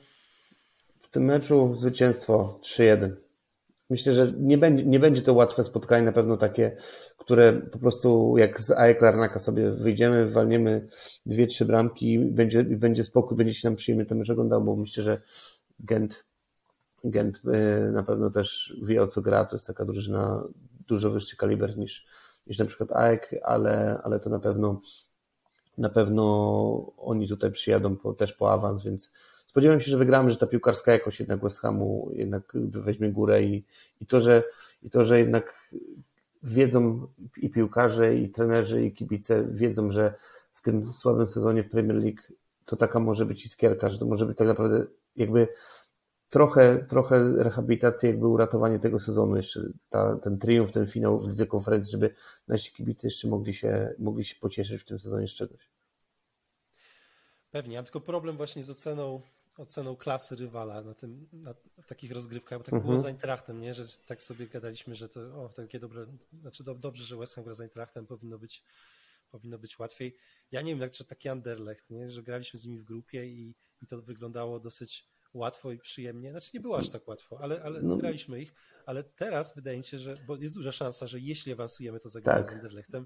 W 1.01 1.09
tym 1.09 1.23
meczu 1.23 1.75
zwycięstwo 1.75 2.59
3-1. 2.63 3.15
Myślę, 3.89 4.13
że 4.13 4.33
nie 4.37 4.57
będzie, 4.57 4.85
nie 4.85 4.99
będzie 4.99 5.21
to 5.21 5.33
łatwe 5.33 5.63
spotkanie, 5.63 6.05
na 6.05 6.11
pewno 6.11 6.37
takie, 6.37 6.77
które 7.17 7.53
po 7.53 7.79
prostu 7.79 8.37
jak 8.37 8.61
z 8.61 8.71
AEK 8.71 9.01
Larnaka 9.01 9.39
sobie 9.39 9.71
wyjdziemy, 9.71 10.29
walniemy 10.29 10.87
dwie, 11.25 11.47
trzy 11.47 11.65
bramki 11.65 12.13
i 12.13 12.19
będzie, 12.19 12.63
będzie 12.63 13.03
spokój, 13.03 13.37
będzie 13.37 13.53
się 13.53 13.67
nam 13.67 13.75
przyjemnie 13.75 14.05
ten 14.05 14.17
mecz 14.17 14.29
oglądał, 14.29 14.63
bo 14.63 14.75
myślę, 14.75 15.03
że 15.03 15.21
Gent, 15.79 16.25
Gent 17.03 17.37
y, 17.37 17.91
na 17.91 18.03
pewno 18.03 18.29
też 18.29 18.77
wie 18.83 19.01
o 19.01 19.07
co 19.07 19.21
gra, 19.21 19.45
to 19.45 19.55
jest 19.55 19.67
taka 19.67 19.85
drużyna 19.85 20.43
dużo 20.87 21.09
wyższy 21.09 21.37
kaliber 21.37 21.77
niż, 21.77 22.05
niż 22.47 22.57
na 22.57 22.65
przykład 22.65 22.91
AEK, 22.91 23.35
ale, 23.43 24.01
ale 24.03 24.19
to 24.19 24.29
na 24.29 24.39
pewno 24.39 24.81
na 25.77 25.89
pewno 25.89 26.23
oni 26.97 27.27
tutaj 27.27 27.51
przyjadą 27.51 27.97
po, 27.97 28.13
też 28.13 28.33
po 28.33 28.51
awans, 28.51 28.83
więc 28.83 29.11
spodziewam 29.53 29.81
się, 29.81 29.91
że 29.91 29.97
wygramy, 29.97 30.31
że 30.31 30.37
ta 30.37 30.47
piłkarska 30.47 30.91
jakość 30.91 31.19
jednak 31.19 31.41
West 31.41 31.59
Hamu 31.59 32.11
jednak 32.13 32.53
weźmie 32.55 33.11
górę 33.11 33.43
i, 33.43 33.65
i, 34.01 34.05
to, 34.05 34.21
że, 34.21 34.43
i 34.83 34.89
to, 34.89 35.05
że 35.05 35.19
jednak 35.19 35.69
wiedzą 36.43 37.07
i 37.37 37.49
piłkarze, 37.49 38.15
i 38.15 38.29
trenerzy, 38.29 38.85
i 38.85 38.93
kibice 38.93 39.47
wiedzą, 39.51 39.91
że 39.91 40.13
w 40.53 40.61
tym 40.61 40.93
słabym 40.93 41.27
sezonie 41.27 41.63
Premier 41.63 41.97
League 41.97 42.21
to 42.65 42.75
taka 42.75 42.99
może 42.99 43.25
być 43.25 43.45
iskierka, 43.45 43.89
że 43.89 43.99
to 43.99 44.05
może 44.05 44.25
być 44.25 44.37
tak 44.37 44.47
naprawdę 44.47 44.85
jakby 45.15 45.47
trochę, 46.29 46.85
trochę 46.89 47.33
rehabilitacja, 47.43 48.09
jakby 48.09 48.27
uratowanie 48.27 48.79
tego 48.79 48.99
sezonu, 48.99 49.35
jeszcze 49.35 49.61
ta, 49.89 50.15
ten 50.15 50.37
triumf, 50.37 50.71
ten 50.71 50.87
finał 50.87 51.19
w 51.19 51.29
Lidze 51.29 51.47
Konferencji, 51.47 51.91
żeby 51.91 52.13
nasi 52.47 52.73
kibice 52.73 53.07
jeszcze 53.07 53.27
mogli 53.27 53.53
się, 53.53 53.93
mogli 53.99 54.23
się 54.23 54.35
pocieszyć 54.39 54.81
w 54.81 54.85
tym 54.85 54.99
sezonie 54.99 55.27
z 55.27 55.31
czegoś. 55.31 55.69
Pewnie, 57.51 57.75
mam 57.75 57.85
tylko 57.85 58.01
problem 58.01 58.37
właśnie 58.37 58.63
z 58.63 58.69
oceną 58.69 59.21
oceną 59.57 59.95
klasy 59.95 60.35
rywala 60.35 60.81
na, 60.81 60.93
tym, 60.93 61.27
na 61.33 61.53
takich 61.87 62.11
rozgrywkach, 62.11 62.59
bo 62.59 62.63
tak 62.63 62.73
mhm. 62.73 62.89
było 62.89 63.03
z 63.03 63.05
Eintrachtem, 63.05 63.61
nie? 63.61 63.73
że 63.73 63.85
tak 64.05 64.23
sobie 64.23 64.47
gadaliśmy, 64.47 64.95
że 64.95 65.09
to 65.09 65.43
o, 65.43 65.49
takie 65.49 65.79
dobre, 65.79 66.05
znaczy 66.41 66.63
do, 66.63 66.75
dobrze, 66.75 67.03
że 67.05 67.17
West 67.17 67.35
Ham 67.35 67.43
gra 67.43 67.53
z 67.53 67.61
Eintrachtem, 67.61 68.07
powinno 68.07 68.39
być, 68.39 68.63
powinno 69.31 69.59
być 69.59 69.79
łatwiej. 69.79 70.17
Ja 70.51 70.61
nie 70.61 70.71
wiem, 70.71 70.81
jak 70.81 70.95
to 70.95 71.03
taki 71.03 71.29
Anderlecht, 71.29 71.89
nie? 71.89 72.11
że 72.11 72.23
graliśmy 72.23 72.59
z 72.59 72.65
nimi 72.65 72.79
w 72.79 72.83
grupie 72.83 73.25
i, 73.25 73.55
i 73.81 73.87
to 73.87 74.01
wyglądało 74.01 74.59
dosyć 74.59 75.13
łatwo 75.33 75.71
i 75.71 75.77
przyjemnie. 75.77 76.31
Znaczy 76.31 76.49
nie 76.53 76.59
było 76.59 76.77
aż 76.77 76.89
tak 76.89 77.07
łatwo, 77.07 77.39
ale, 77.41 77.63
ale 77.63 77.81
no. 77.81 77.97
graliśmy 77.97 78.41
ich, 78.41 78.53
ale 78.85 79.03
teraz 79.03 79.55
wydaje 79.55 79.77
mi 79.77 79.83
się, 79.83 79.99
że, 79.99 80.17
bo 80.27 80.35
jest 80.35 80.53
duża 80.53 80.71
szansa, 80.71 81.07
że 81.07 81.19
jeśli 81.19 81.51
awansujemy, 81.51 81.99
to 81.99 82.09
zagramy 82.09 82.43
tak. 82.43 82.51
z 82.51 82.55
Anderlechtem, 82.55 83.05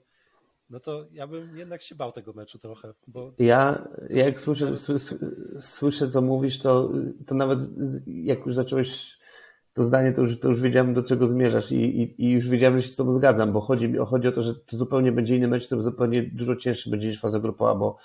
no 0.69 0.79
to 0.79 1.07
ja 1.11 1.27
bym 1.27 1.57
jednak 1.57 1.81
się 1.81 1.95
bał 1.95 2.11
tego 2.11 2.33
meczu 2.33 2.59
trochę. 2.59 2.93
Bo 3.07 3.33
ja, 3.39 3.87
jak 4.09 4.37
słyszę, 4.37 4.73
słyszę, 5.59 6.09
co 6.09 6.21
mówisz, 6.21 6.59
to, 6.59 6.91
to 7.25 7.35
nawet 7.35 7.59
jak 8.07 8.45
już 8.45 8.55
zacząłeś 8.55 9.17
to 9.73 9.83
zdanie, 9.83 10.11
to 10.11 10.21
już, 10.21 10.39
to 10.39 10.49
już 10.49 10.61
wiedziałem, 10.61 10.93
do 10.93 11.03
czego 11.03 11.27
zmierzasz 11.27 11.71
i, 11.71 12.01
i, 12.01 12.25
i 12.25 12.31
już 12.31 12.49
wiedziałem, 12.49 12.79
że 12.79 12.83
się 12.83 12.89
z 12.89 12.95
tobą 12.95 13.11
zgadzam, 13.11 13.53
bo 13.53 13.61
chodzi, 13.61 13.93
chodzi 14.07 14.27
o 14.27 14.31
to, 14.31 14.41
że 14.41 14.55
to 14.55 14.77
zupełnie 14.77 15.11
będzie 15.11 15.35
inny 15.35 15.47
mecz, 15.47 15.67
to 15.67 15.83
zupełnie 15.83 16.23
dużo 16.23 16.55
cięższy 16.55 16.89
będzie 16.89 17.07
niż 17.07 17.19
faza 17.19 17.39
grupowa, 17.39 17.75
bo, 17.75 17.97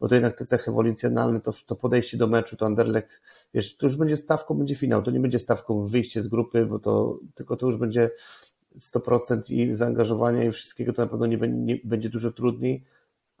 bo 0.00 0.08
to 0.08 0.14
jednak 0.14 0.38
te 0.38 0.44
cechy 0.46 0.70
ewolucjonalne, 0.70 1.40
to, 1.40 1.52
to 1.66 1.76
podejście 1.76 2.16
do 2.16 2.26
meczu, 2.26 2.56
to 2.56 2.66
Anderlecht, 2.66 3.20
wiesz, 3.54 3.76
to 3.76 3.86
już 3.86 3.96
będzie 3.96 4.16
stawką, 4.16 4.54
będzie 4.54 4.74
finał, 4.74 5.02
to 5.02 5.10
nie 5.10 5.20
będzie 5.20 5.38
stawką 5.38 5.86
wyjście 5.86 6.22
z 6.22 6.28
grupy, 6.28 6.66
bo 6.66 6.78
to, 6.78 7.18
tylko 7.34 7.56
to 7.56 7.66
już 7.66 7.76
będzie 7.76 8.10
100% 8.80 9.52
i 9.52 9.74
zaangażowania 9.76 10.44
i 10.44 10.52
wszystkiego, 10.52 10.92
to 10.92 11.02
na 11.02 11.08
pewno 11.08 11.26
nie, 11.26 11.36
nie 11.48 11.80
będzie 11.84 12.10
dużo 12.10 12.32
trudniej, 12.32 12.84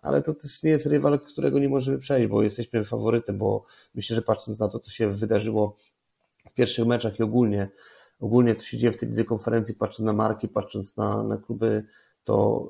ale 0.02 0.22
to 0.22 0.34
też 0.34 0.62
nie 0.62 0.70
jest 0.70 0.86
rywal, 0.86 1.20
którego 1.20 1.58
nie 1.58 1.68
możemy 1.68 1.98
przejść, 1.98 2.28
bo 2.28 2.42
jesteśmy 2.42 2.84
faworytem, 2.84 3.38
bo 3.38 3.64
myślę, 3.94 4.16
że 4.16 4.22
patrząc 4.22 4.58
na 4.58 4.68
to, 4.68 4.80
co 4.80 4.90
się 4.90 5.12
wydarzyło 5.12 5.76
w 6.50 6.54
pierwszych 6.54 6.86
meczach 6.86 7.18
i 7.18 7.22
ogólnie, 7.22 7.68
ogólnie 8.20 8.54
to 8.54 8.62
się 8.62 8.78
dzieje 8.78 8.92
w 8.92 8.96
tej 8.96 9.08
lidze 9.08 9.24
konferencji, 9.24 9.74
patrząc 9.74 10.06
na 10.06 10.12
marki, 10.12 10.48
patrząc 10.48 10.96
na, 10.96 11.22
na 11.22 11.36
kluby, 11.36 11.84
to, 12.24 12.68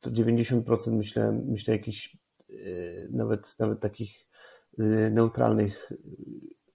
to 0.00 0.10
90% 0.10 0.92
myślę, 0.92 1.42
myślę 1.46 1.74
jakichś 1.74 2.16
yy, 2.48 3.08
nawet, 3.10 3.58
nawet 3.58 3.80
takich 3.80 4.26
yy, 4.78 5.10
neutralnych 5.10 5.92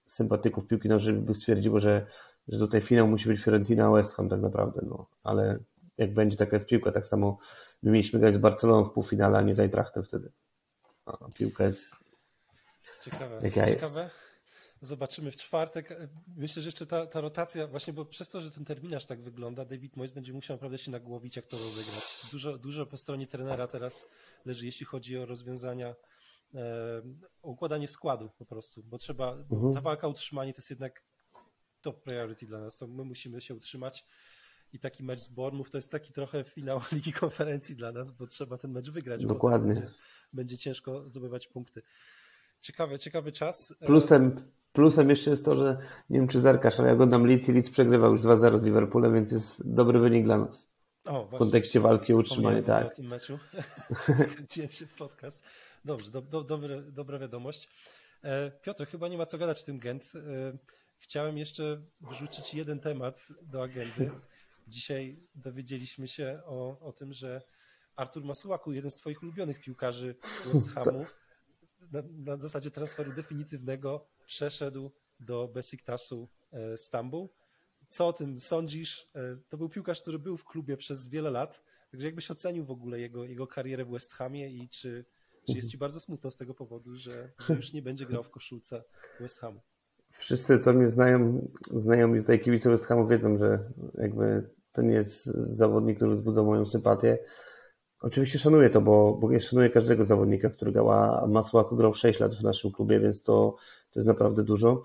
sympatyków 0.06 0.66
piłki 0.66 0.88
nożnej 0.88 1.14
by 1.14 1.34
stwierdziło, 1.34 1.80
że 1.80 2.06
że 2.48 2.58
tutaj 2.58 2.80
finał 2.80 3.08
musi 3.08 3.28
być 3.28 3.44
Fiorentina 3.44 3.90
West 3.90 4.14
Ham 4.14 4.28
tak 4.28 4.40
naprawdę, 4.40 4.80
no, 4.84 5.06
ale 5.22 5.58
jak 5.98 6.14
będzie 6.14 6.36
taka 6.36 6.56
jest 6.56 6.66
piłka, 6.66 6.92
tak 6.92 7.06
samo 7.06 7.38
my 7.82 7.90
mieliśmy 7.90 8.20
grać 8.20 8.34
z 8.34 8.38
Barceloną 8.38 8.84
w 8.84 8.92
półfinale, 8.92 9.38
a 9.38 9.42
nie 9.42 9.54
z 9.54 9.60
Eintrachtem 9.60 10.04
wtedy. 10.04 10.32
A 11.06 11.28
piłka 11.34 11.64
jest 11.64 11.96
ciekawe. 13.00 13.40
Jaka 13.42 13.66
ciekawe. 13.66 14.02
Jest? 14.02 14.14
Zobaczymy 14.80 15.30
w 15.30 15.36
czwartek. 15.36 15.98
Myślę, 16.36 16.62
że 16.62 16.68
jeszcze 16.68 16.86
ta, 16.86 17.06
ta 17.06 17.20
rotacja, 17.20 17.66
właśnie 17.66 17.92
bo 17.92 18.04
przez 18.04 18.28
to, 18.28 18.40
że 18.40 18.50
ten 18.50 18.64
terminarz 18.64 19.06
tak 19.06 19.22
wygląda, 19.22 19.64
David 19.64 19.96
Moyes 19.96 20.12
będzie 20.12 20.32
musiał 20.32 20.56
naprawdę 20.56 20.78
się 20.78 20.90
nagłowić, 20.90 21.36
jak 21.36 21.46
to 21.46 21.56
rozegrać. 21.56 22.30
Dużo, 22.32 22.58
dużo 22.58 22.86
po 22.86 22.96
stronie 22.96 23.26
trenera 23.26 23.66
teraz 23.66 24.08
leży, 24.44 24.66
jeśli 24.66 24.86
chodzi 24.86 25.18
o 25.18 25.26
rozwiązania, 25.26 25.94
e, 26.54 27.02
układanie 27.42 27.88
składu 27.88 28.30
po 28.38 28.46
prostu, 28.46 28.82
bo 28.82 28.98
trzeba, 28.98 29.32
mhm. 29.32 29.74
ta 29.74 29.80
walka 29.80 30.06
o 30.06 30.10
utrzymanie 30.10 30.52
to 30.52 30.58
jest 30.58 30.70
jednak 30.70 31.02
top 31.86 32.02
priority 32.02 32.46
dla 32.46 32.60
nas, 32.60 32.76
to 32.76 32.86
my 32.86 33.04
musimy 33.04 33.40
się 33.40 33.54
utrzymać 33.54 34.04
i 34.72 34.78
taki 34.78 35.02
mecz 35.02 35.20
z 35.20 35.28
Bournemouth 35.28 35.70
to 35.70 35.78
jest 35.78 35.90
taki 35.90 36.12
trochę 36.12 36.44
finał 36.44 36.80
Ligi 36.92 37.12
Konferencji 37.12 37.76
dla 37.76 37.92
nas, 37.92 38.10
bo 38.10 38.26
trzeba 38.26 38.58
ten 38.58 38.70
mecz 38.70 38.90
wygrać. 38.90 39.26
Dokładnie. 39.26 39.74
Będzie, 39.74 39.88
będzie 40.32 40.58
ciężko 40.58 41.08
zdobywać 41.08 41.48
punkty. 41.48 41.82
Ciekawy, 42.60 42.98
ciekawy 42.98 43.32
czas. 43.32 43.74
Plusem, 43.86 44.50
plusem 44.72 45.10
jeszcze 45.10 45.30
jest 45.30 45.44
to, 45.44 45.56
że 45.56 45.78
nie 46.10 46.18
wiem 46.18 46.28
czy 46.28 46.40
zerkasz, 46.40 46.78
ale 46.78 46.88
ja 46.88 46.94
oglądam 46.94 47.26
Leeds 47.26 47.48
i 47.48 47.52
Leeds 47.52 47.70
przegrywał 47.70 48.12
już 48.12 48.20
2-0 48.20 48.58
z 48.58 48.64
Liverpoolem, 48.64 49.14
więc 49.14 49.32
jest 49.32 49.74
dobry 49.74 49.98
wynik 49.98 50.24
dla 50.24 50.38
nas. 50.38 50.68
O, 51.04 51.24
w 51.24 51.38
kontekście 51.38 51.80
walki 51.80 52.14
o 52.14 52.16
utrzymanie, 52.16 52.62
tak. 52.62 52.86
o 52.86 52.90
tym 52.90 53.06
meczu. 53.06 53.38
Kręciłem 54.34 54.70
się 54.70 54.86
w 54.86 54.94
podcast. 54.94 55.44
Dobrze, 55.84 56.10
do, 56.10 56.22
do, 56.22 56.44
dobre, 56.44 56.82
dobra 56.82 57.18
wiadomość. 57.18 57.68
E, 58.24 58.50
Piotr, 58.50 58.86
chyba 58.86 59.08
nie 59.08 59.18
ma 59.18 59.26
co 59.26 59.38
gadać 59.38 59.60
w 59.60 59.64
tym 59.64 59.78
Gent. 59.78 60.12
Chciałem 60.98 61.38
jeszcze 61.38 61.82
wrzucić 62.00 62.54
jeden 62.54 62.80
temat 62.80 63.26
do 63.42 63.62
agendy. 63.62 64.10
Dzisiaj 64.68 65.20
dowiedzieliśmy 65.34 66.08
się 66.08 66.40
o, 66.44 66.78
o 66.80 66.92
tym, 66.92 67.12
że 67.12 67.42
Artur 67.96 68.24
Masuaku, 68.24 68.72
jeden 68.72 68.90
z 68.90 68.96
Twoich 68.96 69.22
ulubionych 69.22 69.60
piłkarzy 69.60 70.16
West 70.52 70.70
Hamu, 70.70 71.06
na, 71.92 72.02
na 72.02 72.36
zasadzie 72.36 72.70
transferu 72.70 73.12
definitywnego 73.12 74.08
przeszedł 74.24 74.90
do 75.20 75.48
Besiktasu 75.48 76.28
e, 76.52 76.76
Stambuł. 76.76 77.34
Co 77.88 78.08
o 78.08 78.12
tym 78.12 78.40
sądzisz? 78.40 79.10
E, 79.14 79.36
to 79.48 79.56
był 79.56 79.68
piłkarz, 79.68 80.02
który 80.02 80.18
był 80.18 80.36
w 80.36 80.44
klubie 80.44 80.76
przez 80.76 81.08
wiele 81.08 81.30
lat. 81.30 81.64
Także 81.90 82.06
jakbyś 82.06 82.30
ocenił 82.30 82.64
w 82.64 82.70
ogóle 82.70 83.00
jego, 83.00 83.24
jego 83.24 83.46
karierę 83.46 83.84
w 83.84 83.90
West 83.90 84.12
Hamie 84.12 84.50
i 84.50 84.68
czy, 84.68 85.04
czy 85.46 85.52
jest 85.52 85.70
ci 85.70 85.78
bardzo 85.78 86.00
smutno 86.00 86.30
z 86.30 86.36
tego 86.36 86.54
powodu, 86.54 86.94
że, 86.94 87.32
że 87.38 87.54
już 87.54 87.72
nie 87.72 87.82
będzie 87.82 88.06
grał 88.06 88.22
w 88.22 88.30
koszulce 88.30 88.84
West 89.20 89.40
Hamu? 89.40 89.60
Wszyscy, 90.18 90.58
co 90.58 90.72
mnie 90.72 90.88
znają, 90.88 91.48
znają 91.74 92.16
tutaj 92.16 92.40
kibice 92.40 92.70
West 92.70 92.86
Hamu 92.86 93.06
wiedzą, 93.06 93.38
że 93.38 93.58
jakby 93.94 94.50
to 94.72 94.82
nie 94.82 94.94
jest 94.94 95.24
zawodnik, 95.34 95.96
który 95.96 96.10
wzbudza 96.10 96.42
moją 96.42 96.66
sympatię. 96.66 97.18
Oczywiście 98.00 98.38
szanuję 98.38 98.70
to, 98.70 98.80
bo, 98.80 99.18
bo 99.20 99.32
ja 99.32 99.40
szanuję 99.40 99.70
każdego 99.70 100.04
zawodnika, 100.04 100.50
który 100.50 100.72
grał, 100.72 100.90
a 100.90 101.26
Masłako 101.26 101.76
grał 101.76 101.94
6 101.94 102.20
lat 102.20 102.34
w 102.34 102.42
naszym 102.42 102.72
klubie, 102.72 103.00
więc 103.00 103.22
to, 103.22 103.56
to 103.90 104.00
jest 104.00 104.06
naprawdę 104.06 104.44
dużo. 104.44 104.82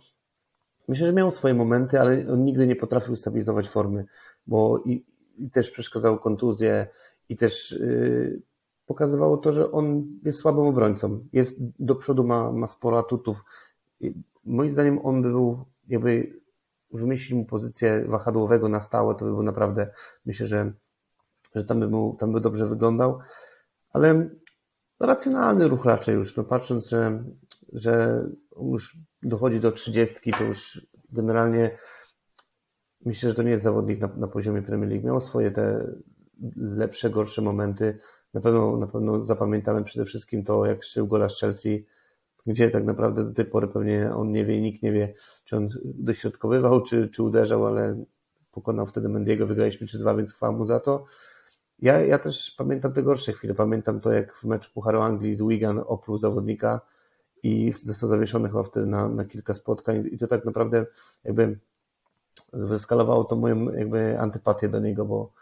Myślę, 0.87 1.07
że 1.07 1.13
miał 1.13 1.31
swoje 1.31 1.53
momenty, 1.53 1.99
ale 1.99 2.27
on 2.27 2.45
nigdy 2.45 2.67
nie 2.67 2.75
potrafił 2.75 3.15
stabilizować 3.15 3.69
formy, 3.69 4.05
bo 4.47 4.83
i, 4.85 5.05
i 5.37 5.49
też 5.49 5.71
przeszkadzał 5.71 6.19
kontuzje 6.19 6.87
i 7.29 7.35
też 7.35 7.71
yy, 7.71 8.41
pokazywało 8.85 9.37
to, 9.37 9.51
że 9.51 9.71
on 9.71 10.07
jest 10.23 10.39
słabym 10.39 10.65
obrońcą. 10.65 11.27
Jest 11.33 11.59
do 11.79 11.95
przodu, 11.95 12.23
ma, 12.23 12.51
ma 12.51 12.67
sporo 12.67 12.99
atutów. 12.99 13.43
Moim 14.43 14.71
zdaniem 14.71 15.05
on 15.05 15.21
by 15.21 15.29
był, 15.29 15.65
jakby 15.87 16.41
wymyślić 16.93 17.33
mu 17.33 17.45
pozycję 17.45 18.05
wahadłowego 18.07 18.69
na 18.69 18.81
stałe, 18.81 19.15
to 19.15 19.25
by 19.25 19.31
był 19.31 19.43
naprawdę, 19.43 19.91
myślę, 20.25 20.47
że 20.47 20.73
że 21.55 21.63
tam 21.65 21.79
by, 21.79 21.87
mu, 21.87 22.15
tam 22.19 22.33
by 22.33 22.41
dobrze 22.41 22.67
wyglądał, 22.67 23.19
ale 23.89 24.29
racjonalny 24.99 25.67
ruch 25.67 25.85
raczej 25.85 26.15
już, 26.15 26.37
no 26.37 26.43
patrząc, 26.43 26.89
że, 26.89 27.23
że 27.73 28.23
już 28.61 28.97
dochodzi 29.23 29.59
do 29.59 29.71
trzydziestki, 29.71 30.31
to 30.31 30.43
już 30.43 30.87
generalnie 31.11 31.77
myślę, 33.05 33.29
że 33.29 33.35
to 33.35 33.43
nie 33.43 33.49
jest 33.49 33.63
zawodnik 33.63 33.99
na, 33.99 34.07
na 34.07 34.27
poziomie 34.27 34.61
Premier 34.61 34.89
League. 34.89 35.05
Miał 35.05 35.21
swoje 35.21 35.51
te 35.51 35.87
lepsze, 36.55 37.09
gorsze 37.09 37.41
momenty. 37.41 37.99
Na 38.33 38.41
pewno, 38.41 38.77
na 38.77 38.87
pewno 38.87 39.25
zapamiętamy 39.25 39.83
przede 39.83 40.05
wszystkim 40.05 40.43
to, 40.43 40.65
jak 40.65 40.83
szył 40.83 41.07
gola 41.07 41.29
z 41.29 41.39
Chelsea, 41.39 41.85
gdzie 42.45 42.69
tak 42.69 42.85
naprawdę 42.85 43.23
do 43.25 43.33
tej 43.33 43.45
pory 43.45 43.67
pewnie 43.67 44.13
on 44.15 44.31
nie 44.31 44.45
wie, 44.45 44.61
nikt 44.61 44.83
nie 44.83 44.91
wie, 44.91 45.13
czy 45.45 45.57
on 45.57 45.67
dośrodkowywał, 45.83 46.81
czy, 46.81 47.09
czy 47.09 47.23
uderzał, 47.23 47.67
ale 47.67 48.03
pokonał 48.51 48.85
wtedy 48.85 49.09
Mendiego, 49.09 49.47
wygraliśmy 49.47 49.87
3-2, 49.87 50.17
więc 50.17 50.33
chwała 50.33 50.51
mu 50.51 50.65
za 50.65 50.79
to. 50.79 51.05
Ja, 51.79 52.01
ja 52.01 52.19
też 52.19 52.55
pamiętam 52.57 52.93
te 52.93 53.03
gorsze 53.03 53.33
chwile. 53.33 53.53
Pamiętam 53.53 53.99
to, 53.99 54.11
jak 54.11 54.35
w 54.35 54.43
meczu 54.43 54.71
Pucharu 54.73 55.01
Anglii 55.01 55.35
z 55.35 55.41
Wigan 55.41 55.81
opluł 55.85 56.17
zawodnika 56.17 56.81
i 57.43 57.73
został 57.83 58.09
zawieszony 58.09 58.49
chyba 58.49 58.63
wtedy 58.63 58.85
na, 58.85 59.09
na 59.09 59.25
kilka 59.25 59.53
spotkań 59.53 60.09
i 60.11 60.17
to 60.17 60.27
tak 60.27 60.45
naprawdę 60.45 60.85
jakby 61.23 61.59
wyskalowało 62.53 63.23
to 63.23 63.35
moją 63.35 63.71
jakby 63.71 64.19
antypatię 64.19 64.69
do 64.69 64.79
niego, 64.79 65.05
bo 65.05 65.33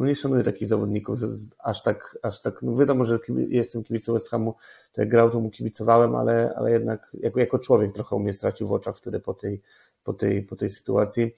no 0.00 0.06
nie 0.06 0.14
szanuję 0.14 0.42
takich 0.42 0.68
zawodników 0.68 1.18
aż 1.58 1.82
tak, 1.82 2.18
aż 2.22 2.40
tak, 2.40 2.62
no 2.62 2.76
wiadomo, 2.76 3.04
że 3.04 3.18
jestem 3.48 3.84
kibicem 3.84 4.14
West 4.14 4.30
Hamu, 4.30 4.54
to 4.92 5.00
jak 5.00 5.10
grał, 5.10 5.30
to 5.30 5.40
mu 5.40 5.50
kibicowałem, 5.50 6.14
ale, 6.14 6.54
ale 6.56 6.70
jednak 6.70 7.10
jako, 7.20 7.40
jako 7.40 7.58
człowiek 7.58 7.92
trochę 7.92 8.18
mnie 8.18 8.32
stracił 8.32 8.68
w 8.68 8.72
oczach 8.72 8.96
wtedy 8.96 9.20
po 9.20 9.34
tej, 9.34 9.62
po 10.04 10.12
tej, 10.12 10.42
po 10.42 10.56
tej 10.56 10.70
sytuacji. 10.70 11.34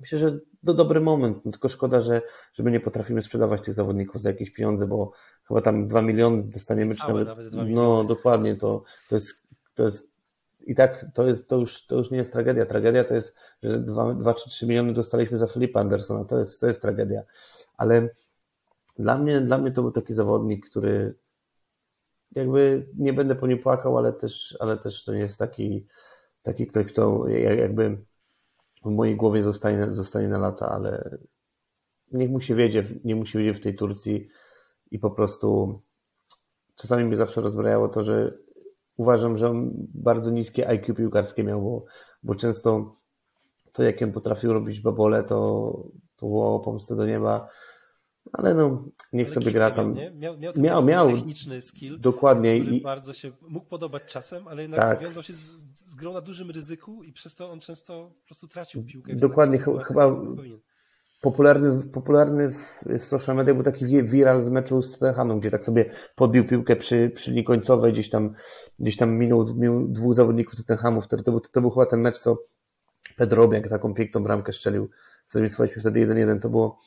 Myślę, 0.00 0.18
że 0.18 0.38
to 0.66 0.74
dobry 0.74 1.00
moment, 1.00 1.44
no 1.44 1.52
tylko 1.52 1.68
szkoda, 1.68 2.02
że, 2.02 2.22
że 2.52 2.62
my 2.62 2.70
nie 2.70 2.80
potrafimy 2.80 3.22
sprzedawać 3.22 3.62
tych 3.62 3.74
zawodników 3.74 4.20
za 4.20 4.28
jakieś 4.28 4.50
pieniądze, 4.50 4.86
bo 4.86 5.12
chyba 5.48 5.60
tam 5.60 5.88
2 5.88 6.02
miliony 6.02 6.42
dostaniemy, 6.42 6.94
czy 6.94 7.08
nawet, 7.08 7.28
nawet 7.28 7.52
no 7.68 8.04
dokładnie, 8.04 8.56
to, 8.56 8.82
to 9.08 9.14
jest, 9.14 9.42
to 9.74 9.84
jest 9.84 10.09
i 10.66 10.74
tak 10.74 11.06
to, 11.14 11.26
jest, 11.26 11.48
to, 11.48 11.56
już, 11.56 11.86
to 11.86 11.96
już 11.96 12.10
nie 12.10 12.18
jest 12.18 12.32
tragedia. 12.32 12.66
Tragedia 12.66 13.04
to 13.04 13.14
jest, 13.14 13.34
że 13.62 13.80
2, 13.80 14.14
2 14.14 14.34
czy 14.34 14.50
3 14.50 14.66
miliony 14.66 14.92
dostaliśmy 14.92 15.38
za 15.38 15.46
Filipa 15.46 15.80
Andersona. 15.80 16.24
To 16.24 16.38
jest, 16.38 16.60
to 16.60 16.66
jest 16.66 16.82
tragedia. 16.82 17.22
Ale 17.76 18.08
dla 18.98 19.18
mnie, 19.18 19.40
dla 19.40 19.58
mnie 19.58 19.72
to 19.72 19.82
był 19.82 19.92
taki 19.92 20.14
zawodnik, 20.14 20.70
który 20.70 21.14
jakby 22.32 22.86
nie 22.98 23.12
będę 23.12 23.34
po 23.34 23.46
nim 23.46 23.58
płakał, 23.58 23.98
ale 23.98 24.12
też, 24.12 24.56
ale 24.60 24.76
też 24.78 25.04
to 25.04 25.14
nie 25.14 25.20
jest 25.20 25.38
taki, 25.38 25.86
taki 26.42 26.66
ktoś, 26.66 26.86
kto 26.86 27.28
jakby 27.28 27.98
w 28.84 28.90
mojej 28.90 29.16
głowie 29.16 29.42
zostanie, 29.42 29.92
zostanie 29.94 30.28
na 30.28 30.38
lata, 30.38 30.68
ale 30.68 31.18
niech 32.12 32.30
mu 32.30 32.40
się 32.40 32.54
wiedzie, 32.54 32.84
nie 33.04 33.16
musi 33.16 33.38
wiedzieć 33.38 33.56
w 33.56 33.62
tej 33.62 33.74
Turcji 33.74 34.28
i 34.90 34.98
po 34.98 35.10
prostu 35.10 35.80
czasami 36.76 37.04
mnie 37.04 37.16
zawsze 37.16 37.40
rozbrajało 37.40 37.88
to, 37.88 38.04
że 38.04 38.38
uważam, 38.96 39.38
że 39.38 39.50
on 39.50 39.70
bardzo 39.94 40.30
niskie 40.30 40.68
IQ 40.68 40.94
piłkarskie 40.94 41.44
miał, 41.44 41.62
bo, 41.62 41.84
bo 42.22 42.34
często 42.34 42.92
to, 43.72 43.82
jak 43.82 44.02
on 44.02 44.12
potrafił 44.12 44.52
robić 44.52 44.80
babole, 44.80 45.24
to, 45.24 45.72
to 46.16 46.28
wołało 46.28 46.60
pomstę 46.60 46.96
do 46.96 47.06
nieba. 47.06 47.48
Ale 48.32 48.54
no, 48.54 48.84
niech 49.12 49.26
ale 49.26 49.34
sobie 49.34 49.52
gra 49.52 49.70
tam. 49.70 49.94
Miał, 49.94 50.38
miał, 50.38 50.52
miał, 50.56 50.84
miał, 50.84 51.12
techniczny 51.12 51.60
skill. 51.60 52.00
Dokładnie. 52.00 52.56
I 52.56 52.82
bardzo 52.82 53.12
się 53.12 53.32
mógł 53.48 53.66
podobać 53.66 54.02
czasem, 54.02 54.48
ale 54.48 54.62
jednak 54.62 54.80
tak. 54.80 55.00
wiązał 55.00 55.22
się 55.22 55.32
z, 55.32 55.70
z 55.86 55.94
grą 55.94 56.12
na 56.12 56.20
dużym 56.20 56.50
ryzyku 56.50 57.04
i 57.04 57.12
przez 57.12 57.34
to 57.34 57.50
on 57.50 57.60
często 57.60 58.12
po 58.20 58.26
prostu 58.26 58.48
tracił 58.48 58.84
piłkę. 58.84 59.16
Dokładnie, 59.16 59.58
chyba 59.58 60.16
popularny, 61.20 61.82
popularny 61.92 62.50
w, 62.50 62.84
w 62.98 63.04
social 63.04 63.36
media 63.36 63.54
był 63.54 63.62
taki 63.62 64.04
viral 64.04 64.42
z 64.42 64.50
meczu 64.50 64.82
z 64.82 64.92
Tottenhamem, 64.92 65.40
gdzie 65.40 65.50
tak 65.50 65.64
sobie 65.64 65.84
podbił 66.14 66.46
piłkę 66.46 66.76
przy, 66.76 67.10
przy 67.14 67.30
linii 67.30 67.44
końcowej, 67.44 67.92
gdzieś 67.92 68.10
tam, 68.10 68.34
gdzieś 68.78 68.96
tam 68.96 69.18
minął, 69.18 69.46
minął 69.56 69.88
dwóch 69.88 70.14
zawodników 70.14 70.56
Tottenhamu, 70.56 71.00
wtedy 71.00 71.22
to 71.22 71.30
był, 71.30 71.40
to 71.40 71.60
był 71.60 71.70
chyba 71.70 71.86
ten 71.86 72.00
mecz, 72.00 72.18
co 72.18 72.38
Pedro 73.16 73.52
jak 73.52 73.68
taką 73.68 73.94
piękną 73.94 74.22
bramkę 74.22 74.52
strzelił. 74.52 74.88
Zremisowaliśmy 75.26 75.80
wtedy 75.80 76.06
1-1, 76.06 76.40
to 76.40 76.48
było 76.48 76.78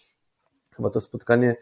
chyba 0.76 0.90
to 0.90 1.02
spotkanie. 1.02 1.56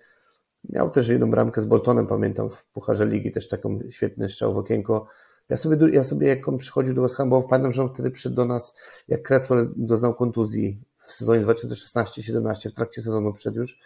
Miał 0.69 0.89
też 0.89 1.07
jedną 1.07 1.31
bramkę 1.31 1.61
z 1.61 1.65
Boltonem, 1.65 2.07
pamiętam, 2.07 2.49
w 2.49 2.65
Pucharze 2.65 3.05
Ligi, 3.05 3.31
też 3.31 3.47
taką 3.47 3.79
świetny 3.89 4.29
strzał 4.29 4.53
w 4.53 4.57
okienko. 4.57 5.07
Ja 5.49 5.57
sobie, 5.57 5.89
ja 5.93 6.03
sobie 6.03 6.27
jak 6.27 6.47
on 6.47 6.57
przychodził 6.57 6.93
do 6.93 7.01
West 7.01 7.15
Ham, 7.15 7.29
bo 7.29 7.43
pamiętam, 7.43 7.71
że 7.71 7.81
on 7.83 7.93
wtedy 7.93 8.11
przyszedł 8.11 8.35
do 8.35 8.45
nas, 8.45 8.73
jak 9.07 9.29
Cresswell 9.29 9.73
doznał 9.75 10.15
kontuzji 10.15 10.81
w 11.01 11.11
sezonie 11.11 11.45
2016-17, 11.45 12.69
w 12.69 12.73
trakcie 12.73 13.01
sezonu 13.01 13.33
przed 13.33 13.55
już. 13.55 13.79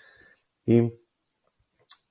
I, 0.68 0.90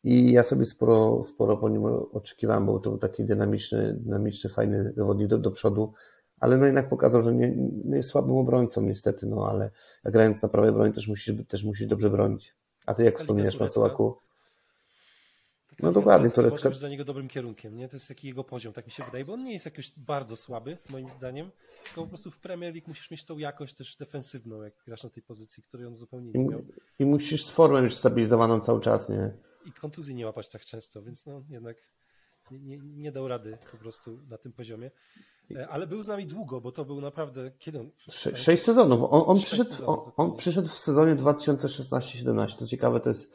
I 0.04 0.32
ja 0.32 0.42
sobie 0.42 0.66
sporo, 0.66 1.24
sporo 1.24 1.56
po 1.56 1.68
nim 1.68 1.84
oczekiwałem, 2.12 2.66
bo 2.66 2.78
to 2.78 2.90
był 2.90 2.98
taki 2.98 3.24
dynamiczny, 3.24 3.96
dynamiczny 4.00 4.50
fajny 4.50 4.92
zawodnik 4.96 5.28
do, 5.28 5.38
do 5.38 5.50
przodu, 5.50 5.92
ale 6.40 6.56
no 6.56 6.66
jednak 6.66 6.88
pokazał, 6.88 7.22
że 7.22 7.34
nie, 7.34 7.56
nie 7.84 7.96
jest 7.96 8.08
słabym 8.08 8.36
obrońcą 8.36 8.82
niestety, 8.82 9.26
no 9.26 9.48
ale 9.50 9.70
grając 10.04 10.42
na 10.42 10.48
prawej 10.48 10.72
broni 10.72 10.92
też 10.92 11.08
musisz, 11.08 11.34
też 11.48 11.64
musisz 11.64 11.86
dobrze 11.86 12.10
bronić. 12.10 12.54
A 12.86 12.94
ty 12.94 13.04
jak 13.04 13.18
wspominasz, 13.18 13.60
Masułaku? 13.60 14.16
No 15.80 15.92
dokładnie, 15.92 16.30
Turecka 16.30 16.68
być 16.68 16.78
dla 16.78 16.88
niego 16.88 17.04
dobrym 17.04 17.28
kierunkiem, 17.28 17.76
nie? 17.76 17.88
To 17.88 17.96
jest 17.96 18.08
taki 18.08 18.28
jego 18.28 18.44
poziom, 18.44 18.72
tak 18.72 18.86
mi 18.86 18.92
się 18.92 19.04
wydaje, 19.04 19.24
bo 19.24 19.32
on 19.32 19.44
nie 19.44 19.52
jest 19.52 19.64
jakoś 19.64 19.92
bardzo 19.96 20.36
słaby, 20.36 20.78
moim 20.90 21.10
zdaniem, 21.10 21.50
tylko 21.84 22.02
po 22.02 22.08
prostu 22.08 22.30
w 22.30 22.38
Premier 22.38 22.74
League 22.74 22.88
musisz 22.88 23.10
mieć 23.10 23.24
tą 23.24 23.38
jakość 23.38 23.74
też 23.74 23.96
defensywną, 23.96 24.62
jak 24.62 24.74
grasz 24.86 25.04
na 25.04 25.10
tej 25.10 25.22
pozycji, 25.22 25.62
której 25.62 25.86
on 25.86 25.96
zupełnie 25.96 26.30
nie 26.34 26.44
miał. 26.44 26.60
I, 26.60 27.02
i 27.02 27.06
musisz 27.06 27.44
z 27.44 27.50
formą 27.50 27.82
mieć 27.82 27.96
stabilizowaną 27.96 28.60
cały 28.60 28.80
czas, 28.80 29.08
nie? 29.08 29.30
I 29.66 29.72
kontuzji 29.72 30.14
nie 30.14 30.26
łapać 30.26 30.48
tak 30.48 30.64
często, 30.64 31.02
więc 31.02 31.26
no 31.26 31.42
jednak 31.50 31.76
nie, 32.50 32.58
nie, 32.58 32.78
nie 32.78 33.12
dał 33.12 33.28
rady 33.28 33.58
po 33.70 33.76
prostu 33.76 34.18
na 34.28 34.38
tym 34.38 34.52
poziomie. 34.52 34.90
E, 35.56 35.68
ale 35.68 35.86
był 35.86 36.02
z 36.02 36.08
nami 36.08 36.26
długo, 36.26 36.60
bo 36.60 36.72
to 36.72 36.84
był 36.84 37.00
naprawdę. 37.00 37.50
Kiedy 37.58 37.80
on. 37.80 37.90
Sze 38.10 38.36
sześć 38.36 38.62
sezonów. 38.62 39.02
On, 39.10 39.22
on 39.26 39.36
przyszedł, 39.36 39.70
sezonów, 39.70 40.00
on, 40.06 40.12
on, 40.16 40.36
przyszedł 40.36 40.68
w 40.68 40.78
sezonie 40.78 41.16
2016-17. 41.16 42.58
To 42.58 42.66
ciekawe, 42.66 43.00
to 43.00 43.08
jest 43.08 43.30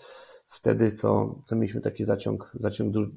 wtedy, 0.49 0.91
co, 0.91 1.35
co 1.45 1.55
mieliśmy 1.55 1.81
taki 1.81 2.03
zaciąg, 2.03 2.51
zaciąg 2.53 2.91
duży. 2.91 3.09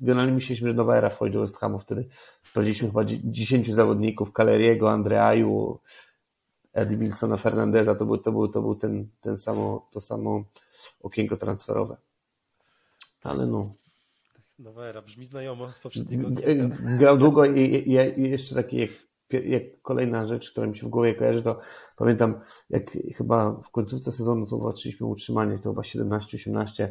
Generalnie 0.00 0.32
myśleliśmy, 0.32 0.68
że 0.68 0.74
nowa 0.74 0.96
era 0.96 1.10
wchodzi 1.10 1.32
do 1.32 1.40
West 1.40 1.56
Hamu. 1.56 1.78
Wtedy 1.78 2.08
wprowadziliśmy 2.42 2.88
chyba 2.88 3.04
10 3.24 3.74
zawodników: 3.74 4.32
Caleriego, 4.32 4.90
Andreaju, 4.90 5.78
Eddie 6.72 6.96
Wilsona, 6.96 7.36
Fernandeza. 7.36 7.94
To 7.94 8.06
był, 8.06 8.18
to 8.18 8.32
był, 8.32 8.48
to 8.48 8.62
był 8.62 8.74
ten, 8.74 9.08
ten 9.20 9.38
samo, 9.38 9.88
to 9.92 10.00
samo 10.00 10.44
okienko 11.00 11.36
transferowe. 11.36 11.96
Ale 13.22 13.46
no. 13.46 13.74
Nowa 14.58 14.86
era 14.86 15.02
brzmi 15.02 15.24
znajomo 15.24 15.72
z 15.72 15.78
poprzedniego 15.78 16.30
Grał 16.98 17.18
długo 17.18 17.44
i, 17.44 17.60
i, 17.60 18.20
i 18.20 18.30
jeszcze 18.30 18.54
taki 18.54 18.88
kolejna 19.82 20.26
rzecz, 20.26 20.50
która 20.50 20.66
mi 20.66 20.78
się 20.78 20.86
w 20.86 20.90
głowie 20.90 21.14
kojarzy, 21.14 21.42
to 21.42 21.60
pamiętam 21.96 22.40
jak 22.70 22.90
chyba 23.16 23.52
w 23.52 23.70
końcówce 23.70 24.12
sezonu 24.12 24.46
to 24.46 24.58
walczyliśmy 24.58 25.06
utrzymanie, 25.06 25.58
to 25.58 25.70
chyba 25.70 25.82
17-18 25.82 26.88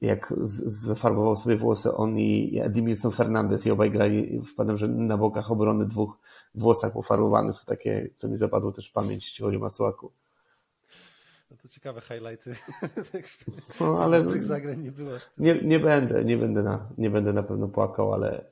jak 0.00 0.34
zafarbował 0.64 1.36
sobie 1.36 1.56
włosy 1.56 1.94
on 1.94 2.18
i 2.18 2.60
Edmilson 2.62 3.12
Fernandez 3.12 3.66
i 3.66 3.70
obaj 3.70 3.90
grali, 3.90 4.42
wpadłem, 4.42 4.78
że 4.78 4.88
na 4.88 5.16
bokach 5.16 5.50
obrony 5.50 5.86
dwóch 5.86 6.18
włosach 6.54 6.92
pofarbowanych, 6.92 7.58
to 7.58 7.64
takie, 7.66 8.10
co 8.16 8.28
mi 8.28 8.36
zapadło 8.36 8.72
też 8.72 8.90
w 8.90 8.92
pamięć, 8.92 9.24
jeśli 9.24 9.44
chodzi 9.44 9.56
o 9.56 9.60
Masuaku. 9.60 10.12
No 11.50 11.56
to 11.62 11.68
ciekawe 11.68 12.00
highlighty. 12.00 12.54
No, 13.80 13.98
ale 14.04 14.42
zagrań 14.42 14.80
nie 14.80 14.92
było. 14.92 15.10
Nie, 15.38 15.62
nie 15.62 15.80
będę, 15.80 16.24
nie 16.24 16.36
będę 16.36 16.62
na, 16.62 16.88
nie 16.98 17.10
będę 17.10 17.32
na 17.32 17.42
pewno 17.42 17.68
płakał, 17.68 18.14
ale, 18.14 18.44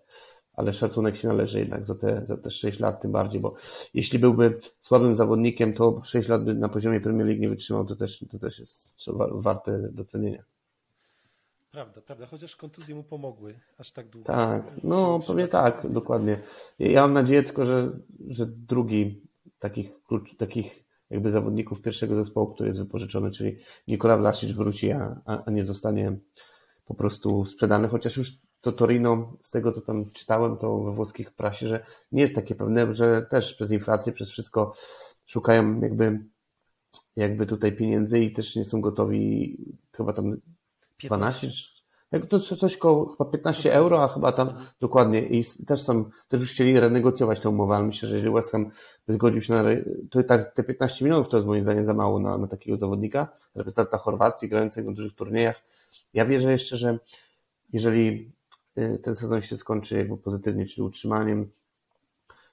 ale 0.54 0.72
szacunek 0.72 1.16
się 1.16 1.28
należy 1.28 1.58
jednak 1.58 1.86
za 1.86 1.94
te, 1.94 2.26
za 2.26 2.36
te 2.36 2.50
6 2.50 2.80
lat 2.80 3.00
tym 3.00 3.12
bardziej, 3.12 3.40
bo 3.40 3.54
jeśli 3.94 4.18
byłby 4.18 4.60
słabym 4.80 5.14
zawodnikiem, 5.14 5.72
to 5.72 6.00
6 6.04 6.28
lat 6.28 6.44
by 6.44 6.54
na 6.54 6.68
poziomie 6.68 7.00
Premier 7.00 7.26
League 7.26 7.40
nie 7.40 7.48
wytrzymał, 7.48 7.84
to 7.84 7.96
też, 7.96 8.24
to 8.30 8.38
też 8.38 8.58
jest 8.58 8.94
warte 9.30 9.88
docenienia. 9.92 10.44
Prawda, 11.70 12.00
prawda, 12.00 12.26
chociaż 12.26 12.56
kontuzje 12.56 12.94
mu 12.94 13.02
pomogły 13.02 13.54
aż 13.78 13.92
tak 13.92 14.08
długo. 14.08 14.26
Tak, 14.26 14.62
no 14.82 15.18
pewnie 15.26 15.48
tak, 15.48 15.86
dokładnie. 15.90 16.40
Ja 16.78 17.02
mam 17.02 17.12
nadzieję 17.12 17.42
tylko, 17.42 17.66
że, 17.66 17.90
że 18.28 18.46
drugi 18.46 19.22
takich, 19.58 20.02
klucz, 20.02 20.36
takich 20.36 20.84
jakby 21.10 21.30
zawodników 21.30 21.82
pierwszego 21.82 22.16
zespołu, 22.16 22.54
który 22.54 22.68
jest 22.68 22.80
wypożyczony, 22.80 23.30
czyli 23.30 23.56
Nikola 23.88 24.16
Vlasic 24.16 24.50
wróci, 24.50 24.92
a, 24.92 25.22
a 25.46 25.50
nie 25.50 25.64
zostanie 25.64 26.16
po 26.84 26.94
prostu 26.94 27.44
sprzedany, 27.44 27.88
chociaż 27.88 28.16
już 28.16 28.32
to 28.62 28.72
Torino, 28.72 29.32
z 29.42 29.50
tego 29.50 29.72
co 29.72 29.80
tam 29.80 30.10
czytałem, 30.10 30.56
to 30.56 30.78
we 30.78 30.92
włoskich 30.92 31.30
prasie, 31.30 31.68
że 31.68 31.84
nie 32.12 32.22
jest 32.22 32.34
takie 32.34 32.54
pewne, 32.54 32.94
że 32.94 33.26
też 33.30 33.54
przez 33.54 33.70
inflację, 33.70 34.12
przez 34.12 34.30
wszystko 34.30 34.74
szukają 35.26 35.80
jakby, 35.80 36.24
jakby 37.16 37.46
tutaj 37.46 37.76
pieniędzy 37.76 38.20
i 38.20 38.32
też 38.32 38.56
nie 38.56 38.64
są 38.64 38.80
gotowi 38.80 39.56
chyba 39.92 40.12
tam 40.12 40.36
12 41.04 41.48
jak 42.12 42.26
to 42.26 42.40
coś 42.40 42.76
koło 42.76 43.08
chyba 43.08 43.30
15 43.30 43.74
euro, 43.74 44.04
a 44.04 44.08
chyba 44.08 44.32
tam 44.32 44.54
dokładnie 44.80 45.22
i 45.22 45.44
też 45.66 45.82
są, 45.82 46.10
też 46.28 46.40
już 46.40 46.52
chcieli 46.52 46.80
renegocjować 46.80 47.40
tę 47.40 47.48
umowę, 47.48 47.74
ale 47.74 47.86
myślę, 47.86 48.08
że 48.08 48.14
jeżeli 48.14 48.34
West 48.34 48.52
Ham 48.52 48.70
by 49.06 49.14
zgodził 49.14 49.42
się 49.42 49.52
na, 49.52 49.62
to 50.10 50.22
tak 50.22 50.54
te 50.54 50.64
15 50.64 51.04
milionów 51.04 51.28
to 51.28 51.36
jest 51.36 51.46
moim 51.46 51.62
zdaniem 51.62 51.84
za 51.84 51.94
mało 51.94 52.20
na, 52.20 52.38
na 52.38 52.46
takiego 52.46 52.76
zawodnika, 52.76 53.28
reprezentanta 53.54 53.98
Chorwacji, 53.98 54.48
grającego 54.48 54.90
na 54.90 54.96
dużych 54.96 55.14
turniejach. 55.14 55.62
Ja 56.14 56.26
wierzę 56.26 56.52
jeszcze, 56.52 56.76
że 56.76 56.98
jeżeli 57.72 58.32
ten 59.02 59.14
sezon 59.14 59.42
się 59.42 59.56
skończy 59.56 59.96
jakby 59.96 60.16
pozytywnie, 60.16 60.66
czyli 60.66 60.82
utrzymaniem, 60.82 61.50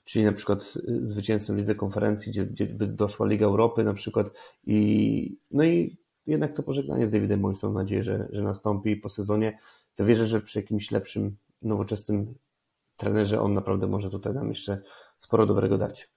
czyli 0.03 0.25
na 0.25 0.33
przykład 0.33 0.77
y, 0.89 1.05
zwycięstwem 1.05 1.57
Lidze 1.57 1.75
Konferencji, 1.75 2.31
gdzie, 2.31 2.45
gdzie 2.45 2.65
by 2.65 2.87
doszła 2.87 3.27
Liga 3.27 3.45
Europy 3.45 3.83
na 3.83 3.93
przykład 3.93 4.27
i 4.65 5.37
no 5.51 5.63
i 5.63 5.97
jednak 6.27 6.55
to 6.55 6.63
pożegnanie 6.63 7.07
z 7.07 7.11
Davidem 7.11 7.39
Moyesem 7.39 7.69
mam 7.69 7.83
nadzieję, 7.83 8.03
że, 8.03 8.27
że 8.31 8.41
nastąpi 8.41 8.95
po 8.95 9.09
sezonie, 9.09 9.57
to 9.95 10.05
wierzę, 10.05 10.27
że 10.27 10.41
przy 10.41 10.59
jakimś 10.59 10.91
lepszym, 10.91 11.37
nowoczesnym 11.61 12.35
trenerze 12.97 13.41
on 13.41 13.53
naprawdę 13.53 13.87
może 13.87 14.09
tutaj 14.09 14.33
nam 14.33 14.49
jeszcze 14.49 14.81
sporo 15.19 15.45
dobrego 15.45 15.77
dać. 15.77 16.09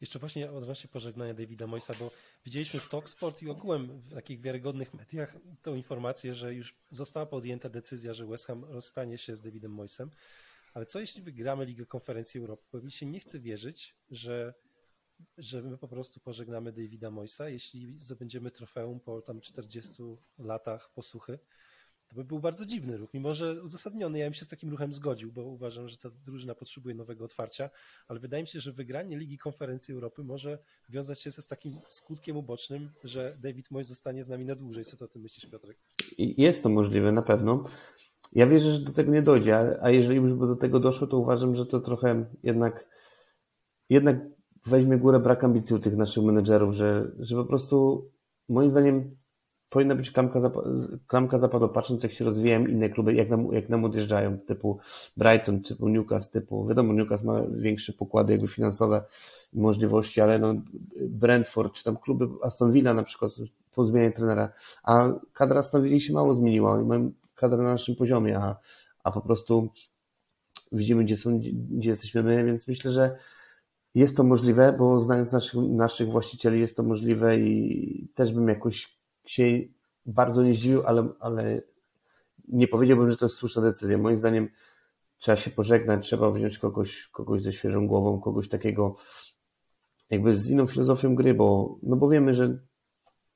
Jeszcze 0.00 0.18
właśnie 0.18 0.50
odnośnie 0.50 0.90
pożegnania 0.90 1.34
Davida 1.34 1.66
Moyesa, 1.66 1.94
bo 1.98 2.10
widzieliśmy 2.44 2.80
w 2.80 2.88
Talksport 2.88 3.42
i 3.42 3.50
ogółem 3.50 4.00
w 4.00 4.14
takich 4.14 4.40
wiarygodnych 4.40 4.94
mediach 4.94 5.36
tą 5.62 5.74
informację, 5.74 6.34
że 6.34 6.54
już 6.54 6.74
została 6.90 7.26
podjęta 7.26 7.68
decyzja, 7.68 8.14
że 8.14 8.26
West 8.26 8.46
Ham 8.46 8.64
rozstanie 8.64 9.18
się 9.18 9.36
z 9.36 9.40
Davidem 9.40 9.72
Moyesem. 9.72 10.10
Ale 10.74 10.86
co 10.86 11.00
jeśli 11.00 11.22
wygramy 11.22 11.64
Ligę 11.64 11.86
Konferencji 11.86 12.40
Europy? 12.40 12.62
Bo 12.72 12.80
mi 12.80 12.92
się 12.92 13.06
nie 13.06 13.20
chce 13.20 13.40
wierzyć, 13.40 13.94
że 14.10 14.54
że 15.38 15.62
my 15.62 15.78
po 15.78 15.88
prostu 15.88 16.20
pożegnamy 16.20 16.72
Davida 16.72 17.10
Moisa, 17.10 17.48
jeśli 17.48 18.00
zdobędziemy 18.00 18.50
trofeum 18.50 19.00
po 19.00 19.22
tam 19.22 19.40
40 19.40 20.02
latach 20.38 20.90
posłuchy. 20.90 21.38
To 22.10 22.16
by 22.16 22.24
był 22.24 22.38
bardzo 22.38 22.66
dziwny 22.66 22.96
ruch, 22.96 23.14
mimo 23.14 23.34
że 23.34 23.62
uzasadniony. 23.62 24.18
Ja 24.18 24.26
bym 24.26 24.34
się 24.34 24.44
z 24.44 24.48
takim 24.48 24.70
ruchem 24.70 24.92
zgodził, 24.92 25.32
bo 25.32 25.44
uważam, 25.44 25.88
że 25.88 25.96
ta 25.96 26.10
drużyna 26.10 26.54
potrzebuje 26.54 26.94
nowego 26.94 27.24
otwarcia, 27.24 27.70
ale 28.08 28.20
wydaje 28.20 28.42
mi 28.42 28.48
się, 28.48 28.60
że 28.60 28.72
wygranie 28.72 29.18
Ligi 29.18 29.38
Konferencji 29.38 29.94
Europy 29.94 30.24
może 30.24 30.58
wiązać 30.88 31.20
się 31.20 31.32
z 31.32 31.46
takim 31.46 31.80
skutkiem 31.88 32.36
ubocznym, 32.36 32.90
że 33.04 33.36
David 33.42 33.70
Moyes 33.70 33.88
zostanie 33.88 34.24
z 34.24 34.28
nami 34.28 34.44
na 34.44 34.54
dłużej. 34.54 34.84
Co 34.84 35.08
ty 35.08 35.18
myślisz, 35.18 35.50
Piotrek? 35.50 35.78
Jest 36.18 36.62
to 36.62 36.68
możliwe, 36.68 37.12
na 37.12 37.22
pewno. 37.22 37.64
Ja 38.32 38.46
wierzę, 38.46 38.72
że 38.72 38.80
do 38.80 38.92
tego 38.92 39.12
nie 39.12 39.22
dojdzie, 39.22 39.82
a 39.82 39.90
jeżeli 39.90 40.16
już 40.16 40.34
by 40.34 40.46
do 40.46 40.56
tego 40.56 40.80
doszło, 40.80 41.06
to 41.06 41.18
uważam, 41.18 41.54
że 41.54 41.66
to 41.66 41.80
trochę 41.80 42.26
jednak, 42.42 42.88
jednak 43.88 44.20
weźmie 44.66 44.98
górę 44.98 45.20
brak 45.20 45.44
ambicji 45.44 45.76
u 45.76 45.78
tych 45.78 45.96
naszych 45.96 46.24
menedżerów, 46.24 46.74
że, 46.74 47.10
że 47.18 47.36
po 47.36 47.44
prostu 47.44 48.08
moim 48.48 48.70
zdaniem 48.70 49.19
powinna 49.70 49.94
być 49.94 50.10
klamka, 50.10 50.40
zap 50.40 50.54
klamka 51.06 51.48
patrząc 51.48 52.02
jak 52.02 52.12
się 52.12 52.24
rozwijają 52.24 52.66
inne 52.66 52.88
kluby, 52.88 53.14
jak 53.14 53.30
nam, 53.30 53.52
jak 53.52 53.68
nam 53.68 53.84
odjeżdżają, 53.84 54.38
typu 54.38 54.78
Brighton, 55.16 55.62
typu 55.62 55.88
Newcastle, 55.88 56.32
typu, 56.32 56.66
wiadomo, 56.66 56.92
Newcastle 56.92 57.26
ma 57.26 57.42
większe 57.50 57.92
pokłady 57.92 58.32
jakby 58.32 58.48
finansowe 58.48 59.04
i 59.52 59.60
możliwości, 59.60 60.20
ale 60.20 60.38
no 60.38 60.54
Brentford, 61.00 61.72
czy 61.74 61.84
tam 61.84 61.96
kluby 61.96 62.28
Aston 62.42 62.72
Villa 62.72 62.94
na 62.94 63.02
przykład 63.02 63.32
po 63.74 63.84
zmianie 63.84 64.10
trenera, 64.10 64.52
a 64.82 65.12
kadra 65.32 65.58
Aston 65.58 65.82
Villa 65.82 66.00
się 66.00 66.12
mało 66.12 66.34
zmieniła, 66.34 66.82
mają 66.82 67.12
kadrę 67.34 67.58
na 67.58 67.72
naszym 67.72 67.96
poziomie, 67.96 68.38
a, 68.38 68.56
a 69.04 69.10
po 69.10 69.20
prostu 69.20 69.68
widzimy, 70.72 71.04
gdzie 71.04 71.16
są, 71.16 71.40
gdzie 71.70 71.90
jesteśmy 71.90 72.22
my, 72.22 72.44
więc 72.44 72.68
myślę, 72.68 72.92
że 72.92 73.16
jest 73.94 74.16
to 74.16 74.24
możliwe, 74.24 74.74
bo 74.78 75.00
znając 75.00 75.32
naszych, 75.32 75.60
naszych 75.68 76.08
właścicieli 76.08 76.60
jest 76.60 76.76
to 76.76 76.82
możliwe 76.82 77.38
i 77.38 78.08
też 78.14 78.32
bym 78.32 78.48
jakoś 78.48 78.99
się 79.30 79.42
bardzo 80.06 80.42
nie 80.42 80.54
zdziwił, 80.54 80.82
ale, 80.86 81.08
ale 81.20 81.62
nie 82.48 82.68
powiedziałbym, 82.68 83.10
że 83.10 83.16
to 83.16 83.24
jest 83.24 83.36
słuszna 83.36 83.62
decyzja. 83.62 83.98
Moim 83.98 84.16
zdaniem 84.16 84.48
trzeba 85.18 85.36
się 85.36 85.50
pożegnać, 85.50 86.06
trzeba 86.06 86.30
wziąć 86.30 86.58
kogoś, 86.58 87.08
kogoś 87.08 87.42
ze 87.42 87.52
świeżą 87.52 87.86
głową, 87.86 88.20
kogoś 88.20 88.48
takiego 88.48 88.94
jakby 90.10 90.36
z 90.36 90.50
inną 90.50 90.66
filozofią 90.66 91.14
gry, 91.14 91.34
bo, 91.34 91.78
no 91.82 91.96
bo 91.96 92.08
wiemy, 92.08 92.34
że 92.34 92.58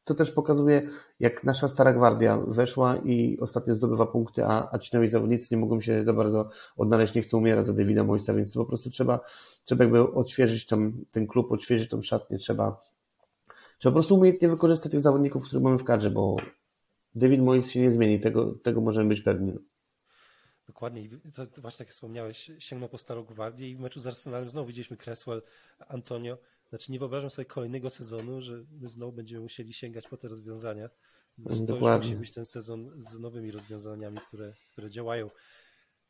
to 0.05 0.15
też 0.15 0.31
pokazuje, 0.31 0.89
jak 1.21 1.45
nasza 1.45 1.69
stara 1.69 1.93
gwardia 1.93 2.39
weszła 2.39 2.97
i 2.97 3.39
ostatnio 3.41 3.75
zdobywa 3.75 4.07
punkty, 4.07 4.45
a, 4.45 4.69
a 4.73 4.79
ci 4.79 4.97
nowi 4.97 5.09
zawodnicy 5.09 5.49
nie 5.51 5.61
mogą 5.61 5.81
się 5.81 6.05
za 6.05 6.13
bardzo 6.13 6.49
odnaleźć, 6.77 7.15
nie 7.15 7.23
chcą 7.23 7.39
umierać 7.39 7.67
za 7.67 7.73
Davida 7.73 8.05
Moisa, 8.05 8.35
więc 8.35 8.55
po 8.55 8.65
prostu 8.65 8.91
trzeba, 8.91 9.21
trzeba 9.65 9.85
jakby 9.85 10.13
odświeżyć 10.13 10.67
tam, 10.67 11.05
ten 11.11 11.27
klub, 11.27 11.53
odświeżyć 11.53 11.91
tą 11.91 12.03
szatnię, 12.03 12.39
trzeba, 12.39 12.81
trzeba 13.85 13.93
po 13.93 13.97
prostu 13.97 14.15
umiejętnie 14.15 14.49
wykorzystać 14.49 14.93
tych 14.93 15.01
zawodników, 15.01 15.45
których 15.45 15.63
mamy 15.63 15.79
w 15.79 15.85
kadrze, 15.85 16.11
bo 16.11 16.37
David 17.15 17.41
Mois 17.41 17.71
się 17.71 17.81
nie 17.81 17.93
zmieni, 17.93 18.21
tego, 18.21 18.53
tego 18.53 18.81
możemy 18.81 19.09
być 19.09 19.21
pewni. 19.21 19.53
Dokładnie. 20.67 21.09
To, 21.35 21.47
to 21.47 21.61
właśnie 21.63 21.79
tak 21.79 21.87
jak 21.87 21.93
wspomniałeś, 21.93 22.51
sięgnął 22.59 22.89
po 22.89 22.99
starą 22.99 23.25
gwardię 23.25 23.71
i 23.71 23.77
w 23.77 23.81
meczu 23.81 24.01
z 24.01 24.07
Arsenalem 24.07 24.49
znowu 24.49 24.67
widzieliśmy 24.67 24.97
Cresswell, 24.97 25.43
Antonio. 25.89 26.39
Znaczy 26.69 26.93
nie 26.93 26.99
wyobrażam 26.99 27.31
sobie 27.31 27.47
kolejnego 27.47 27.91
sezonu, 27.91 28.41
że 28.41 28.65
my 28.81 28.89
znowu 28.89 29.13
będziemy 29.13 29.43
musieli 29.43 29.73
sięgać 29.73 30.09
po 30.09 30.17
te 30.17 30.29
rozwiązania. 30.29 30.89
To 31.45 31.55
Dokładnie. 31.55 31.97
już 31.97 32.07
musi 32.07 32.21
być 32.21 32.33
ten 32.33 32.47
sezon 32.47 32.91
z 32.97 33.19
nowymi 33.19 33.51
rozwiązaniami, 33.51 34.19
które, 34.29 34.53
które 34.73 34.91
działają. 34.91 35.31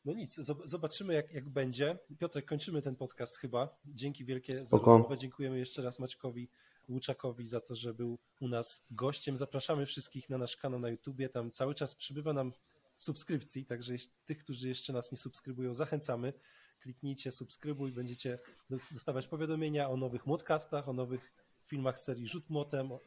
No 0.04 0.12
nic, 0.12 0.34
zobaczymy 0.64 1.14
jak, 1.14 1.32
jak 1.32 1.48
będzie. 1.48 1.98
Piotrek, 2.18 2.44
kończymy 2.44 2.82
ten 2.82 2.96
podcast 2.96 3.36
chyba. 3.36 3.76
Dzięki 3.84 4.24
wielkie 4.24 4.60
za 4.60 4.66
Spoko. 4.66 4.92
rozmowę. 4.92 5.18
Dziękujemy 5.18 5.58
jeszcze 5.58 5.82
raz 5.82 5.98
Maćkowi 5.98 6.50
Łuczakowi 6.88 7.46
za 7.46 7.60
to, 7.60 7.76
że 7.76 7.94
był 7.94 8.18
u 8.40 8.48
nas 8.48 8.86
gościem. 8.90 9.36
Zapraszamy 9.36 9.86
wszystkich 9.86 10.30
na 10.30 10.38
nasz 10.38 10.56
kanał 10.56 10.80
na 10.80 10.88
YouTubie. 10.88 11.28
Tam 11.28 11.50
cały 11.50 11.74
czas 11.74 11.94
przybywa 11.94 12.32
nam 12.32 12.52
subskrypcji, 12.96 13.66
także 13.66 13.94
tych, 14.24 14.38
którzy 14.38 14.68
jeszcze 14.68 14.92
nas 14.92 15.12
nie 15.12 15.18
subskrybują, 15.18 15.74
zachęcamy. 15.74 16.32
Kliknijcie 16.80 17.32
subskrybuj, 17.32 17.92
będziecie 17.92 18.38
dos- 18.70 18.92
dostawać 18.92 19.26
powiadomienia 19.28 19.90
o 19.90 19.96
nowych 19.96 20.26
modcastach, 20.26 20.88
o 20.88 20.92
nowych 20.92 21.32
filmach 21.66 21.98
serii 21.98 22.26
Rzut 22.26 22.50
Młotem, 22.50 22.92
o- 22.92 23.00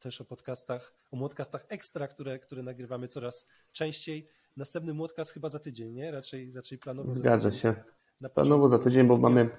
też 0.00 0.20
o 0.20 0.24
podcastach, 0.24 0.94
o 1.10 1.16
modcastach 1.16 1.64
ekstra, 1.68 2.08
które, 2.08 2.38
które 2.38 2.62
nagrywamy 2.62 3.08
coraz 3.08 3.46
częściej. 3.72 4.28
Następny 4.56 4.94
modcast 4.94 5.30
chyba 5.30 5.48
za 5.48 5.58
tydzień, 5.58 5.92
nie? 5.92 6.10
Raczej, 6.10 6.52
raczej 6.52 6.78
planowo 6.78 7.10
za 7.10 7.16
Zgadza 7.16 7.50
się. 7.50 7.74
Na 8.20 8.28
Planowo 8.28 8.68
za 8.68 8.78
tydzień, 8.78 9.06
bo 9.06 9.16
mamy 9.18 9.50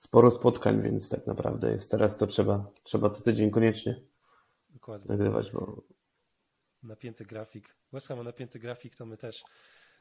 sporo 0.00 0.30
spotkań, 0.30 0.82
więc 0.82 1.08
tak 1.08 1.26
naprawdę 1.26 1.72
jest 1.72 1.90
teraz 1.90 2.16
to 2.16 2.26
trzeba, 2.26 2.70
trzeba 2.82 3.10
co 3.10 3.22
tydzień 3.22 3.50
koniecznie 3.50 4.00
Dokładnie. 4.70 5.08
nagrywać, 5.08 5.52
bo 5.52 5.82
Napięty 6.82 7.24
grafik. 7.24 7.76
West 7.92 8.08
Ham 8.08 8.18
ma 8.18 8.24
napięty 8.24 8.58
grafik, 8.58 8.96
to 8.96 9.06
my 9.06 9.16
też. 9.16 9.44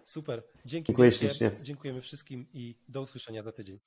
Super. 0.06 0.44
Dzięki 0.66 0.88
Dziękuję 0.88 1.12
wielkie. 1.12 1.28
ślicznie. 1.28 1.52
Dziękujemy 1.62 2.02
wszystkim 2.02 2.48
i 2.54 2.76
do 2.88 3.02
usłyszenia 3.02 3.44
za 3.44 3.52
tydzień. 3.52 3.80